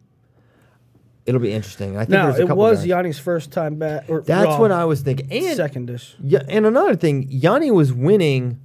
It'll 1.27 1.41
be 1.41 1.51
interesting. 1.51 1.97
I 1.97 2.01
think 2.01 2.09
Now, 2.11 2.25
there's 2.27 2.39
a 2.39 2.43
it 2.43 2.47
couple 2.47 2.57
was 2.63 2.79
guys. 2.79 2.87
Yianni's 2.87 3.19
first 3.19 3.51
time 3.51 3.75
back. 3.75 4.05
Or 4.09 4.21
That's 4.21 4.45
Raw, 4.47 4.59
what 4.59 4.71
I 4.71 4.85
was 4.85 5.01
thinking. 5.01 5.29
And 5.31 5.57
Secondish. 5.59 6.15
yeah, 6.23 6.41
and 6.47 6.65
another 6.65 6.95
thing, 6.95 7.27
Yianni 7.29 7.71
was 7.73 7.91
winning. 7.93 8.59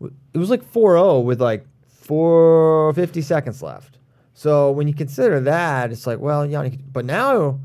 It 0.00 0.38
was 0.38 0.48
like 0.50 0.64
4-0 0.72 1.22
with 1.24 1.40
like 1.42 1.66
450 2.00 3.20
seconds 3.22 3.62
left. 3.62 3.98
So 4.32 4.70
when 4.72 4.88
you 4.88 4.94
consider 4.94 5.40
that, 5.40 5.92
it's 5.92 6.06
like, 6.06 6.18
well, 6.18 6.46
Yianni. 6.46 6.80
But 6.92 7.04
now 7.04 7.60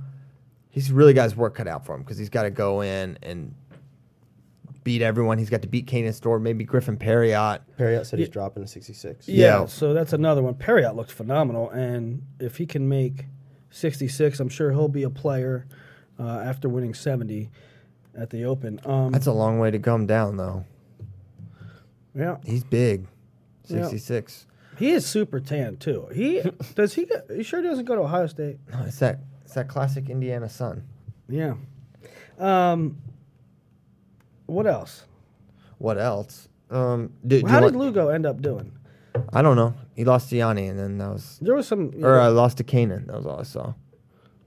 he's 0.70 0.92
really 0.92 1.14
got 1.14 1.24
his 1.24 1.36
work 1.36 1.56
cut 1.56 1.68
out 1.68 1.86
for 1.86 1.96
him 1.96 2.02
because 2.04 2.18
he's 2.18 2.30
got 2.30 2.44
to 2.44 2.52
go 2.52 2.82
in 2.82 3.18
and 3.24 3.56
beat 4.84 5.02
everyone. 5.02 5.38
He's 5.38 5.50
got 5.50 5.62
to 5.64 5.68
beat 5.68 5.88
Kanen 5.88 6.14
Storr, 6.14 6.40
maybe 6.40 6.64
Griffin 6.64 6.98
Parriott. 6.98 7.62
Parriott 7.78 8.06
said 8.06 8.20
he's 8.20 8.30
dropping 8.30 8.64
to 8.64 8.68
66. 8.70 9.28
Yeah, 9.28 9.62
Yeah. 9.62 9.66
so 9.66 9.94
that's 9.94 10.14
another 10.14 10.42
one. 10.44 10.56
Parriott 10.56 10.96
looked 10.96 11.12
phenomenal, 11.12 11.70
and 11.72 12.22
if 12.40 12.58
he 12.58 12.66
can 12.66 12.88
make 12.88 13.26
66, 13.72 14.40
I'm 14.40 14.50
sure 14.50 14.72
he'll 14.72 14.88
be 14.88 15.04
a 15.04 15.10
player 15.10 15.66
uh, 16.20 16.40
after 16.40 16.68
winning 16.70 16.94
70 16.94 17.50
at 18.18 18.30
the 18.30 18.44
Open. 18.46 18.80
Um, 18.86 19.12
That's 19.12 19.28
a 19.28 19.32
long 19.34 19.60
way 19.60 19.72
to 19.72 19.80
come 19.80 20.06
down, 20.06 20.38
though. 20.38 20.66
yeah, 22.16 22.38
He's 22.46 22.64
big, 22.64 23.06
Yeah. 23.68 23.84
66. 23.84 24.48
he 24.78 24.92
is 24.92 25.06
super 25.06 25.40
tan 25.40 25.78
too. 25.78 26.08
He 26.14 26.42
does 26.76 26.94
he? 26.94 27.06
Go, 27.06 27.22
he 27.36 27.44
sure 27.44 27.62
doesn't 27.62 27.86
go 27.86 27.96
to 27.96 28.02
Ohio 28.02 28.28
State. 28.28 28.58
No, 28.72 28.82
it's 28.86 29.00
that 29.00 29.20
it's 29.46 29.54
that 29.54 29.68
classic 29.68 30.10
Indiana 30.10 30.50
sun. 30.50 30.84
Yeah. 31.28 31.54
Um. 32.40 32.98
What 34.48 34.66
else? 34.66 35.06
What 35.78 35.98
else? 36.00 36.50
Um, 36.72 37.14
do, 37.26 37.42
do 37.42 37.48
How 37.48 37.60
did 37.60 37.76
want- 37.76 37.78
Lugo 37.96 38.10
end 38.10 38.26
up 38.26 38.42
doing? 38.42 38.72
I 39.34 39.42
don't 39.42 39.56
know. 39.56 39.74
He 39.96 40.06
lost 40.06 40.30
to 40.30 40.36
Yianni, 40.36 40.70
and 40.70 40.78
then 40.80 40.98
that 41.00 41.10
was, 41.10 41.40
There 41.42 41.56
was 41.56 41.68
some. 41.68 41.88
or 41.96 42.16
know, 42.16 42.20
I 42.20 42.28
lost 42.28 42.58
to 42.58 42.64
Kanen. 42.64 43.08
That 43.08 43.16
was 43.18 43.26
all 43.26 43.40
I 43.40 43.44
saw. 43.44 43.74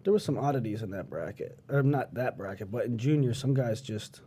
there 0.04 0.12
was 0.12 0.24
some 0.24 0.38
oddities 0.38 0.82
in 0.82 0.90
that 0.90 1.08
bracket, 1.10 1.58
or 1.68 1.82
not 1.82 2.14
that 2.14 2.36
bracket, 2.38 2.70
but 2.70 2.86
in 2.86 2.96
junior, 2.98 3.34
some 3.34 3.54
guys 3.54 3.80
just 3.80 4.20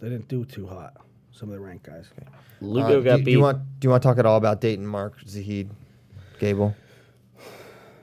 they 0.00 0.08
didn't 0.08 0.28
do 0.28 0.44
too 0.44 0.66
hot. 0.66 0.96
Some 1.30 1.48
of 1.48 1.54
the 1.54 1.60
ranked 1.60 1.86
guys. 1.86 2.10
Lugo 2.60 3.00
Uh, 3.00 3.02
got 3.02 3.16
do, 3.16 3.18
beat. 3.18 3.24
do 3.26 3.30
you 3.30 3.40
want 3.40 3.58
do 3.80 3.86
you 3.86 3.90
want 3.90 4.02
to 4.02 4.08
talk 4.08 4.18
at 4.18 4.26
all 4.26 4.36
about 4.36 4.60
Dayton, 4.60 4.86
Mark, 4.86 5.20
Zahid, 5.26 5.70
Gable? 6.38 6.74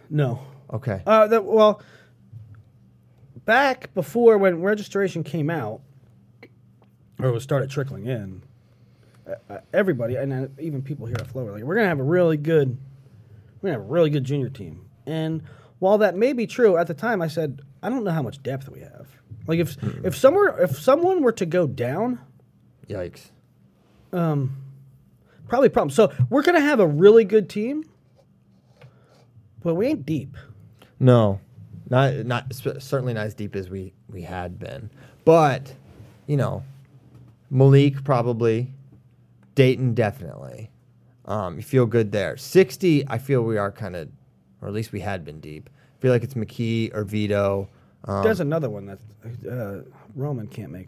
No. 0.10 0.40
Okay. 0.74 1.02
Uh, 1.06 1.28
that, 1.28 1.44
well, 1.46 1.82
back 3.46 3.94
before 3.94 4.38
when 4.38 4.62
registration 4.62 5.24
came 5.24 5.50
out, 5.50 5.82
or 7.22 7.32
was 7.32 7.44
started 7.44 7.70
trickling 7.70 8.06
in, 8.08 8.44
uh, 9.50 9.58
everybody, 9.74 10.16
and 10.16 10.50
even 10.60 10.82
people 10.82 11.06
here 11.06 11.18
at 11.20 11.28
Flow 11.28 11.44
were 11.44 11.52
like, 11.52 11.64
"We're 11.64 11.76
gonna 11.76 11.88
have 11.88 12.00
a 12.00 12.04
really 12.04 12.38
good, 12.38 12.78
we're 13.62 13.70
gonna 13.70 13.80
have 13.82 13.90
a 13.90 13.92
really 13.92 14.10
good 14.10 14.24
junior 14.24 14.50
team." 14.50 14.86
And 15.06 15.44
while 15.80 15.98
that 16.00 16.16
may 16.16 16.34
be 16.34 16.48
true, 16.48 16.78
at 16.78 16.88
the 16.88 16.94
time 16.94 17.22
I 17.22 17.28
said, 17.28 17.62
"I 17.82 17.90
don't 17.90 18.04
know 18.04 18.12
how 18.12 18.22
much 18.22 18.42
depth 18.44 18.70
we 18.70 18.82
have." 18.82 19.08
Like 19.48 19.60
if 19.60 19.78
if 20.04 20.16
somewhere 20.16 20.58
if 20.60 20.78
someone 20.78 21.22
were 21.22 21.32
to 21.34 21.46
go 21.46 21.68
down, 21.68 22.20
Yikes. 22.88 23.30
Um, 24.12 24.58
probably 25.48 25.70
problem. 25.70 25.92
So 25.92 26.12
we're 26.30 26.44
gonna 26.44 26.62
have 26.62 26.80
a 26.80 26.88
really 26.88 27.24
good 27.24 27.50
team, 27.50 27.84
but 29.64 29.76
we 29.76 29.88
ain't 29.88 30.06
deep. 30.06 30.36
No, 31.00 31.40
not 31.90 32.26
not 32.26 32.54
certainly 32.54 33.14
not 33.14 33.26
as 33.26 33.34
deep 33.34 33.56
as 33.56 33.70
we 33.70 33.94
we 34.10 34.22
had 34.22 34.60
been, 34.60 34.90
but 35.26 35.74
you 36.28 36.38
know, 36.38 36.64
Malik 37.50 38.04
probably, 38.04 38.72
Dayton 39.60 39.94
definitely. 39.94 40.72
Um, 41.26 41.58
you 41.58 41.64
feel 41.64 41.86
good 41.86 42.14
there. 42.14 42.38
Sixty, 42.38 43.06
I 43.10 43.18
feel 43.18 43.42
we 43.44 43.58
are 43.58 43.74
kind 43.74 43.98
of, 43.98 44.08
or 44.62 44.70
at 44.70 44.74
least 44.74 44.94
we 44.94 45.02
had 45.02 45.26
been 45.26 45.42
deep. 45.42 45.70
I 45.98 46.02
feel 46.02 46.14
like 46.14 46.24
it's 46.24 46.34
McKee 46.34 46.96
or 46.96 47.04
Vito. 47.04 47.68
Um, 48.06 48.24
There's 48.24 48.40
another 48.40 48.70
one 48.70 48.86
that 48.86 49.00
uh, 49.52 49.82
Roman 50.16 50.48
can't 50.48 50.72
make 50.72 50.88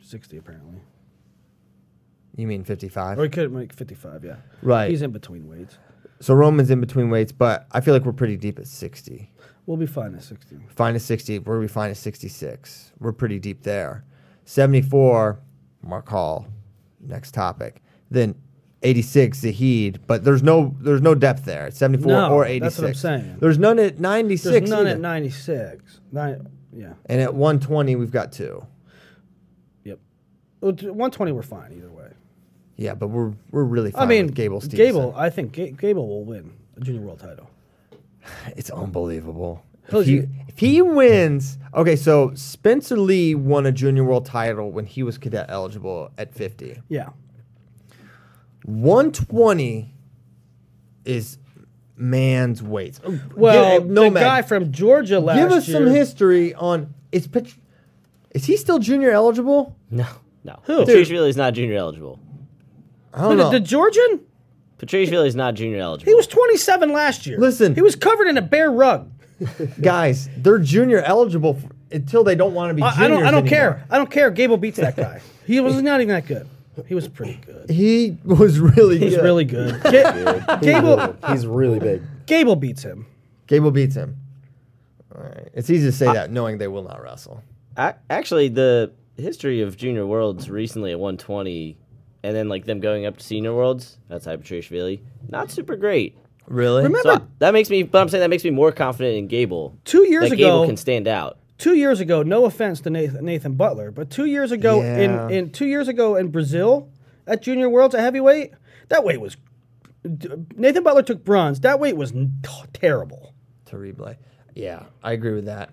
sixty 0.00 0.36
apparently. 0.36 0.80
you 2.36 2.46
mean 2.46 2.62
fifty-five? 2.62 3.18
Or 3.18 3.24
he 3.24 3.28
could 3.30 3.50
make 3.50 3.72
55, 3.72 4.24
yeah. 4.24 4.36
Right. 4.62 4.88
He's 4.88 5.02
in 5.02 5.10
between 5.10 5.48
weights. 5.48 5.76
So 6.20 6.34
Roman's 6.34 6.70
in 6.70 6.80
between 6.80 7.10
weights, 7.10 7.32
but 7.32 7.66
I 7.72 7.80
feel 7.80 7.94
like 7.94 8.04
we're 8.04 8.12
pretty 8.12 8.36
deep 8.36 8.60
at 8.60 8.68
sixty. 8.68 9.32
We'll 9.66 9.76
be 9.76 9.86
fine 9.86 10.14
at 10.14 10.22
60. 10.22 10.58
Fine 10.68 10.94
at 10.94 11.02
60. 11.02 11.38
Where 11.40 11.58
we 11.58 11.68
find 11.68 11.90
at 11.90 11.96
66. 11.96 12.92
We're 13.00 13.12
pretty 13.12 13.38
deep 13.38 13.62
there. 13.62 14.04
74, 14.44 15.40
Mark 15.82 16.06
Hall. 16.10 16.46
Next 17.00 17.32
topic. 17.32 17.80
Then 18.14 18.34
86, 18.82 19.38
Zahid. 19.38 20.00
But 20.06 20.24
there's 20.24 20.42
no 20.42 20.74
there's 20.80 21.02
no 21.02 21.14
depth 21.14 21.44
there. 21.44 21.70
74 21.70 22.08
No, 22.10 22.30
or 22.32 22.58
that's 22.58 22.78
what 22.78 22.88
I'm 22.88 22.94
saying. 22.94 23.36
There's 23.40 23.58
none 23.58 23.78
at 23.78 23.98
96. 23.98 24.44
There's 24.44 24.70
none 24.70 24.80
either. 24.86 24.90
at 24.90 25.00
96. 25.00 26.00
Nine, 26.12 26.48
yeah. 26.72 26.92
And 27.06 27.20
at 27.20 27.34
120, 27.34 27.96
we've 27.96 28.10
got 28.10 28.32
two. 28.32 28.66
Yep. 29.84 29.98
Well, 30.60 30.72
120, 30.72 31.32
we're 31.32 31.42
fine 31.42 31.72
either 31.76 31.90
way. 31.90 32.08
Yeah, 32.76 32.94
but 32.94 33.08
we're 33.08 33.32
we're 33.50 33.64
really 33.64 33.90
fine 33.90 34.02
I 34.02 34.06
mean, 34.06 34.28
Gable 34.28 34.60
Stevenson. 34.60 34.86
Gable, 34.86 35.14
I 35.16 35.30
think 35.30 35.52
Ga- 35.52 35.70
Gable 35.72 36.08
will 36.08 36.24
win 36.24 36.52
a 36.76 36.80
junior 36.80 37.02
world 37.02 37.20
title. 37.20 37.50
It's 38.56 38.70
unbelievable. 38.70 39.64
If 39.92 40.06
he, 40.06 40.26
if 40.48 40.58
he 40.58 40.80
wins, 40.80 41.58
okay, 41.74 41.94
so 41.94 42.32
Spencer 42.34 42.96
Lee 42.96 43.34
won 43.34 43.66
a 43.66 43.72
junior 43.72 44.02
world 44.02 44.24
title 44.24 44.70
when 44.72 44.86
he 44.86 45.02
was 45.02 45.18
cadet 45.18 45.46
eligible 45.50 46.10
at 46.16 46.32
50. 46.34 46.80
Yeah. 46.88 47.10
120 48.64 49.92
is 51.04 51.38
man's 51.96 52.62
weights. 52.62 53.00
Oh, 53.04 53.20
well, 53.36 53.80
Give- 53.80 53.88
no 53.90 54.04
the 54.04 54.10
man. 54.12 54.22
guy 54.22 54.42
from 54.42 54.72
Georgia 54.72 55.20
last 55.20 55.36
Give 55.36 55.52
us 55.52 55.66
some 55.66 55.86
history 55.86 56.54
on 56.54 56.92
is 57.12 57.26
Pet- 57.26 57.54
is 58.32 58.46
he 58.46 58.56
still 58.56 58.78
junior 58.78 59.10
eligible? 59.10 59.76
no, 59.90 60.06
no. 60.42 60.58
Who? 60.64 60.84
Patrice 60.84 61.10
is 61.10 61.36
not 61.36 61.54
junior 61.54 61.76
eligible. 61.76 62.18
I 63.12 63.20
don't 63.22 63.36
The, 63.36 63.44
know. 63.44 63.50
the 63.50 63.60
Georgian? 63.60 64.20
Patrice 64.78 65.10
is 65.10 65.36
not 65.36 65.54
junior 65.54 65.78
eligible. 65.78 66.10
He 66.10 66.14
was 66.14 66.26
27 66.26 66.92
last 66.92 67.26
year. 67.26 67.38
Listen. 67.38 67.74
He 67.74 67.80
was 67.80 67.94
covered 67.94 68.26
in 68.28 68.36
a 68.36 68.42
bear 68.42 68.70
rug. 68.72 69.10
Guys, 69.80 70.28
they're 70.36 70.58
junior 70.58 71.00
eligible 71.00 71.58
f 71.62 71.70
until 71.92 72.24
they 72.24 72.34
don't 72.34 72.54
want 72.54 72.70
to 72.70 72.74
be. 72.74 72.82
I, 72.82 72.88
I 73.04 73.08
don't. 73.08 73.24
I 73.24 73.30
don't 73.30 73.46
anymore. 73.46 73.48
care. 73.48 73.84
I 73.90 73.98
don't 73.98 74.10
care. 74.10 74.30
Gable 74.30 74.56
beats 74.56 74.78
that 74.78 74.96
guy. 74.96 75.20
He 75.46 75.60
was 75.60 75.80
not 75.82 76.00
even 76.00 76.14
that 76.14 76.26
good. 76.26 76.48
He 76.86 76.94
was 76.94 77.08
pretty 77.08 77.40
good. 77.44 77.70
He 77.70 78.16
was 78.24 78.58
really 78.60 78.98
He's 78.98 79.16
good. 79.16 79.22
really 79.24 79.44
good. 79.44 79.82
Ga- 79.82 80.58
Gable, 80.60 81.16
He's 81.28 81.46
really 81.46 81.78
big. 81.78 82.02
Gable 82.26 82.56
beats 82.56 82.82
him. 82.82 83.06
Gable 83.46 83.70
beats 83.70 83.94
him. 83.94 84.16
All 85.14 85.22
right, 85.22 85.48
it's 85.54 85.70
easy 85.70 85.86
to 85.86 85.92
say 85.92 86.06
that 86.06 86.30
knowing 86.30 86.58
they 86.58 86.66
will 86.68 86.82
not 86.82 87.00
wrestle. 87.02 87.42
A- 87.76 87.94
actually, 88.10 88.48
the 88.48 88.92
history 89.16 89.60
of 89.62 89.76
junior 89.76 90.06
worlds 90.06 90.50
recently 90.50 90.90
at 90.90 90.98
120, 90.98 91.76
and 92.24 92.34
then 92.34 92.48
like 92.48 92.64
them 92.64 92.80
going 92.80 93.06
up 93.06 93.18
to 93.18 93.24
senior 93.24 93.54
worlds 93.54 93.98
outside 94.10 94.40
Patrice 94.40 94.66
Vili, 94.66 95.02
not 95.28 95.50
super 95.52 95.76
great. 95.76 96.16
Really? 96.46 96.82
Remember- 96.82 97.02
So 97.20 97.26
that 97.38 97.52
makes 97.52 97.70
me, 97.70 97.84
but 97.84 98.00
I'm 98.00 98.08
saying 98.08 98.20
that 98.20 98.30
makes 98.30 98.44
me 98.44 98.50
more 98.50 98.72
confident 98.72 99.16
in 99.16 99.28
Gable. 99.28 99.78
Two 99.84 100.08
years 100.08 100.30
that 100.30 100.32
ago, 100.34 100.44
Gable 100.44 100.66
can 100.66 100.76
stand 100.76 101.06
out. 101.06 101.38
Two 101.58 101.74
years 101.74 102.00
ago. 102.00 102.22
No 102.22 102.44
offense 102.44 102.80
to 102.82 102.90
Nathan, 102.90 103.24
Nathan 103.24 103.54
Butler, 103.54 103.90
but 103.90 104.10
two 104.10 104.24
years 104.26 104.52
ago 104.52 104.80
Yeah. 104.82 104.98
in 104.98 105.30
in 105.30 105.50
two 105.50 105.66
years 105.66 105.88
ago 105.88 106.16
in 106.16 106.28
Brazil 106.28 106.88
at 107.26 107.42
Junior 107.42 107.68
Worlds 107.68 107.94
at 107.94 108.00
heavyweight, 108.00 108.52
that 108.88 109.04
weight 109.04 109.20
was. 109.20 109.36
Nathan 110.56 110.82
Butler 110.82 111.02
took 111.02 111.24
bronze. 111.24 111.60
That 111.60 111.80
weight 111.80 111.96
was 111.96 112.12
terrible. 112.74 113.32
Terrible. 113.64 114.14
Yeah, 114.54 114.82
I 115.02 115.12
agree 115.12 115.32
with 115.32 115.46
that. 115.46 115.70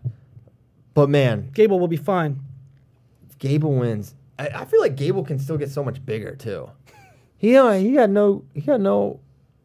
But 0.93 1.09
man, 1.09 1.49
Gable 1.53 1.79
will 1.79 1.89
be 1.89 1.97
fine. 1.97 2.39
Gable 3.39 3.73
wins. 3.73 4.15
I, 4.39 4.47
I 4.47 4.65
feel 4.65 4.79
like 4.81 4.95
Gable 4.95 5.23
can 5.23 5.37
still 5.37 5.57
get 5.57 5.69
so 5.69 5.83
much 5.83 6.03
bigger 6.05 6.35
too. 6.35 6.69
He 7.37 7.57
uh, 7.57 7.73
he 7.73 7.91
got 7.93 8.09
no 8.09 8.45
he 8.53 8.61
got 8.61 8.79
no. 8.81 9.19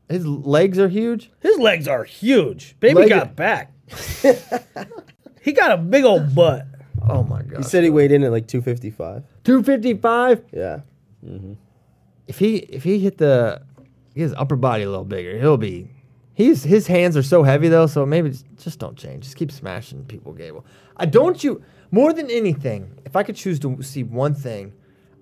His 0.09 0.27
legs 0.27 0.79
are 0.79 0.89
huge. 0.89 1.31
His 1.41 1.59
legs 1.59 1.87
are 1.89 2.05
huge. 2.05 2.77
Baby 2.81 3.01
Leg- 3.01 3.09
got 3.09 3.37
back. 3.37 3.73
he 5.47 5.53
got 5.53 5.71
a 5.71 5.77
big 5.77 6.05
old 6.05 6.35
butt. 6.35 6.67
Oh 7.09 7.23
my 7.23 7.41
god. 7.41 7.59
He 7.59 7.63
said 7.63 7.85
he 7.85 7.91
weighed 7.91 8.11
in 8.11 8.25
at 8.25 8.33
like 8.33 8.49
255. 8.49 9.23
two 9.45 9.63
fifty 9.63 9.95
five. 9.95 10.45
Yeah. 10.53 10.81
Mm-hmm. 11.25 11.53
If 12.27 12.41
he 12.41 12.57
if 12.57 12.83
he 12.83 12.99
hit 12.99 13.19
the 13.19 13.63
his 14.13 14.35
upper 14.37 14.57
body 14.57 14.83
a 14.83 14.91
little 14.91 15.05
bigger, 15.05 15.39
he'll 15.39 15.57
be. 15.57 15.89
He's 16.35 16.65
his 16.65 16.89
hands 16.89 17.17
are 17.17 17.23
so 17.23 17.45
heavy 17.45 17.69
though, 17.69 17.87
so 17.87 18.05
maybe 18.05 18.31
just, 18.31 18.45
just 18.59 18.79
don't 18.81 18.97
change. 18.97 19.23
Just 19.23 19.37
keep 19.37 19.53
smashing 19.53 20.05
people, 20.07 20.33
Gable. 20.33 20.67
I 20.97 21.07
don't 21.07 21.43
you 21.45 21.63
more 21.93 22.13
than 22.13 22.29
anything. 22.29 22.99
If 23.05 23.15
I 23.15 23.23
could 23.23 23.37
choose 23.37 23.61
to 23.61 23.81
see 23.83 24.03
one 24.03 24.35
thing, 24.35 24.73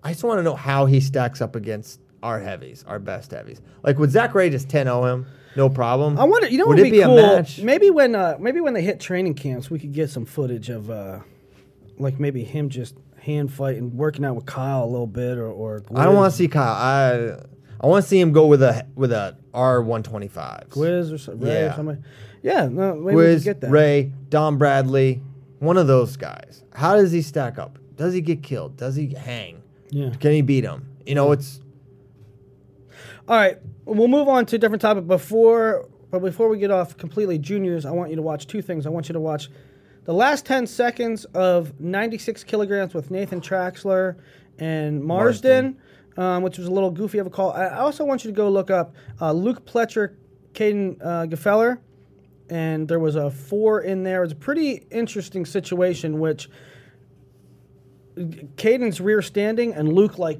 I 0.02 0.12
just 0.12 0.24
want 0.24 0.38
to 0.38 0.42
know 0.42 0.56
how 0.56 0.86
he 0.86 1.00
stacks 1.00 1.42
up 1.42 1.54
against 1.54 2.00
our 2.22 2.40
heavies, 2.40 2.82
our 2.88 2.98
best 2.98 3.30
heavies. 3.30 3.60
Like 3.82 3.98
would 3.98 4.10
Zach 4.10 4.34
Ray 4.34 4.48
just 4.48 4.68
10-0 4.68 5.12
him? 5.12 5.26
No 5.56 5.68
problem. 5.68 6.18
I 6.18 6.24
wonder. 6.24 6.48
You 6.48 6.58
know 6.58 6.66
would 6.66 6.78
what 6.78 6.82
would 6.82 6.86
it 6.88 6.90
be, 6.92 6.98
be 6.98 7.04
cool? 7.04 7.18
a 7.18 7.36
match? 7.36 7.60
Maybe 7.60 7.90
when 7.90 8.14
uh, 8.14 8.36
maybe 8.40 8.60
when 8.60 8.74
they 8.74 8.82
hit 8.82 9.00
training 9.00 9.34
camps, 9.34 9.70
we 9.70 9.78
could 9.78 9.92
get 9.92 10.10
some 10.10 10.24
footage 10.26 10.68
of 10.68 10.90
uh, 10.90 11.20
like 11.98 12.18
maybe 12.18 12.42
him 12.44 12.68
just 12.68 12.94
hand 13.20 13.52
fighting, 13.52 13.96
working 13.96 14.24
out 14.24 14.34
with 14.36 14.46
Kyle 14.46 14.84
a 14.84 14.86
little 14.86 15.06
bit, 15.06 15.38
or 15.38 15.46
or 15.48 15.82
I 15.94 16.04
don't 16.04 16.14
want 16.16 16.32
to 16.32 16.36
see 16.36 16.48
Kyle. 16.48 16.72
I 16.72 17.44
I 17.80 17.86
want 17.86 18.02
to 18.02 18.08
see 18.08 18.18
him 18.20 18.32
go 18.32 18.46
with 18.46 18.62
a 18.62 18.86
with 18.94 19.12
a 19.12 19.36
R 19.52 19.82
one 19.82 20.02
twenty 20.02 20.28
five. 20.28 20.68
Gwiz 20.70 21.12
or 21.12 21.18
something. 21.18 21.46
Ray 21.46 21.56
or 21.56 21.64
Yeah. 21.66 21.76
somebody. 21.76 21.98
Yeah, 22.42 22.66
no, 22.66 22.94
maybe 22.96 23.16
we 23.16 23.24
could 23.34 23.42
get 23.44 23.60
that. 23.62 23.70
Ray, 23.70 24.12
Don 24.28 24.58
Bradley, 24.58 25.22
one 25.60 25.78
of 25.78 25.86
those 25.86 26.16
guys. 26.18 26.62
How 26.74 26.96
does 26.96 27.10
he 27.10 27.22
stack 27.22 27.58
up? 27.58 27.78
Does 27.96 28.12
he 28.12 28.20
get 28.20 28.42
killed? 28.42 28.76
Does 28.76 28.96
he 28.96 29.14
hang? 29.14 29.62
Yeah. 29.88 30.10
Can 30.20 30.32
he 30.32 30.42
beat 30.42 30.64
him? 30.64 30.86
You 31.06 31.14
know, 31.14 31.32
it's 31.32 31.60
All 33.26 33.36
right, 33.36 33.58
we'll 33.84 34.08
move 34.08 34.28
on 34.28 34.46
to 34.46 34.56
a 34.56 34.58
different 34.58 34.82
topic 34.82 35.06
before. 35.06 35.88
But 36.10 36.20
before 36.20 36.48
we 36.48 36.58
get 36.58 36.70
off 36.70 36.96
completely 36.96 37.38
juniors, 37.38 37.84
I 37.84 37.90
want 37.90 38.10
you 38.10 38.16
to 38.16 38.22
watch 38.22 38.46
two 38.46 38.62
things. 38.62 38.86
I 38.86 38.90
want 38.90 39.08
you 39.08 39.14
to 39.14 39.20
watch 39.20 39.48
the 40.04 40.12
last 40.14 40.46
10 40.46 40.66
seconds 40.66 41.24
of 41.26 41.80
96 41.80 42.44
kilograms 42.44 42.94
with 42.94 43.10
Nathan 43.10 43.40
Traxler 43.40 44.16
and 44.58 45.02
Marsden, 45.02 45.78
Um, 46.16 46.44
which 46.44 46.58
was 46.58 46.68
a 46.68 46.70
little 46.70 46.92
goofy 46.92 47.18
of 47.18 47.26
a 47.26 47.30
call. 47.30 47.52
I 47.52 47.64
I 47.64 47.78
also 47.78 48.04
want 48.04 48.24
you 48.24 48.30
to 48.30 48.36
go 48.36 48.48
look 48.48 48.70
up 48.70 48.94
uh, 49.20 49.32
Luke 49.32 49.66
Pletcher, 49.66 50.14
Caden 50.52 51.00
uh, 51.02 51.26
Gfeller, 51.26 51.78
and 52.48 52.86
there 52.86 53.00
was 53.00 53.16
a 53.16 53.32
four 53.32 53.80
in 53.80 54.04
there. 54.04 54.22
It's 54.22 54.32
a 54.32 54.36
pretty 54.36 54.86
interesting 54.92 55.44
situation, 55.44 56.20
which 56.20 56.48
Caden's 58.56 59.00
rear 59.00 59.22
standing 59.22 59.74
and 59.74 59.92
Luke 59.92 60.18
like 60.18 60.38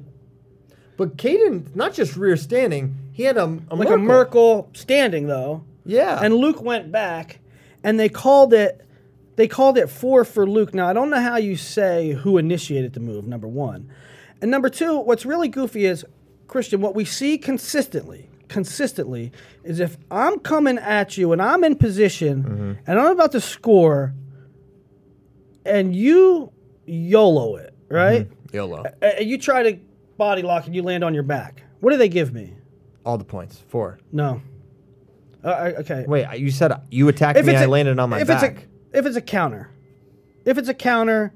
But 0.97 1.17
Caden, 1.17 1.75
not 1.75 1.93
just 1.93 2.15
rear 2.15 2.37
standing, 2.37 2.95
he 3.11 3.23
had 3.23 3.37
a, 3.37 3.43
a 3.43 3.75
like 3.75 3.89
Merkle. 3.89 3.93
a 3.93 3.97
Merkel 3.97 4.69
standing 4.73 5.27
though. 5.27 5.63
Yeah. 5.85 6.19
And 6.21 6.33
Luke 6.33 6.61
went 6.61 6.91
back, 6.91 7.39
and 7.83 7.99
they 7.99 8.09
called 8.09 8.53
it. 8.53 8.81
They 9.35 9.47
called 9.47 9.77
it 9.77 9.89
four 9.89 10.23
for 10.23 10.47
Luke. 10.47 10.73
Now 10.73 10.87
I 10.87 10.93
don't 10.93 11.09
know 11.09 11.19
how 11.21 11.37
you 11.37 11.57
say 11.57 12.11
who 12.11 12.37
initiated 12.37 12.93
the 12.93 13.01
move. 13.01 13.27
Number 13.27 13.47
one, 13.47 13.91
and 14.41 14.49
number 14.49 14.69
two. 14.69 14.99
What's 14.99 15.25
really 15.25 15.49
goofy 15.49 15.85
is 15.85 16.05
Christian. 16.47 16.79
What 16.81 16.95
we 16.95 17.03
see 17.03 17.37
consistently, 17.37 18.29
consistently, 18.47 19.31
is 19.63 19.79
if 19.79 19.97
I'm 20.09 20.39
coming 20.39 20.77
at 20.77 21.17
you 21.17 21.33
and 21.33 21.41
I'm 21.41 21.63
in 21.63 21.75
position 21.75 22.79
and 22.87 22.99
I'm 22.99 23.11
about 23.11 23.33
to 23.33 23.41
score, 23.41 24.13
and 25.65 25.93
you 25.95 26.51
YOLO 26.85 27.57
it, 27.57 27.73
right? 27.89 28.29
YOLO. 28.53 28.85
Uh, 29.01 29.11
you 29.19 29.37
try 29.37 29.63
to 29.63 29.77
body 30.17 30.41
lock 30.41 30.65
and 30.65 30.75
you 30.75 30.81
land 30.83 31.03
on 31.03 31.13
your 31.13 31.23
back. 31.23 31.63
What 31.79 31.91
do 31.91 31.97
they 31.97 32.09
give 32.09 32.33
me? 32.33 32.53
All 33.05 33.17
the 33.17 33.23
points. 33.25 33.63
Four. 33.67 33.99
No. 34.11 34.41
Uh, 35.43 35.49
I- 35.49 35.73
okay. 35.75 36.05
Wait, 36.07 36.27
you 36.39 36.49
said 36.51 36.71
you 36.89 37.07
attacked 37.07 37.43
me. 37.43 37.55
I 37.55 37.63
a- 37.63 37.67
landed 37.69 37.99
on 37.99 38.09
my 38.09 38.21
if 38.21 38.27
back. 38.27 38.43
It's 38.43 38.63
a, 38.93 38.99
if 38.99 39.05
it's 39.05 39.15
a 39.17 39.21
counter, 39.21 39.69
if 40.45 40.57
it's 40.57 40.69
a 40.69 40.73
counter, 40.73 41.33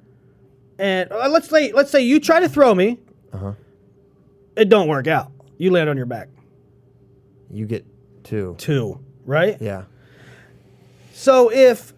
and 0.80 1.12
uh, 1.12 1.30
let's 1.30 1.50
say 1.50 1.72
let's 1.74 1.92
say 1.92 2.02
you 2.02 2.20
try 2.20 2.40
to 2.40 2.50
throw 2.50 2.74
me, 2.74 3.00
Uh-huh. 3.34 3.54
it 4.56 4.70
don't 4.70 4.88
work 4.88 5.08
out. 5.08 5.32
You 5.58 5.72
land 5.72 5.90
on 5.90 5.98
your 5.98 6.06
back. 6.08 6.30
you 7.52 7.66
get 7.66 7.86
two. 8.24 8.56
Two, 8.58 9.00
right? 9.26 9.58
Yeah. 9.62 9.84
So 11.14 11.52
if 11.52 11.94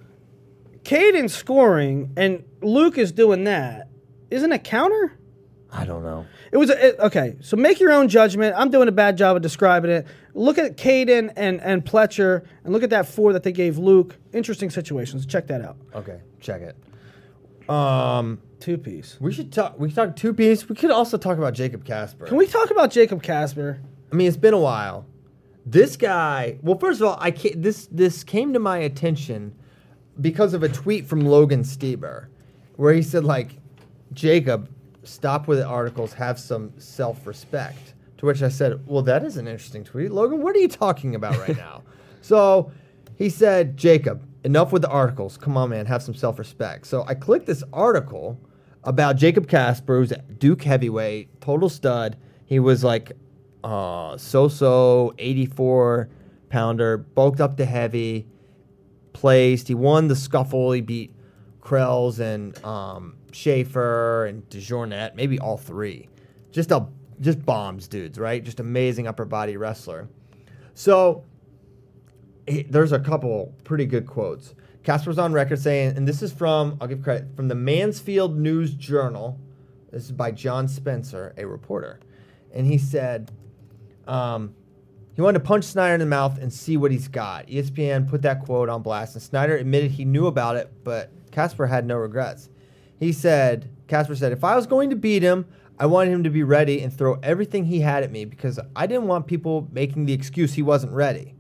Caden's 0.84 1.34
scoring 1.34 2.12
and 2.18 2.44
Luke 2.62 2.98
is 2.98 3.12
doing 3.12 3.44
that, 3.46 3.88
isn't 4.32 4.52
a 4.52 4.60
counter? 4.60 5.14
I 5.72 5.86
don't 5.86 6.04
know. 6.04 6.26
It 6.52 6.58
was 6.58 6.70
a, 6.70 6.88
it, 6.88 7.00
okay. 7.00 7.38
So 7.42 7.56
make 7.56 7.80
your 7.80 7.94
own 7.94 8.10
judgment. 8.10 8.56
I'm 8.58 8.70
doing 8.70 8.88
a 8.90 8.92
bad 8.92 9.18
job 9.18 9.38
of 9.38 9.42
describing 9.42 9.90
it. 9.92 10.06
Look 10.34 10.58
at 10.58 10.76
Caden 10.78 11.32
and 11.38 11.62
and 11.62 11.86
Pletcher, 11.86 12.46
and 12.64 12.74
look 12.74 12.84
at 12.84 12.90
that 12.90 13.08
four 13.08 13.32
that 13.34 13.44
they 13.44 13.52
gave 13.54 13.78
Luke. 13.78 14.18
Interesting 14.34 14.70
situations. 14.70 15.26
Check 15.26 15.48
that 15.48 15.62
out. 15.62 15.78
Okay, 15.96 16.20
check 16.42 16.62
it. 16.62 16.76
Um, 17.70 18.42
Two 18.60 18.78
piece. 18.78 19.18
we 19.20 19.32
should 19.32 19.52
talk. 19.52 19.80
We 19.80 19.88
could 19.88 19.96
talk 19.96 20.16
two 20.16 20.34
piece. 20.34 20.68
We 20.68 20.76
could 20.76 20.92
also 20.92 21.18
talk 21.18 21.38
about 21.38 21.54
Jacob 21.54 21.86
Kasper. 21.86 22.26
Can 22.26 22.38
we 22.38 22.48
talk 22.48 22.70
about 22.70 22.92
Jacob 22.92 23.24
Kasper? 23.24 23.80
I 24.12 24.16
mean, 24.16 24.28
it's 24.28 24.38
been 24.38 24.54
a 24.54 24.60
while. 24.60 25.06
This 25.66 25.96
guy. 25.96 26.58
Well, 26.62 26.78
first 26.78 27.02
of 27.02 27.08
all, 27.08 27.18
I 27.20 27.32
ca- 27.32 27.56
this 27.56 27.88
this 27.92 28.24
came 28.24 28.52
to 28.54 28.60
my 28.60 28.80
attention 28.80 29.56
because 30.20 30.54
of 30.54 30.64
a 30.64 30.70
tweet 30.70 31.08
from 31.08 31.22
Logan 31.22 31.64
Stieber, 31.64 32.28
where 32.76 32.94
he 32.94 33.02
said 33.02 33.24
like, 33.24 33.58
Jacob, 34.12 34.70
stop 35.04 35.48
with 35.48 35.60
the 35.60 35.66
articles. 35.66 36.14
Have 36.14 36.40
some 36.40 36.74
self 36.78 37.26
respect. 37.26 37.94
To 38.18 38.28
which 38.28 38.44
I 38.44 38.50
said, 38.50 38.86
well, 38.86 39.02
that 39.04 39.24
is 39.24 39.38
an 39.38 39.48
interesting 39.48 39.84
tweet, 39.84 40.12
Logan. 40.12 40.44
What 40.44 40.56
are 40.56 40.60
you 40.60 40.68
talking 40.68 41.16
about 41.16 41.38
right 41.40 41.58
now? 41.58 41.84
So 42.24 42.72
he 43.16 43.30
said, 43.30 43.78
Jacob, 43.78 44.24
enough 44.44 44.72
with 44.72 44.84
the 44.84 44.90
articles. 44.90 45.38
Come 45.38 45.58
on, 45.58 45.72
man, 45.72 45.88
have 45.88 46.04
some 46.04 46.14
self 46.14 46.38
respect. 46.38 46.86
So 46.86 47.04
I 47.08 47.16
clicked 47.16 47.48
this 47.48 47.64
article 47.74 48.40
about 48.84 49.16
Jacob 49.16 49.48
Kasper, 49.48 49.98
who's 49.98 50.14
Duke 50.38 50.62
heavyweight, 50.62 51.42
total 51.42 51.68
stud. 51.68 52.18
He 52.46 52.60
was 52.60 52.84
like 52.84 53.14
uh, 53.64 54.18
so 54.18 54.48
so 54.48 55.14
84 55.18 56.10
pounder, 56.50 56.98
bulked 56.98 57.42
up 57.42 57.58
to 57.58 57.66
heavy, 57.66 58.28
placed. 59.14 59.68
He 59.68 59.76
won 59.76 60.08
the 60.08 60.16
scuffle. 60.16 60.72
He 60.72 60.82
beat 60.82 61.16
Krells 61.62 62.20
and 62.20 62.64
um, 62.64 63.16
Schaefer 63.32 64.26
and 64.26 64.48
DeJournette, 64.50 65.16
maybe 65.16 65.40
all 65.40 65.58
three. 65.58 66.10
Just 66.52 66.72
a 66.72 66.88
just 67.20 67.46
bombs, 67.46 67.88
dudes, 67.88 68.18
right? 68.18 68.44
Just 68.44 68.60
amazing 68.60 69.08
upper 69.08 69.26
body 69.26 69.56
wrestler. 69.56 70.10
So 70.74 71.24
he- 72.48 72.64
there's 72.64 72.92
a 72.92 73.00
couple 73.00 73.54
pretty 73.64 73.86
good 73.86 74.08
quotes. 74.08 74.56
Kasper's 74.84 75.20
on 75.20 75.32
record 75.32 75.60
saying, 75.60 75.96
and 75.96 76.08
this 76.08 76.24
is 76.24 76.34
from, 76.34 76.78
I'll 76.82 76.88
give 76.88 77.04
credit, 77.04 77.36
from 77.36 77.48
the 77.48 77.56
Mansfield 77.56 78.40
News 78.40 78.74
Journal. 78.74 79.40
This 79.92 80.06
is 80.06 80.12
by 80.12 80.32
John 80.32 80.68
Spencer, 80.68 81.34
a 81.38 81.46
reporter. 81.46 82.00
And 82.52 82.66
he 82.66 82.80
said, 82.80 83.32
um, 84.08 84.56
he 85.14 85.22
wanted 85.22 85.40
to 85.40 85.46
punch 85.46 85.66
Snyder 85.66 85.94
in 85.94 86.00
the 86.00 86.06
mouth 86.08 86.40
and 86.40 86.52
see 86.52 86.78
what 86.78 86.92
he's 86.92 87.08
got. 87.08 87.48
ESPN 87.48 88.10
put 88.10 88.24
that 88.24 88.42
quote 88.44 88.70
on 88.70 88.82
blast, 88.82 89.14
and 89.14 89.22
Snyder 89.22 89.56
admitted 89.56 89.92
he 89.92 90.06
knew 90.06 90.26
about 90.26 90.56
it, 90.56 90.72
but 90.84 91.12
Kasper 91.32 91.68
had 91.68 91.86
no 91.86 91.98
regrets. 91.98 92.50
He 93.02 93.12
said, 93.12 93.68
Kasper 93.88 94.16
said, 94.16 94.32
if 94.32 94.44
I 94.44 94.56
was 94.56 94.68
going 94.68 94.92
to 94.92 94.96
beat 94.96 95.24
him, 95.24 95.46
I 95.80 95.88
wanted 95.88 96.12
him 96.14 96.24
to 96.24 96.30
be 96.30 96.44
ready 96.44 96.82
and 96.82 96.96
throw 96.96 97.16
everything 97.24 97.66
he 97.66 97.80
had 97.80 98.04
at 98.04 98.12
me 98.12 98.26
because 98.26 98.60
I 98.76 98.86
didn't 98.86 99.08
want 99.08 99.26
people 99.26 99.68
making 99.72 100.06
the 100.06 100.14
excuse 100.14 100.54
he 100.54 100.62
wasn't 100.62 100.94
ready. 100.94 101.34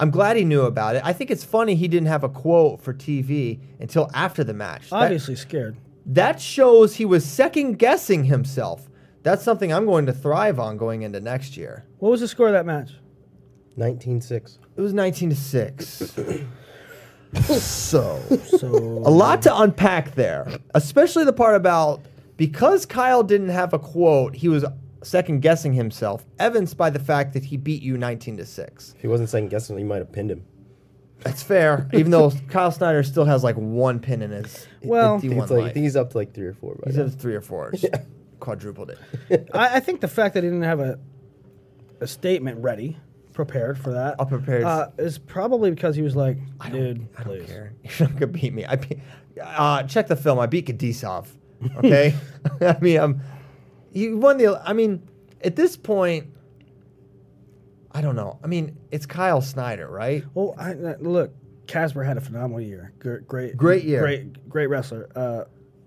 I'm 0.00 0.10
glad 0.10 0.36
he 0.38 0.44
knew 0.44 0.62
about 0.62 0.96
it. 0.96 1.02
I 1.04 1.12
think 1.12 1.30
it's 1.30 1.44
funny 1.44 1.74
he 1.74 1.88
didn't 1.88 2.08
have 2.08 2.24
a 2.24 2.28
quote 2.30 2.80
for 2.80 2.94
TV 2.94 3.60
until 3.78 4.10
after 4.14 4.42
the 4.42 4.54
match. 4.54 4.88
That- 4.88 5.02
Obviously 5.02 5.36
scared. 5.36 5.76
that 6.06 6.40
shows 6.40 6.94
he 6.96 7.04
was 7.04 7.22
second 7.22 7.78
guessing 7.78 8.24
himself. 8.24 8.88
That's 9.24 9.42
something 9.42 9.70
I'm 9.70 9.84
going 9.84 10.06
to 10.06 10.12
thrive 10.14 10.58
on 10.58 10.78
going 10.78 11.02
into 11.02 11.20
next 11.20 11.54
year. 11.58 11.84
What 11.98 12.08
was 12.10 12.20
the 12.22 12.28
score 12.28 12.46
of 12.46 12.54
that 12.54 12.64
match? 12.64 12.92
19-6. 13.76 14.58
It 14.74 14.80
was 14.80 14.94
19 14.94 15.30
to 15.30 15.36
6. 15.36 16.18
so, 17.34 18.20
So 18.58 18.68
a 18.68 19.10
lot 19.10 19.42
to 19.42 19.56
unpack 19.60 20.14
there, 20.14 20.46
especially 20.74 21.24
the 21.24 21.32
part 21.32 21.54
about 21.56 22.00
because 22.36 22.86
Kyle 22.86 23.22
didn't 23.22 23.48
have 23.50 23.72
a 23.72 23.78
quote, 23.78 24.34
he 24.36 24.48
was 24.48 24.64
second 25.02 25.40
guessing 25.40 25.72
himself, 25.72 26.24
evidenced 26.38 26.76
by 26.76 26.90
the 26.90 26.98
fact 26.98 27.32
that 27.34 27.44
he 27.44 27.56
beat 27.56 27.82
you 27.82 27.96
19 27.98 28.36
to 28.38 28.46
6. 28.46 28.94
If 28.96 29.00
he 29.02 29.08
wasn't 29.08 29.28
second 29.28 29.48
guessing, 29.48 29.76
he 29.78 29.84
might 29.84 29.98
have 29.98 30.12
pinned 30.12 30.30
him. 30.30 30.44
That's 31.20 31.42
fair, 31.42 31.88
even 31.92 32.10
though 32.12 32.30
Kyle 32.48 32.70
Snyder 32.70 33.02
still 33.02 33.24
has 33.24 33.42
like 33.42 33.56
one 33.56 33.98
pin 33.98 34.22
in 34.22 34.30
his 34.30 34.66
Well- 34.82 35.16
I 35.16 35.20
think, 35.20 35.34
D1 35.34 35.42
it's 35.42 35.50
like, 35.50 35.64
I 35.64 35.72
think 35.72 35.84
he's 35.84 35.96
up 35.96 36.10
to 36.10 36.18
like 36.18 36.32
three 36.32 36.46
or 36.46 36.54
four. 36.54 36.76
By 36.76 36.90
He's 36.90 36.96
now. 36.96 37.06
at 37.06 37.12
three 37.12 37.34
or 37.34 37.40
four. 37.40 37.72
Just 37.74 37.92
Quadrupled 38.40 38.90
it. 39.28 39.48
I, 39.52 39.76
I 39.76 39.80
think 39.80 40.00
the 40.00 40.06
fact 40.08 40.34
that 40.34 40.44
he 40.44 40.48
didn't 40.48 40.62
have 40.62 40.78
a 40.80 40.98
a 42.00 42.06
statement 42.06 42.62
ready, 42.62 42.96
prepared 43.38 43.78
for 43.78 43.92
that, 43.92 44.16
All 44.18 44.26
prepared. 44.26 44.64
uh, 44.64 44.88
it's 44.98 45.16
probably 45.16 45.70
because 45.70 45.94
he 45.94 46.02
was 46.02 46.16
like, 46.16 46.38
I 46.58 46.70
don't, 46.70 46.80
dude, 46.80 47.08
I 47.16 47.22
don't 47.22 47.38
please. 47.38 47.46
care. 47.46 47.72
You're 47.84 48.08
not 48.08 48.18
gonna 48.18 48.26
beat 48.32 48.52
me. 48.52 48.64
I 48.66 48.74
beat, 48.74 48.98
uh, 49.40 49.84
check 49.84 50.08
the 50.08 50.16
film. 50.16 50.40
I 50.40 50.46
beat 50.46 50.66
Gadisov. 50.66 51.26
Okay. 51.76 52.14
I 52.60 52.76
mean, 52.80 52.98
um, 52.98 53.20
he 53.92 54.12
won 54.12 54.38
the. 54.38 54.60
I 54.64 54.72
mean, 54.72 55.08
at 55.42 55.54
this 55.54 55.76
point, 55.76 56.26
I 57.92 58.00
don't 58.00 58.16
know. 58.16 58.40
I 58.42 58.48
mean, 58.48 58.76
it's 58.90 59.06
Kyle 59.06 59.40
Snyder, 59.40 59.88
right? 59.88 60.24
Well, 60.34 60.54
I, 60.58 60.72
uh, 60.72 60.94
look, 61.00 61.32
Kasper 61.68 62.02
had 62.02 62.16
a 62.16 62.20
phenomenal 62.20 62.60
year. 62.60 62.92
Great, 62.98 63.26
great, 63.28 63.56
Great 63.56 63.84
year. 63.84 64.00
Great, 64.00 64.48
great 64.48 64.66
wrestler. 64.66 65.08
Uh, 65.14 65.44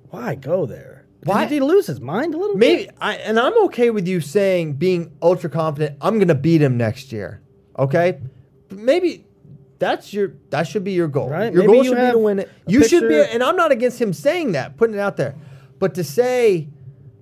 why 0.10 0.36
go 0.36 0.66
there? 0.66 1.06
Why- 1.24 1.46
Did 1.46 1.54
he 1.54 1.60
lose 1.60 1.86
his 1.88 2.02
mind 2.02 2.34
a 2.34 2.38
little 2.38 2.56
Maybe, 2.58 2.86
bit? 2.86 2.96
I, 3.00 3.16
and 3.16 3.40
I'm 3.40 3.56
okay 3.66 3.90
with 3.92 4.08
you 4.08 4.22
saying 4.22 4.74
being 4.74 5.12
ultra 5.22 5.50
confident. 5.50 5.98
I'm 6.02 6.18
gonna 6.20 6.34
beat 6.36 6.62
him 6.62 6.78
next 6.78 7.12
year. 7.12 7.42
Okay. 7.78 8.20
But 8.70 8.78
maybe. 8.80 9.26
That's 9.80 10.14
your. 10.14 10.34
That 10.52 10.68
should 10.68 10.84
be 10.84 10.92
your 10.92 11.08
goal. 11.08 11.30
Right, 11.30 11.52
Your 11.52 11.64
maybe 11.64 11.74
goal 11.74 11.84
you 11.84 11.90
should 11.90 11.98
be 12.06 12.12
to 12.12 12.18
win 12.18 12.40
it. 12.40 12.50
You 12.68 12.84
should 12.88 13.08
be. 13.10 13.20
And 13.20 13.42
I'm 13.44 13.56
not 13.56 13.72
against 13.72 14.00
him 14.00 14.14
saying 14.14 14.52
that, 14.52 14.78
putting 14.78 14.96
it 14.96 15.00
out 15.00 15.18
there. 15.18 15.34
But 15.80 15.96
to 15.96 16.04
say 16.04 16.70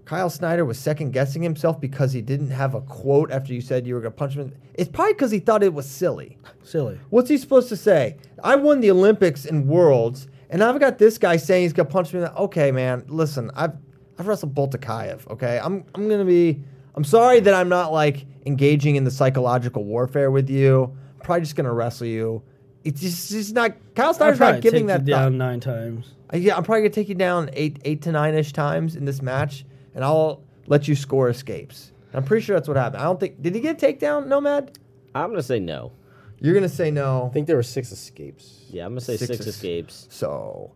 Kyle 0.03 0.29
Snyder 0.29 0.65
was 0.65 0.77
second 0.77 1.11
guessing 1.11 1.41
himself 1.41 1.79
because 1.79 2.11
he 2.11 2.21
didn't 2.21 2.49
have 2.51 2.73
a 2.75 2.81
quote 2.81 3.31
after 3.31 3.53
you 3.53 3.61
said 3.61 3.87
you 3.87 3.93
were 3.95 4.01
going 4.01 4.11
to 4.11 4.17
punch 4.17 4.33
him. 4.33 4.51
It's 4.73 4.89
probably 4.89 5.13
because 5.13 5.31
he 5.31 5.39
thought 5.39 5.63
it 5.63 5.73
was 5.73 5.87
silly. 5.89 6.37
Silly. 6.63 6.99
What's 7.09 7.29
he 7.29 7.37
supposed 7.37 7.69
to 7.69 7.77
say? 7.77 8.17
I 8.43 8.55
won 8.57 8.81
the 8.81 8.91
Olympics 8.91 9.45
and 9.45 9.67
Worlds, 9.67 10.27
and 10.49 10.61
I've 10.61 10.79
got 10.81 10.97
this 10.97 11.17
guy 11.17 11.37
saying 11.37 11.63
he's 11.63 11.73
going 11.73 11.87
to 11.87 11.93
punch 11.93 12.11
me. 12.11 12.19
in 12.19 12.25
the- 12.25 12.35
Okay, 12.35 12.71
man, 12.73 13.05
listen, 13.07 13.51
I've 13.55 13.73
I've 14.19 14.27
wrestled 14.27 14.53
Boltukaev. 14.53 15.27
Okay, 15.31 15.59
I'm 15.63 15.83
I'm 15.95 16.07
going 16.07 16.19
to 16.19 16.25
be. 16.25 16.61
I'm 16.95 17.03
sorry 17.03 17.39
that 17.39 17.53
I'm 17.53 17.69
not 17.69 17.91
like 17.93 18.25
engaging 18.45 18.95
in 18.97 19.03
the 19.05 19.11
psychological 19.11 19.85
warfare 19.85 20.29
with 20.29 20.49
you. 20.49 20.83
I'm 21.15 21.23
probably 21.23 21.41
just 21.41 21.55
going 21.55 21.65
to 21.65 21.71
wrestle 21.71 22.07
you. 22.07 22.41
It's 22.83 23.01
just, 23.01 23.31
it's 23.31 23.51
not. 23.51 23.73
Kyle 23.95 24.07
I'll 24.07 24.13
Snyder's 24.13 24.37
probably 24.37 24.55
not 24.55 24.61
giving 24.61 24.87
take 24.87 24.87
that 24.87 25.07
you 25.07 25.13
thought. 25.13 25.21
down 25.21 25.37
nine 25.37 25.59
times. 25.59 26.13
Uh, 26.33 26.37
Yeah, 26.37 26.55
I'm 26.57 26.63
probably 26.63 26.81
gonna 26.81 26.89
take 26.93 27.09
you 27.09 27.15
down 27.15 27.49
eight, 27.53 27.79
eight 27.85 28.01
to 28.03 28.11
nine 28.11 28.35
ish 28.35 28.53
times 28.53 28.95
in 28.95 29.05
this 29.05 29.21
match, 29.21 29.65
and 29.95 30.03
I'll 30.03 30.43
let 30.67 30.87
you 30.87 30.95
score 30.95 31.29
escapes. 31.29 31.91
I'm 32.13 32.23
pretty 32.23 32.43
sure 32.45 32.55
that's 32.55 32.67
what 32.67 32.77
happened. 32.77 33.01
I 33.01 33.05
don't 33.05 33.19
think 33.19 33.41
did 33.41 33.53
he 33.55 33.61
get 33.61 33.81
a 33.81 33.85
takedown, 33.85 34.27
Nenad? 34.27 34.75
I'm 35.13 35.29
gonna 35.29 35.43
say 35.43 35.59
no. 35.59 35.91
You're 36.39 36.53
gonna 36.53 36.69
say 36.69 36.89
no. 36.89 37.27
I 37.27 37.33
think 37.33 37.47
there 37.47 37.55
were 37.57 37.63
six 37.63 37.91
escapes. 37.91 38.63
Yeah, 38.69 38.85
I'm 38.85 38.91
gonna 38.91 39.01
say 39.01 39.17
Six 39.17 39.27
six, 39.27 39.39
is- 39.41 39.55
escapes. 39.55 40.07
So 40.09 40.71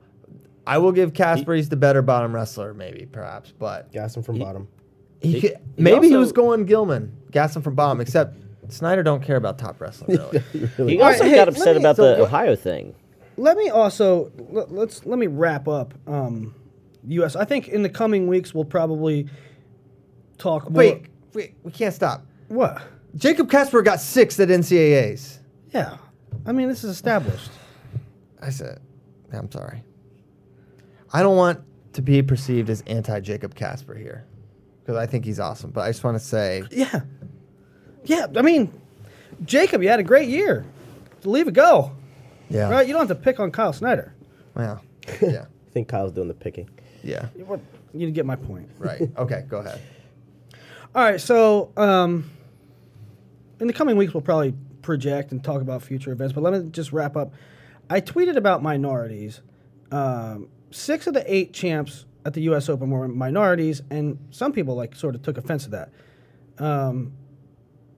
I 0.65 0.77
will 0.77 0.91
give 0.91 1.13
Kasper. 1.13 1.53
He's 1.55 1.69
the 1.69 1.75
better 1.75 2.01
bottom 2.01 2.33
wrestler, 2.33 2.73
maybe, 2.73 3.05
perhaps, 3.05 3.51
but 3.57 3.91
Gas 3.91 4.15
him 4.15 4.23
from 4.23 4.39
bottom. 4.39 4.67
he, 5.21 5.33
He- 5.33 5.41
could- 5.41 5.57
he 5.75 5.81
maybe 5.81 6.07
he 6.07 6.13
also- 6.13 6.19
was 6.19 6.31
going 6.31 6.65
Gilman, 6.65 7.11
gas 7.31 7.55
him 7.55 7.61
from 7.61 7.75
bottom. 7.75 7.99
Except 8.01 8.37
Snyder 8.69 9.03
don't 9.03 9.21
care 9.21 9.35
about 9.35 9.57
top 9.59 9.81
wrestling 9.81 10.17
really. 10.77 10.93
He 10.93 10.99
All 11.01 11.05
right, 11.07 11.13
also 11.13 11.23
hey, 11.25 11.31
got 11.35 11.39
let 11.39 11.47
upset 11.49 11.75
me- 11.75 11.81
about 11.81 11.95
so 11.97 12.03
the 12.03 12.21
what- 12.21 12.27
Ohio 12.29 12.55
thing. 12.55 12.95
Let 13.35 13.57
me 13.57 13.69
also 13.69 14.31
let, 14.37 14.71
let's 14.71 15.05
let 15.05 15.17
me 15.19 15.27
wrap 15.27 15.67
up. 15.67 15.93
Um, 16.07 16.53
U.S. 17.07 17.35
I 17.35 17.45
think 17.45 17.67
in 17.67 17.81
the 17.83 17.89
coming 17.89 18.27
weeks 18.27 18.53
we'll 18.53 18.63
probably 18.63 19.27
talk. 20.37 20.69
More, 20.69 20.77
wait, 20.77 21.05
wait, 21.33 21.55
we 21.63 21.71
can't 21.71 21.93
stop. 21.93 22.25
what? 22.47 22.81
Jacob 23.15 23.49
Kasper 23.49 23.81
got 23.81 23.99
sixth 23.99 24.39
at 24.39 24.49
NCAA's. 24.49 25.39
Yeah, 25.73 25.97
I 26.45 26.51
mean 26.51 26.67
this 26.69 26.83
is 26.83 26.91
established. 26.91 27.49
I 28.41 28.49
said, 28.51 28.79
I'm 29.31 29.51
sorry. 29.51 29.83
I 31.13 31.21
don't 31.21 31.37
want 31.37 31.61
to 31.93 32.01
be 32.01 32.21
perceived 32.23 32.69
as 32.69 32.81
anti 32.87 33.19
Jacob 33.19 33.53
Kasper 33.55 33.93
here 33.95 34.25
because 34.81 34.95
I 34.97 35.05
think 35.05 35.25
he's 35.25 35.39
awesome. 35.39 35.71
But 35.71 35.81
I 35.81 35.89
just 35.89 36.03
want 36.03 36.17
to 36.17 36.23
say, 36.23 36.63
Yeah, 36.71 37.01
yeah. 38.05 38.25
I 38.35 38.41
mean, 38.41 38.73
Jacob, 39.45 39.81
you 39.83 39.89
had 39.89 39.99
a 39.99 40.03
great 40.03 40.27
year. 40.29 40.65
Leave 41.23 41.47
it 41.47 41.53
go. 41.53 41.91
yeah, 42.49 42.69
Right? 42.69 42.85
You 42.87 42.93
don't 42.93 43.07
have 43.07 43.15
to 43.17 43.23
pick 43.23 43.39
on 43.39 43.51
Kyle 43.51 43.71
Snyder. 43.73 44.13
Well, 44.55 44.83
yeah, 45.21 45.45
I 45.67 45.71
think 45.71 45.87
Kyle's 45.87 46.11
doing 46.11 46.27
the 46.27 46.33
picking. 46.33 46.69
yeah, 47.03 47.27
What- 47.45 47.61
You 47.93 48.09
get 48.11 48.25
my 48.25 48.35
point. 48.35 48.69
right. 48.79 49.01
Okay, 49.17 49.45
go 49.47 49.59
ahead. 49.59 49.79
All 50.95 51.03
right, 51.03 51.19
so 51.21 51.71
um, 51.77 52.29
in 53.59 53.67
the 53.67 53.73
coming 53.73 53.95
weeks, 53.97 54.13
we'll 54.13 54.21
probably 54.21 54.53
project 54.81 55.31
and 55.31 55.43
talk 55.43 55.61
about 55.61 55.81
future 55.81 56.11
events. 56.11 56.33
But 56.33 56.41
let 56.43 56.53
me 56.53 56.69
just 56.71 56.91
wrap 56.91 57.15
up. 57.15 57.33
I 57.89 58.01
tweeted 58.01 58.35
about 58.35 58.61
minorities. 58.61 59.41
Um, 59.93 60.49
six 60.71 61.05
of 61.05 61.13
the 61.13 61.23
eight 61.31 61.53
champs 61.53 62.05
at 62.25 62.33
the 62.33 62.41
U.S. 62.41 62.67
Open 62.67 62.89
were 62.89 63.07
minorities, 63.07 63.81
and 63.91 64.17
some 64.31 64.51
people 64.51 64.75
like 64.75 64.95
sort 64.95 65.13
of 65.13 65.21
took 65.21 65.37
offense 65.37 65.65
to 65.65 65.69
that. 65.69 65.91
Um, 66.57 67.13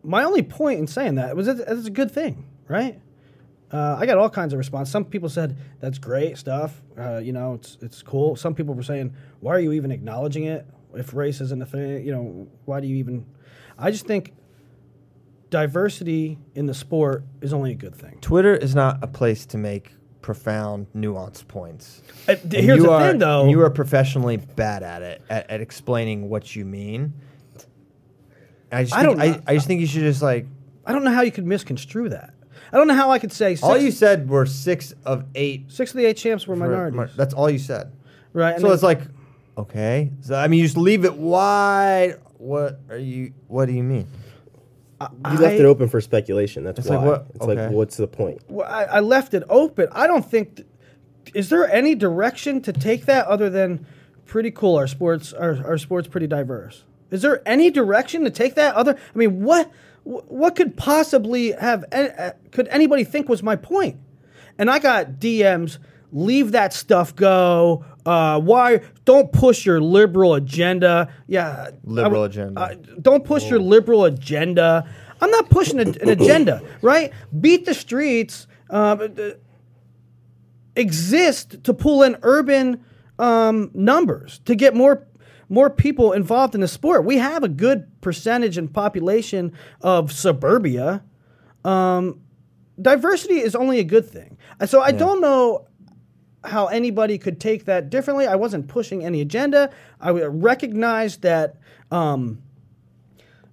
my 0.04 0.24
only 0.24 0.44
point 0.44 0.80
in 0.80 0.88
saying 0.88 1.16
that 1.16 1.36
was 1.36 1.48
that 1.48 1.60
it's 1.60 1.88
a 1.88 1.92
good 1.92 2.12
thing, 2.12 2.46
right? 2.68 3.00
Uh, 3.72 3.96
I 3.98 4.06
got 4.06 4.18
all 4.18 4.30
kinds 4.30 4.54
of 4.54 4.58
response. 4.58 4.92
Some 4.92 5.06
people 5.06 5.30
said 5.30 5.58
that's 5.80 5.98
great 5.98 6.38
stuff. 6.38 6.82
Uh, 6.98 7.18
you 7.18 7.32
know, 7.32 7.54
it's 7.54 7.78
it's 7.82 8.02
cool. 8.02 8.36
Some 8.36 8.54
people 8.56 8.74
were 8.74 8.84
saying, 8.84 9.14
"Why 9.40 9.56
are 9.56 9.60
you 9.60 9.72
even 9.72 9.92
acknowledging 9.92 10.44
it? 10.44 10.68
If 10.94 11.14
race 11.14 11.40
isn't 11.40 11.62
a 11.62 11.66
thing, 11.66 12.06
you 12.06 12.12
know, 12.12 12.48
why 12.66 12.82
do 12.82 12.88
you 12.88 12.98
even?" 12.98 13.26
I 13.78 13.92
just 13.92 14.06
think 14.06 14.34
diversity 15.50 16.40
in 16.56 16.66
the 16.66 16.74
sport 16.74 17.24
is 17.42 17.54
only 17.54 17.72
a 17.72 17.76
good 17.76 17.96
thing. 17.96 18.18
Twitter 18.20 18.56
is 18.56 18.76
not 18.76 19.02
a 19.02 19.08
place 19.08 19.46
to 19.48 19.58
make 19.58 19.94
profound, 20.26 20.88
nuance 20.96 21.44
points. 21.44 22.02
Uh, 22.28 22.36
here's 22.50 22.66
you 22.78 22.82
the 22.82 22.90
are- 22.92 23.12
thing, 23.12 23.20
though. 23.20 23.48
You 23.48 23.62
are 23.62 23.70
professionally 23.70 24.38
bad 24.38 24.82
at 24.82 25.04
it, 25.04 25.22
at, 25.30 25.48
at 25.52 25.62
explaining 25.62 26.30
what 26.30 26.56
you 26.56 26.66
mean. 26.66 27.14
I 28.72 28.86
just 28.86 28.96
I 28.96 29.04
think, 29.04 29.18
don't 29.18 29.22
I, 29.22 29.28
know. 29.28 29.42
I 29.46 29.54
just 29.54 29.68
think 29.68 29.82
you 29.82 29.86
should 29.88 30.02
just 30.02 30.24
like. 30.24 30.48
I 30.84 30.94
don't 30.94 31.04
know 31.04 31.12
how 31.12 31.22
you 31.22 31.32
could 31.32 31.46
misconstrue 31.46 32.10
that. 32.10 32.34
I 32.74 32.78
don't 32.78 32.88
know 32.88 32.96
how 32.96 33.12
I 33.12 33.20
could 33.20 33.32
say 33.32 33.54
six, 33.54 33.62
All 33.64 33.78
you 33.78 33.92
said 33.92 34.28
were 34.28 34.48
six 34.48 34.96
of 35.06 35.26
eight. 35.36 35.72
six 35.72 35.92
of 35.92 35.98
the 35.98 36.06
eight 36.06 36.18
champs 36.18 36.48
were 36.48 36.56
minorities, 36.56 37.16
That's 37.16 37.36
all 37.36 37.48
you 37.48 37.60
said. 37.60 37.92
right? 38.34 38.60
So 38.60 38.72
it's 38.72 38.82
like, 38.82 39.02
okay. 39.60 40.12
So 40.22 40.34
I 40.34 40.48
mean, 40.48 40.60
you 40.60 40.66
just 40.66 40.76
leave 40.78 41.06
it 41.06 41.16
wide. 41.16 42.16
What 42.40 42.80
are 42.90 42.98
you? 42.98 43.32
What 43.48 43.68
do 43.68 43.74
you 43.74 43.84
mean? 43.84 44.08
You 45.02 45.38
left 45.38 45.56
it 45.60 45.66
open 45.66 45.90
for 45.90 46.00
speculation. 46.02 46.64
That's 46.64 46.80
It's 46.80 46.88
why. 46.90 46.96
like 46.98 47.06
what- 47.06 47.26
It's 47.36 47.44
okay. 47.46 47.64
like, 47.66 47.72
what's 47.72 47.98
the 47.98 48.08
point? 48.08 48.42
Well, 48.48 48.68
I, 48.68 48.84
I 48.86 49.00
left 49.02 49.34
it 49.34 49.44
open. 49.50 49.88
I 49.92 50.08
don't 50.08 50.26
think. 50.30 50.56
th- 50.58 50.68
is 51.34 51.50
there 51.50 51.70
any 51.72 51.96
direction 51.96 52.62
to 52.62 52.72
take 52.72 53.06
that 53.06 53.26
other 53.28 53.50
than 53.50 53.86
pretty 54.26 54.52
cool? 54.52 54.76
Our 54.78 54.88
sports, 54.88 55.34
our, 55.34 55.58
our 55.66 55.78
sports, 55.78 56.08
pretty 56.08 56.28
diverse. 56.28 56.84
Is 57.12 57.22
there 57.22 57.42
any 57.46 57.70
direction 57.72 58.24
to 58.24 58.30
take 58.30 58.56
that 58.56 58.74
other? 58.76 58.96
I 59.14 59.18
mean, 59.18 59.44
what 59.44 59.70
wh- 60.04 60.32
what 60.32 60.56
could 60.56 60.78
possibly 60.78 61.52
have? 61.52 61.84
an- 61.92 62.12
uh, 62.18 62.32
Could 62.52 62.68
anybody 62.70 63.04
think 63.04 63.28
was 63.28 63.44
my 63.44 63.56
point? 63.58 63.98
And 64.58 64.70
I 64.72 64.80
got 64.80 65.14
DMs. 65.20 65.78
Leave 66.14 66.54
that 66.54 66.72
stuff 66.74 67.14
go. 67.16 67.84
Uh, 68.06 68.40
why 68.40 68.82
don't 69.04 69.32
push 69.32 69.66
your 69.66 69.82
liberal 69.82 70.36
agenda? 70.36 71.12
Yeah, 71.28 71.72
Liberal 71.84 72.24
I- 72.24 72.26
agenda. 72.28 72.62
uh, 72.62 72.76
don't 73.02 73.26
push 73.26 73.50
your 73.50 73.60
liberal 73.60 74.06
agenda. 74.06 74.88
I'm 75.22 75.32
not 75.32 75.50
pushing 75.50 75.80
a, 75.80 75.84
an 75.84 76.10
agenda, 76.10 76.62
right? 76.82 77.12
Beat 77.40 77.66
the 77.66 77.74
streets. 77.74 78.48
Uh, 78.70 78.74
uh, 79.18 79.30
exist 80.76 81.64
to 81.64 81.74
pull 81.74 82.04
in 82.04 82.18
urban 82.22 82.84
um, 83.20 83.72
numbers 83.74 84.40
to 84.46 84.56
get 84.56 84.76
more 84.76 85.08
more 85.48 85.70
people 85.70 86.12
involved 86.12 86.56
in 86.56 86.62
the 86.62 86.68
sport. 86.68 87.06
We 87.06 87.18
have 87.18 87.44
a 87.44 87.48
good 87.48 88.02
percentage 88.02 88.58
and 88.58 88.74
population 88.74 89.54
of 89.82 90.12
suburbia. 90.12 91.04
Um, 91.64 92.20
diversity 92.82 93.36
is 93.36 93.56
only 93.56 93.80
a 93.80 93.84
good 93.84 94.10
thing. 94.10 94.38
So 94.66 94.82
I 94.82 94.92
don't 94.92 95.22
know 95.22 95.68
how 96.46 96.68
anybody 96.68 97.18
could 97.18 97.40
take 97.40 97.66
that 97.66 97.90
differently. 97.90 98.28
I 98.28 98.36
wasn't 98.36 98.68
pushing 98.68 99.04
any 99.04 99.22
agenda. 99.22 99.70
I 100.00 100.12
recognized 100.12 101.22
that. 101.22 101.58
Um, 101.92 102.42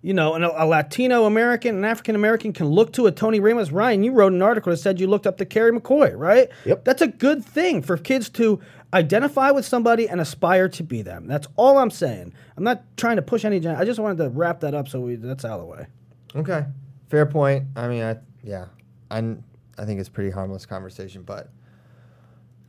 you 0.04 0.12
know, 0.12 0.34
an, 0.34 0.42
a 0.42 0.66
Latino 0.66 1.26
American, 1.26 1.76
an 1.76 1.84
African 1.84 2.16
American 2.16 2.52
can 2.52 2.66
look 2.66 2.92
to 2.94 3.06
a 3.06 3.12
Tony 3.12 3.38
Ramos. 3.38 3.70
Ryan, 3.70 4.02
you 4.02 4.10
wrote 4.12 4.32
an 4.32 4.42
article 4.42 4.70
that 4.70 4.78
said 4.78 4.98
you 4.98 5.06
looked 5.06 5.28
up 5.28 5.38
to 5.38 5.44
Kerry 5.44 5.70
McCoy, 5.70 6.12
right? 6.16 6.48
Yep. 6.64 6.84
That's 6.84 7.02
a 7.02 7.06
good 7.06 7.44
thing 7.44 7.82
for 7.82 7.96
kids 7.96 8.28
to 8.30 8.60
identify 8.92 9.52
with 9.52 9.64
somebody 9.64 10.08
and 10.08 10.20
aspire 10.20 10.68
to 10.70 10.82
be 10.82 11.02
them. 11.02 11.28
That's 11.28 11.46
all 11.56 11.78
I'm 11.78 11.90
saying. 11.90 12.34
I'm 12.56 12.64
not 12.64 12.82
trying 12.96 13.16
to 13.16 13.22
push 13.22 13.44
any 13.44 13.58
agenda. 13.58 13.78
I 13.78 13.84
just 13.84 14.00
wanted 14.00 14.18
to 14.18 14.30
wrap 14.30 14.60
that 14.60 14.74
up 14.74 14.88
so 14.88 15.00
we, 15.00 15.14
that's 15.14 15.44
out 15.44 15.60
of 15.60 15.66
the 15.66 15.66
way. 15.66 15.86
Okay, 16.34 16.66
fair 17.08 17.24
point. 17.24 17.66
I 17.76 17.88
mean, 17.88 18.02
I 18.02 18.16
yeah, 18.42 18.66
I 19.10 19.36
I 19.78 19.84
think 19.84 20.00
it's 20.00 20.08
pretty 20.08 20.30
harmless 20.30 20.66
conversation, 20.66 21.22
but 21.22 21.50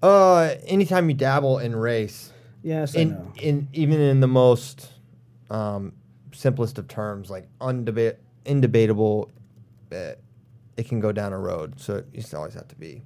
uh, 0.04 0.56
anytime 0.68 1.10
you 1.10 1.16
dabble 1.16 1.58
in 1.60 1.76
race, 1.76 2.32
Yes, 2.62 2.94
in 2.96 3.32
in 3.42 3.68
even 3.74 4.00
in 4.00 4.20
the 4.20 4.28
most 4.28 4.90
um, 5.50 5.94
simplest 6.34 6.78
of 6.78 6.88
terms, 6.88 7.30
like 7.30 7.48
undeba- 7.60 8.16
indebatable, 8.46 9.30
uh, 9.92 10.12
it 10.78 10.88
can 10.88 11.00
go 11.00 11.12
down 11.12 11.34
a 11.34 11.40
road. 11.40 11.80
So 11.80 12.04
you 12.14 12.22
just 12.22 12.34
always 12.34 12.54
have 12.54 12.68
to 12.70 12.76
be 12.76 13.02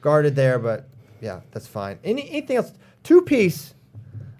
guarded 0.00 0.36
there. 0.36 0.58
But 0.58 0.88
yeah, 1.20 1.40
that's 1.50 1.66
fine. 1.66 1.98
Any, 2.04 2.28
anything 2.30 2.56
else? 2.56 2.72
Two 3.02 3.22
piece. 3.22 3.74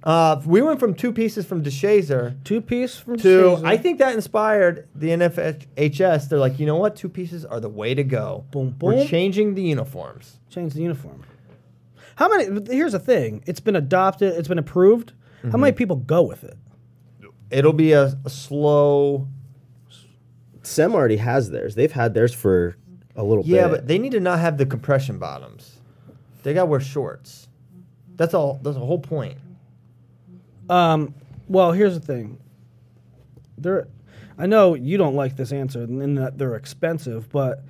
Uh, 0.05 0.41
we 0.45 0.61
went 0.61 0.79
from 0.79 0.95
two 0.95 1.13
pieces 1.13 1.47
from 1.47 1.65
DeShazer 1.65 2.37
Two 2.45 2.61
piece 2.61 2.97
from 2.99 3.17
to 3.17 3.23
Caesar. 3.57 3.67
I 3.67 3.77
think 3.79 3.99
that 4.01 4.15
inspired 4.15 4.87
the 4.95 5.09
NFHS. 5.09 6.29
They're 6.29 6.39
like, 6.39 6.59
you 6.61 6.67
know 6.67 6.77
what? 6.77 6.95
Two 6.95 7.09
pieces 7.09 7.45
are 7.45 7.59
the 7.59 7.71
way 7.71 7.95
to 7.95 8.05
go. 8.05 8.45
Boom, 8.51 8.77
We're 8.81 9.07
changing 9.07 9.55
the 9.55 9.63
uniforms. 9.63 10.39
change 10.51 10.75
the 10.75 10.83
uniform. 10.83 11.25
How 12.17 12.29
many? 12.29 12.75
Here's 12.75 12.93
the 12.93 12.99
thing. 12.99 13.43
It's 13.47 13.61
been 13.61 13.77
adopted. 13.77 14.35
It's 14.35 14.49
been 14.49 14.59
approved. 14.59 15.13
How 15.51 15.59
many 15.59 15.73
people 15.73 15.97
go 15.97 16.23
with 16.23 16.43
it? 16.43 16.57
It'll 17.51 17.75
be 17.75 17.93
a, 17.93 18.19
a 18.25 18.31
slow. 18.31 19.29
Sem 20.63 20.95
already 20.95 21.19
has 21.19 21.51
theirs. 21.51 21.75
They've 21.75 21.93
had 21.93 22.15
theirs 22.15 22.33
for 22.33 22.77
a 23.15 23.23
little 23.23 23.43
bit. 23.45 23.53
Yeah, 23.53 23.69
bit. 23.69 23.71
but 23.71 23.87
they 23.87 23.99
need 23.99 24.13
to 24.13 24.21
not 24.21 24.39
have 24.39 24.57
the 24.57 24.65
compression 24.65 25.19
bottoms. 25.19 25.79
They 26.43 26.55
got 26.55 26.63
to 26.63 26.67
wear 26.67 26.81
shorts. 26.81 27.49
That's 28.17 28.33
all. 28.35 28.59
That's 28.63 28.77
the 28.77 28.85
whole 28.85 28.99
point. 28.99 29.39
Um, 30.71 31.15
well, 31.49 31.73
here's 31.73 31.95
the 31.95 32.05
thing. 32.05 32.39
They're, 33.59 33.87
I 34.39 34.47
know 34.47 34.75
you 34.75 34.97
don't 34.97 35.15
like 35.15 35.37
this 35.37 35.53
answer 35.53 35.83
and 35.83 36.17
that 36.19 36.39
they're 36.39 36.55
expensive, 36.55 37.31
but 37.31 37.63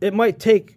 it 0.00 0.14
might 0.14 0.38
take. 0.38 0.75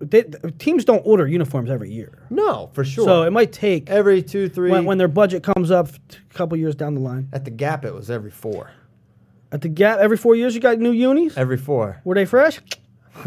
They, 0.00 0.22
teams 0.58 0.84
don't 0.86 1.02
order 1.04 1.26
uniforms 1.28 1.70
every 1.70 1.90
year, 1.92 2.26
No, 2.30 2.70
for 2.72 2.84
sure. 2.84 3.04
so 3.04 3.22
it 3.24 3.32
might 3.32 3.52
take 3.52 3.90
every 3.90 4.22
two, 4.22 4.48
three. 4.48 4.70
when, 4.70 4.84
when 4.86 4.96
their 4.98 5.08
budget 5.08 5.42
comes 5.42 5.70
up 5.70 5.88
a 5.88 6.34
couple 6.34 6.56
years 6.56 6.74
down 6.74 6.94
the 6.94 7.00
line. 7.02 7.28
at 7.34 7.44
the 7.44 7.50
Gap, 7.50 7.84
it 7.84 7.94
was 7.94 8.10
every 8.10 8.30
four. 8.30 8.70
At 9.52 9.60
the 9.60 9.68
Gap, 9.68 9.98
every 9.98 10.16
four 10.16 10.34
years 10.34 10.54
you 10.54 10.60
got 10.60 10.78
new 10.78 10.92
unis. 10.92 11.36
Every 11.36 11.58
four. 11.58 12.00
Were 12.04 12.14
they 12.14 12.24
fresh? 12.24 12.60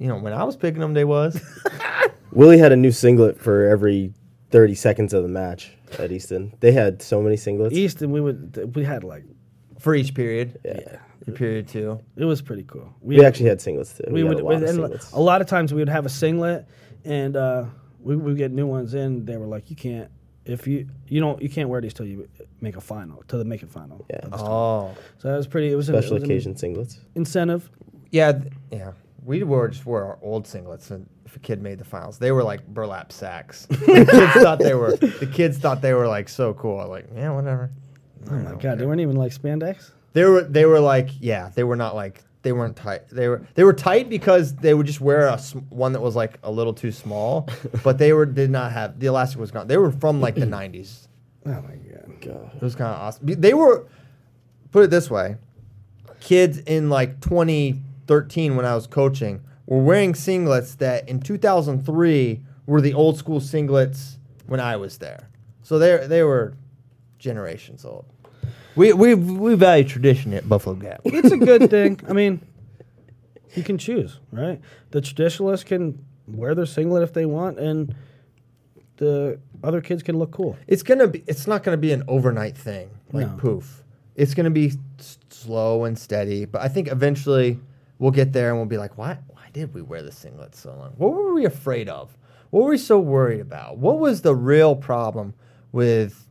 You 0.00 0.06
know, 0.06 0.16
when 0.18 0.32
I 0.32 0.44
was 0.44 0.56
picking 0.56 0.80
them, 0.80 0.94
they 0.94 1.04
was. 1.04 1.40
Willie 2.32 2.58
had 2.58 2.70
a 2.70 2.76
new 2.76 2.92
singlet 2.92 3.36
for 3.40 3.66
every 3.66 4.12
30 4.50 4.76
seconds 4.76 5.12
of 5.12 5.24
the 5.24 5.28
match 5.28 5.72
at 5.98 6.12
Easton. 6.12 6.54
They 6.60 6.70
had 6.70 7.02
so 7.02 7.20
many 7.20 7.34
singlets. 7.34 7.72
Easton, 7.72 8.12
we 8.12 8.20
would 8.20 8.76
we 8.76 8.84
had 8.84 9.02
like 9.02 9.24
for 9.80 9.96
each 9.96 10.14
period. 10.14 10.56
Yeah. 10.64 10.98
The 11.32 11.36
period 11.38 11.68
two. 11.68 12.00
it 12.16 12.24
was 12.24 12.42
pretty 12.42 12.64
cool. 12.64 12.92
We 13.00 13.24
actually 13.24 13.48
had 13.48 13.58
singlets 13.58 13.96
too. 13.96 14.04
we 14.12 14.22
We, 14.22 14.28
would 14.28 14.38
had 14.38 14.42
a 14.42 14.44
lot 14.46 14.62
of 14.62 14.68
singlets. 14.70 15.12
a 15.12 15.20
lot 15.20 15.40
of 15.40 15.46
times 15.46 15.72
we 15.74 15.80
would 15.80 15.88
have 15.88 16.06
a 16.06 16.08
singlet 16.08 16.66
and 17.04 17.36
uh, 17.36 17.64
we 18.00 18.16
would 18.16 18.36
get 18.36 18.50
new 18.52 18.66
ones 18.66 18.94
in 18.94 19.24
they 19.24 19.36
were 19.36 19.46
like 19.46 19.70
you 19.70 19.76
can't 19.76 20.10
if 20.44 20.66
you 20.66 20.86
you 21.08 21.20
don't 21.20 21.40
you 21.42 21.48
can't 21.48 21.68
wear 21.68 21.80
these 21.80 21.92
till 21.94 22.06
you 22.06 22.28
make 22.60 22.76
a 22.76 22.80
final 22.80 23.22
till 23.28 23.38
the 23.38 23.44
make 23.44 23.62
it 23.62 23.70
final 23.70 24.04
Yeah. 24.10 24.20
Oh. 24.32 24.94
so 25.18 25.28
that 25.30 25.36
was 25.36 25.46
pretty 25.46 25.70
it 25.70 25.76
was 25.76 25.86
Special 25.86 26.14
a, 26.14 26.16
it 26.16 26.20
was 26.20 26.22
an 26.22 26.30
occasion 26.30 26.54
singlets. 26.54 26.98
incentive 27.14 27.70
Yeah, 28.10 28.32
th- 28.32 28.52
yeah. 28.72 28.92
we 29.24 29.42
wore 29.42 29.68
just 29.68 29.84
wore 29.86 30.02
our 30.04 30.18
old 30.22 30.44
singlets, 30.46 30.90
and 30.90 31.06
if 31.26 31.36
a 31.36 31.38
kid 31.40 31.60
made 31.62 31.78
the 31.78 31.84
finals, 31.84 32.18
they 32.18 32.32
were 32.32 32.42
like 32.42 32.66
burlap 32.66 33.12
sacks. 33.12 33.66
the 33.66 33.76
kids 34.10 34.42
thought 34.42 34.58
they 34.58 34.72
were. 34.74 34.96
The 34.96 35.26
kids 35.30 35.58
thought 35.58 35.82
they 35.82 35.92
were 35.92 36.06
like 36.08 36.26
so 36.30 36.54
cool. 36.54 36.88
Like, 36.88 37.06
yeah, 37.14 37.30
whatever. 37.32 37.70
Oh 38.30 38.34
my 38.34 38.54
god, 38.54 38.78
they 38.78 38.86
weren't 38.86 39.02
even 39.02 39.16
like 39.16 39.32
spandex. 39.32 39.90
They 40.12 40.24
were. 40.24 40.42
They 40.42 40.64
were 40.64 40.80
like, 40.80 41.10
yeah, 41.20 41.50
they 41.54 41.64
were 41.64 41.76
not 41.76 41.94
like. 41.94 42.24
They 42.42 42.52
weren't 42.52 42.76
tight. 42.76 43.08
They 43.10 43.28
were. 43.28 43.46
They 43.54 43.64
were 43.64 43.72
tight 43.72 44.08
because 44.08 44.54
they 44.54 44.72
would 44.72 44.86
just 44.86 45.00
wear 45.00 45.28
a 45.28 45.38
sm- 45.38 45.58
one 45.70 45.92
that 45.92 46.00
was 46.00 46.14
like 46.16 46.38
a 46.42 46.50
little 46.50 46.72
too 46.72 46.92
small, 46.92 47.48
but 47.84 47.98
they 47.98 48.12
were 48.12 48.26
did 48.26 48.50
not 48.50 48.72
have 48.72 48.98
the 49.00 49.06
elastic 49.06 49.40
was 49.40 49.50
gone. 49.50 49.66
They 49.66 49.76
were 49.76 49.90
from 49.92 50.20
like 50.20 50.34
the 50.34 50.46
'90s. 50.46 51.08
Oh 51.46 51.50
my 51.50 51.76
god. 51.76 52.20
God. 52.20 52.52
It 52.56 52.62
was 52.62 52.74
kind 52.74 52.92
of 52.92 53.00
awesome. 53.00 53.26
They 53.26 53.54
were, 53.54 53.86
put 54.72 54.84
it 54.84 54.90
this 54.90 55.10
way, 55.10 55.36
kids 56.20 56.58
in 56.58 56.90
like 56.90 57.20
2013 57.20 58.56
when 58.56 58.64
I 58.66 58.74
was 58.74 58.86
coaching 58.86 59.40
were 59.66 59.82
wearing 59.82 60.12
singlets 60.14 60.76
that 60.78 61.08
in 61.08 61.20
2003 61.20 62.40
were 62.66 62.80
the 62.80 62.94
old 62.94 63.16
school 63.16 63.40
singlets 63.40 64.16
when 64.46 64.60
I 64.60 64.76
was 64.76 64.98
there. 64.98 65.28
So 65.62 65.78
they 65.78 66.06
they 66.06 66.22
were 66.22 66.54
generations 67.18 67.84
old. 67.84 68.06
We 68.78 68.92
we 68.92 69.14
we 69.14 69.54
value 69.54 69.84
tradition 69.84 70.32
at 70.34 70.48
Buffalo 70.48 70.76
Gap. 70.76 71.00
It's 71.04 71.32
a 71.32 71.36
good 71.36 71.68
thing. 71.68 72.00
I 72.08 72.12
mean, 72.12 72.40
you 73.54 73.62
can 73.64 73.76
choose, 73.76 74.20
right? 74.32 74.60
The 74.92 75.00
traditionalists 75.00 75.64
can 75.64 76.04
wear 76.28 76.54
their 76.54 76.66
singlet 76.66 77.02
if 77.02 77.12
they 77.12 77.26
want, 77.26 77.58
and 77.58 77.94
the 78.98 79.38
other 79.64 79.80
kids 79.80 80.02
can 80.02 80.18
look 80.18 80.30
cool. 80.30 80.56
It's 80.68 80.82
gonna 80.84 81.08
be. 81.08 81.24
It's 81.26 81.46
not 81.46 81.62
gonna 81.64 81.76
be 81.76 81.92
an 81.92 82.04
overnight 82.06 82.56
thing 82.56 82.90
like 83.12 83.26
No. 83.28 83.36
poof. 83.36 83.82
It's 84.14 84.34
gonna 84.34 84.50
be 84.50 84.68
s- 84.98 85.18
slow 85.30 85.84
and 85.84 85.98
steady. 85.98 86.44
But 86.44 86.62
I 86.62 86.68
think 86.68 86.88
eventually 86.88 87.58
we'll 87.98 88.10
get 88.12 88.32
there 88.32 88.48
and 88.50 88.58
we'll 88.58 88.66
be 88.66 88.78
like, 88.78 88.96
why? 88.96 89.18
Why 89.28 89.46
did 89.52 89.74
we 89.74 89.82
wear 89.82 90.02
the 90.02 90.12
singlet 90.12 90.54
so 90.54 90.74
long? 90.74 90.92
What 90.98 91.12
were 91.14 91.32
we 91.34 91.44
afraid 91.44 91.88
of? 91.88 92.16
What 92.50 92.62
were 92.64 92.70
we 92.70 92.78
so 92.78 92.98
worried 93.00 93.40
about? 93.40 93.78
What 93.78 93.98
was 93.98 94.22
the 94.22 94.34
real 94.36 94.76
problem 94.76 95.34
with 95.72 96.27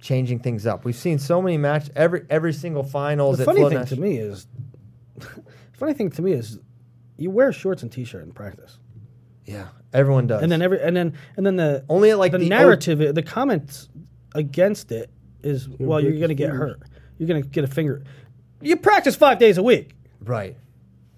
changing 0.00 0.40
things 0.40 0.66
up? 0.66 0.84
We've 0.84 0.96
seen 0.96 1.18
so 1.18 1.40
many 1.42 1.56
matches. 1.58 1.90
Every 1.96 2.24
every 2.30 2.52
single 2.52 2.82
finals. 2.82 3.36
The 3.38 3.42
at 3.42 3.46
funny 3.46 3.60
Flow 3.60 3.68
thing 3.70 3.78
Nash- 3.80 3.88
to 3.90 3.96
me 4.00 4.16
is, 4.18 4.46
funny 5.72 5.94
thing 5.94 6.10
to 6.10 6.22
me 6.22 6.32
is, 6.32 6.58
you 7.16 7.30
wear 7.30 7.52
shorts 7.52 7.82
and 7.82 7.90
t-shirt 7.92 8.22
in 8.22 8.32
practice, 8.32 8.78
yeah, 9.44 9.68
everyone 9.92 10.26
does. 10.26 10.42
and 10.42 10.50
then 10.50 10.62
every 10.62 10.80
and 10.82 10.96
then 10.96 11.14
and 11.36 11.46
then 11.46 11.56
the 11.56 11.84
Only 11.88 12.10
at, 12.10 12.18
like, 12.18 12.32
the, 12.32 12.38
the 12.38 12.46
o- 12.46 12.48
narrative, 12.48 13.14
the 13.14 13.22
comments 13.22 13.88
against 14.34 14.92
it 14.92 15.10
is, 15.42 15.68
well, 15.68 16.00
you're 16.00 16.18
gonna 16.20 16.34
get 16.34 16.50
hurt. 16.50 16.80
You're 17.18 17.28
gonna 17.28 17.42
get 17.42 17.64
a 17.64 17.68
finger. 17.68 18.02
You 18.60 18.76
practice 18.76 19.16
five 19.16 19.38
days 19.38 19.58
a 19.58 19.62
week. 19.62 19.94
Right. 20.22 20.56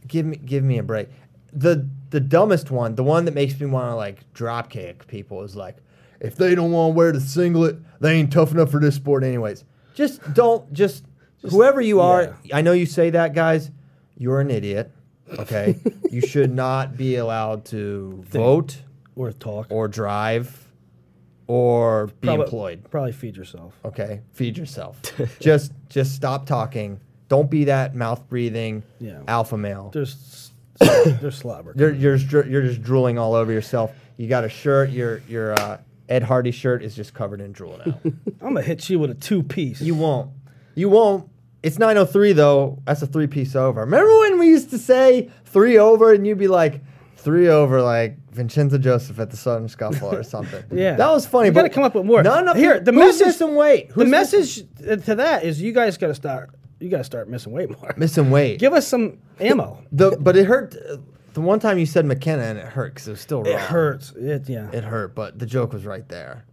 Give 0.06 0.26
me 0.26 0.36
give 0.36 0.64
me 0.64 0.78
a 0.78 0.82
break. 0.82 1.08
The 1.52 1.88
the 2.10 2.20
dumbest 2.20 2.70
one, 2.70 2.94
the 2.94 3.04
one 3.04 3.24
that 3.26 3.34
makes 3.34 3.58
me 3.58 3.66
want 3.66 3.90
to 3.90 3.94
like 3.96 4.32
drop 4.32 4.68
kick 4.70 5.06
people 5.06 5.42
is 5.42 5.54
like, 5.56 5.76
if 6.22 6.36
they 6.36 6.54
don't 6.54 6.70
want 6.72 6.92
to 6.92 6.96
wear 6.96 7.12
the 7.12 7.20
singlet, 7.20 7.76
they 8.00 8.14
ain't 8.14 8.32
tough 8.32 8.52
enough 8.52 8.70
for 8.70 8.80
this 8.80 8.94
sport 8.94 9.24
anyways. 9.24 9.64
Just 9.94 10.20
don't 10.32 10.72
just, 10.72 11.04
whoever 11.42 11.80
you 11.80 12.00
are, 12.00 12.34
I 12.52 12.62
know 12.62 12.72
you 12.72 12.86
say 12.86 13.10
that 13.10 13.34
guys, 13.34 13.70
you're 14.16 14.40
an 14.40 14.50
idiot. 14.50 14.90
Okay? 15.38 15.78
you 16.10 16.20
should 16.20 16.50
not 16.54 16.96
be 16.96 17.16
allowed 17.16 17.64
to 17.66 18.22
vote 18.28 18.78
Or 19.16 19.32
talk. 19.32 19.66
or 19.70 19.88
drive 19.88 20.58
or 21.46 22.06
be 22.06 22.12
Probably- 22.28 22.44
employed. 22.44 22.90
Probably 22.90 23.12
feed 23.12 23.36
yourself. 23.36 23.74
Okay? 23.84 24.20
Feed 24.32 24.56
yourself. 24.56 25.00
just 25.40 25.72
just 25.88 26.14
stop 26.14 26.46
talking. 26.46 27.00
Don't 27.28 27.50
be 27.50 27.64
that 27.64 27.94
mouth 27.94 28.28
breathing 28.28 28.82
Yeah. 29.00 29.20
alpha 29.28 29.56
male. 29.58 29.90
There's 29.92 30.52
there's 30.80 31.36
slobber. 31.36 31.74
You're 31.76 31.92
you're 31.92 32.16
just, 32.16 32.46
you're 32.48 32.62
just 32.62 32.82
drooling 32.82 33.18
all 33.18 33.34
over 33.34 33.52
yourself. 33.52 33.92
You 34.16 34.28
got 34.28 34.44
a 34.44 34.48
shirt. 34.48 34.90
Your 34.90 35.18
your 35.28 35.52
uh, 35.58 35.78
Ed 36.12 36.22
Hardy 36.24 36.50
shirt 36.50 36.82
is 36.82 36.94
just 36.94 37.14
covered 37.14 37.40
in 37.40 37.52
drool 37.52 37.80
now. 37.84 37.98
I'm 38.04 38.54
gonna 38.54 38.62
hit 38.62 38.88
you 38.90 38.98
with 38.98 39.10
a 39.10 39.14
two 39.14 39.42
piece. 39.42 39.80
you 39.80 39.94
won't. 39.94 40.30
You 40.74 40.88
won't. 40.90 41.28
It's 41.62 41.78
903 41.78 42.32
though. 42.34 42.78
That's 42.84 43.02
a 43.02 43.06
three 43.06 43.26
piece 43.26 43.56
over. 43.56 43.80
Remember 43.80 44.10
when 44.20 44.38
we 44.38 44.48
used 44.48 44.70
to 44.70 44.78
say 44.78 45.30
three 45.46 45.78
over 45.78 46.12
and 46.12 46.26
you'd 46.26 46.38
be 46.38 46.48
like 46.48 46.80
three 47.16 47.48
over 47.48 47.80
like 47.80 48.18
Vincenzo 48.32 48.78
Joseph 48.78 49.18
at 49.20 49.30
the 49.30 49.36
Southern 49.36 49.68
Scuffle 49.68 50.12
or 50.14 50.22
something. 50.34 50.62
Yeah. 50.72 50.96
that 50.96 51.10
was 51.10 51.24
funny. 51.24 51.48
You 51.48 51.52
gotta 51.54 51.68
come 51.70 51.84
up 51.84 51.94
with 51.94 52.04
more. 52.04 52.22
None 52.22 52.48
of 52.48 52.56
Here, 52.56 52.80
the 52.80 52.92
who's 52.92 53.20
message- 53.20 53.26
missing 53.28 53.54
weight. 53.54 53.88
the 53.88 53.94
Who's 53.94 54.10
missing- 54.10 54.40
message 54.40 54.66
uh, 54.90 54.96
to 55.04 55.14
that 55.14 55.44
is 55.44 55.62
you 55.62 55.72
guys 55.72 55.96
gotta 55.96 56.14
start. 56.14 56.50
You 56.80 56.88
gotta 56.88 57.04
start 57.04 57.28
missing 57.28 57.52
weight 57.52 57.70
more. 57.70 57.94
missing 57.96 58.30
weight. 58.30 58.58
Give 58.58 58.72
us 58.72 58.86
some 58.88 59.18
ammo. 59.40 59.82
the 59.92 60.16
but 60.20 60.36
it 60.36 60.46
hurt. 60.46 60.74
The 61.34 61.40
one 61.40 61.60
time 61.60 61.78
you 61.78 61.86
said 61.86 62.04
McKenna 62.04 62.42
and 62.42 62.58
it 62.58 62.66
hurt 62.66 62.94
because 62.94 63.08
it 63.08 63.12
was 63.12 63.20
still 63.20 63.42
wrong. 63.42 63.54
It 63.54 63.60
hurts. 63.60 64.12
It 64.12 64.48
yeah. 64.48 64.70
It 64.72 64.84
hurt, 64.84 65.14
but 65.14 65.38
the 65.38 65.46
joke 65.46 65.72
was 65.72 65.84
right 65.86 66.06
there. 66.08 66.44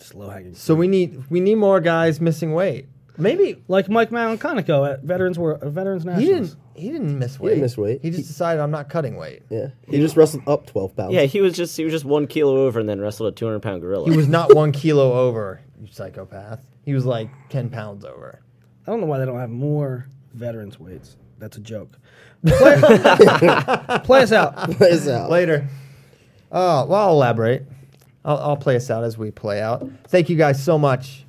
Slow 0.00 0.28
hanging. 0.28 0.54
So 0.54 0.74
we 0.74 0.88
need 0.88 1.24
we 1.30 1.40
need 1.40 1.56
more 1.56 1.80
guys 1.80 2.20
missing 2.20 2.52
weight. 2.52 2.88
Maybe 3.18 3.62
Like 3.68 3.88
Mike 3.88 4.10
Malinconico 4.10 4.90
at 4.92 5.02
Veterans 5.02 5.38
War, 5.38 5.54
uh, 5.54 5.70
Veterans 5.70 6.04
he 6.04 6.26
didn't 6.26 6.54
he 6.74 6.90
didn't 6.90 7.18
miss 7.18 7.40
weight. 7.40 7.56
He 7.56 7.60
miss 7.62 7.78
weight. 7.78 8.00
He 8.02 8.10
just 8.10 8.28
decided 8.28 8.60
I'm 8.60 8.70
not 8.70 8.90
cutting 8.90 9.16
weight. 9.16 9.42
Yeah. 9.48 9.68
He 9.88 9.98
just 9.98 10.16
wrestled 10.16 10.46
up 10.46 10.66
12 10.66 10.96
pounds. 10.96 11.14
Yeah, 11.14 11.22
he 11.22 11.40
was 11.40 11.54
just 11.54 11.76
he 11.76 11.84
was 11.84 11.92
just 11.92 12.04
one 12.04 12.26
kilo 12.26 12.66
over 12.66 12.78
and 12.78 12.88
then 12.88 13.00
wrestled 13.00 13.32
a 13.32 13.36
200 13.36 13.60
pound 13.60 13.80
gorilla. 13.80 14.10
He 14.10 14.16
was 14.16 14.28
not 14.28 14.54
one 14.54 14.72
kilo 14.72 15.14
over. 15.14 15.62
You 15.80 15.88
psychopath. 15.90 16.60
He 16.84 16.94
was 16.94 17.04
like 17.04 17.28
ten 17.48 17.68
pounds 17.70 18.04
over. 18.04 18.40
I 18.86 18.90
don't 18.90 19.00
know 19.00 19.06
why 19.06 19.18
they 19.18 19.26
don't 19.26 19.38
have 19.40 19.50
more 19.50 20.06
veterans 20.34 20.78
weights. 20.78 21.16
That's 21.38 21.56
a 21.56 21.60
joke. 21.60 21.98
Play, 22.46 23.98
play 24.04 24.22
us 24.22 24.32
out. 24.32 24.70
Plays 24.72 25.08
out. 25.08 25.30
Later. 25.30 25.68
Oh, 26.52 26.86
well, 26.86 27.08
I'll 27.08 27.12
elaborate. 27.12 27.64
I'll, 28.24 28.38
I'll 28.38 28.56
play 28.56 28.76
us 28.76 28.90
out 28.90 29.04
as 29.04 29.16
we 29.16 29.30
play 29.30 29.60
out. 29.60 29.88
Thank 30.08 30.28
you 30.28 30.36
guys 30.36 30.62
so 30.62 30.78
much 30.78 31.24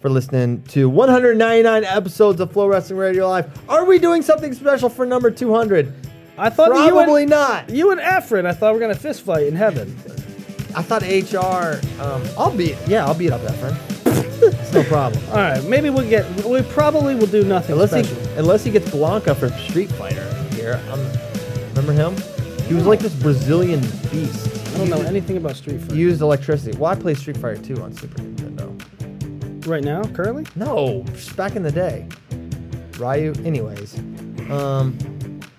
for 0.00 0.10
listening 0.10 0.62
to 0.64 0.88
199 0.88 1.84
episodes 1.84 2.40
of 2.40 2.52
FloWrestling 2.52 2.98
Radio 2.98 3.28
Live. 3.28 3.50
Are 3.68 3.84
we 3.84 3.98
doing 3.98 4.22
something 4.22 4.52
special 4.52 4.88
for 4.88 5.06
number 5.06 5.30
200? 5.30 5.92
I 6.38 6.50
thought 6.50 6.70
Probably 6.70 7.22
you 7.22 7.22
and, 7.22 7.30
not. 7.30 7.70
You 7.70 7.90
and 7.92 8.00
Efren, 8.00 8.44
I 8.44 8.52
thought 8.52 8.74
we 8.74 8.80
were 8.80 8.86
gonna 8.86 8.94
fist 8.98 9.22
fight 9.22 9.46
in 9.46 9.56
heaven. 9.56 9.96
I 10.76 10.82
thought 10.82 11.02
HR. 11.02 11.80
Um, 12.02 12.22
I'll 12.36 12.54
beat. 12.54 12.76
Yeah, 12.86 13.06
I'll 13.06 13.14
beat 13.14 13.30
up 13.32 13.40
that 13.42 13.54
friend. 13.56 13.76
it's 14.42 14.72
no 14.72 14.84
problem. 14.84 15.22
All 15.30 15.36
right, 15.36 15.64
maybe 15.64 15.88
we'll 15.88 16.08
get. 16.08 16.26
We 16.44 16.60
probably 16.62 17.14
will 17.14 17.26
do 17.26 17.42
nothing 17.42 17.72
Unless 17.72 17.94
he, 17.94 18.04
special. 18.04 18.38
unless 18.38 18.64
he 18.64 18.70
gets 18.70 18.90
Blanka 18.90 19.34
for 19.34 19.48
Street 19.48 19.90
Fighter 19.92 20.35
here. 20.66 20.80
Um, 20.90 21.00
remember 21.74 21.92
him? 21.92 22.16
He 22.66 22.74
was 22.74 22.86
like 22.86 22.98
this 22.98 23.14
Brazilian 23.14 23.80
beast. 24.10 24.74
I 24.74 24.78
don't 24.78 24.90
know 24.90 25.00
anything 25.02 25.36
about 25.36 25.54
Street 25.54 25.80
Fighter 25.80 25.94
He 25.94 26.00
used 26.00 26.20
electricity. 26.20 26.76
Well, 26.76 26.90
I 26.90 26.96
played 26.96 27.16
Street 27.16 27.36
Fighter 27.36 27.62
2 27.62 27.82
on 27.82 27.92
Super 27.94 28.20
Nintendo. 28.20 29.66
right 29.66 29.84
now, 29.84 30.02
currently. 30.02 30.44
No, 30.56 31.04
just 31.12 31.36
back 31.36 31.54
in 31.54 31.62
the 31.62 31.70
day. 31.70 32.08
Ryu. 32.98 33.32
Anyways, 33.44 33.96
um, 34.50 34.98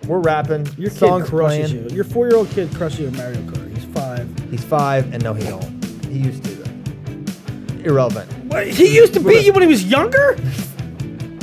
we're 0.08 0.20
rapping. 0.20 0.66
Your 0.78 0.90
kid 0.90 1.00
Songs 1.00 1.30
crushes 1.30 1.72
playing. 1.72 1.90
you. 1.90 1.96
Your 1.96 2.04
four-year-old 2.04 2.50
kid 2.50 2.74
crushes 2.76 3.00
you 3.00 3.08
in 3.08 3.16
Mario 3.16 3.40
Kart. 3.44 3.74
He's 3.76 3.86
five. 3.86 4.50
He's 4.50 4.64
five, 4.64 5.14
and 5.14 5.24
no, 5.24 5.34
he 5.34 5.46
don't. 5.46 5.86
He 6.06 6.20
used 6.20 6.44
to. 6.44 6.50
Though. 6.52 7.84
Irrelevant. 7.84 8.46
Wait, 8.46 8.74
he 8.74 8.94
used 8.96 9.14
to 9.14 9.20
beat 9.20 9.46
you 9.46 9.54
when 9.54 9.62
he 9.62 9.68
was 9.68 9.86
younger. 9.86 10.38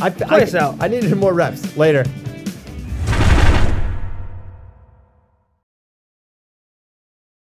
I, 0.00 0.12
I, 0.28 0.42
us 0.42 0.54
out. 0.54 0.82
I 0.82 0.88
needed 0.88 1.16
more 1.16 1.32
reps. 1.32 1.76
Later. 1.76 2.04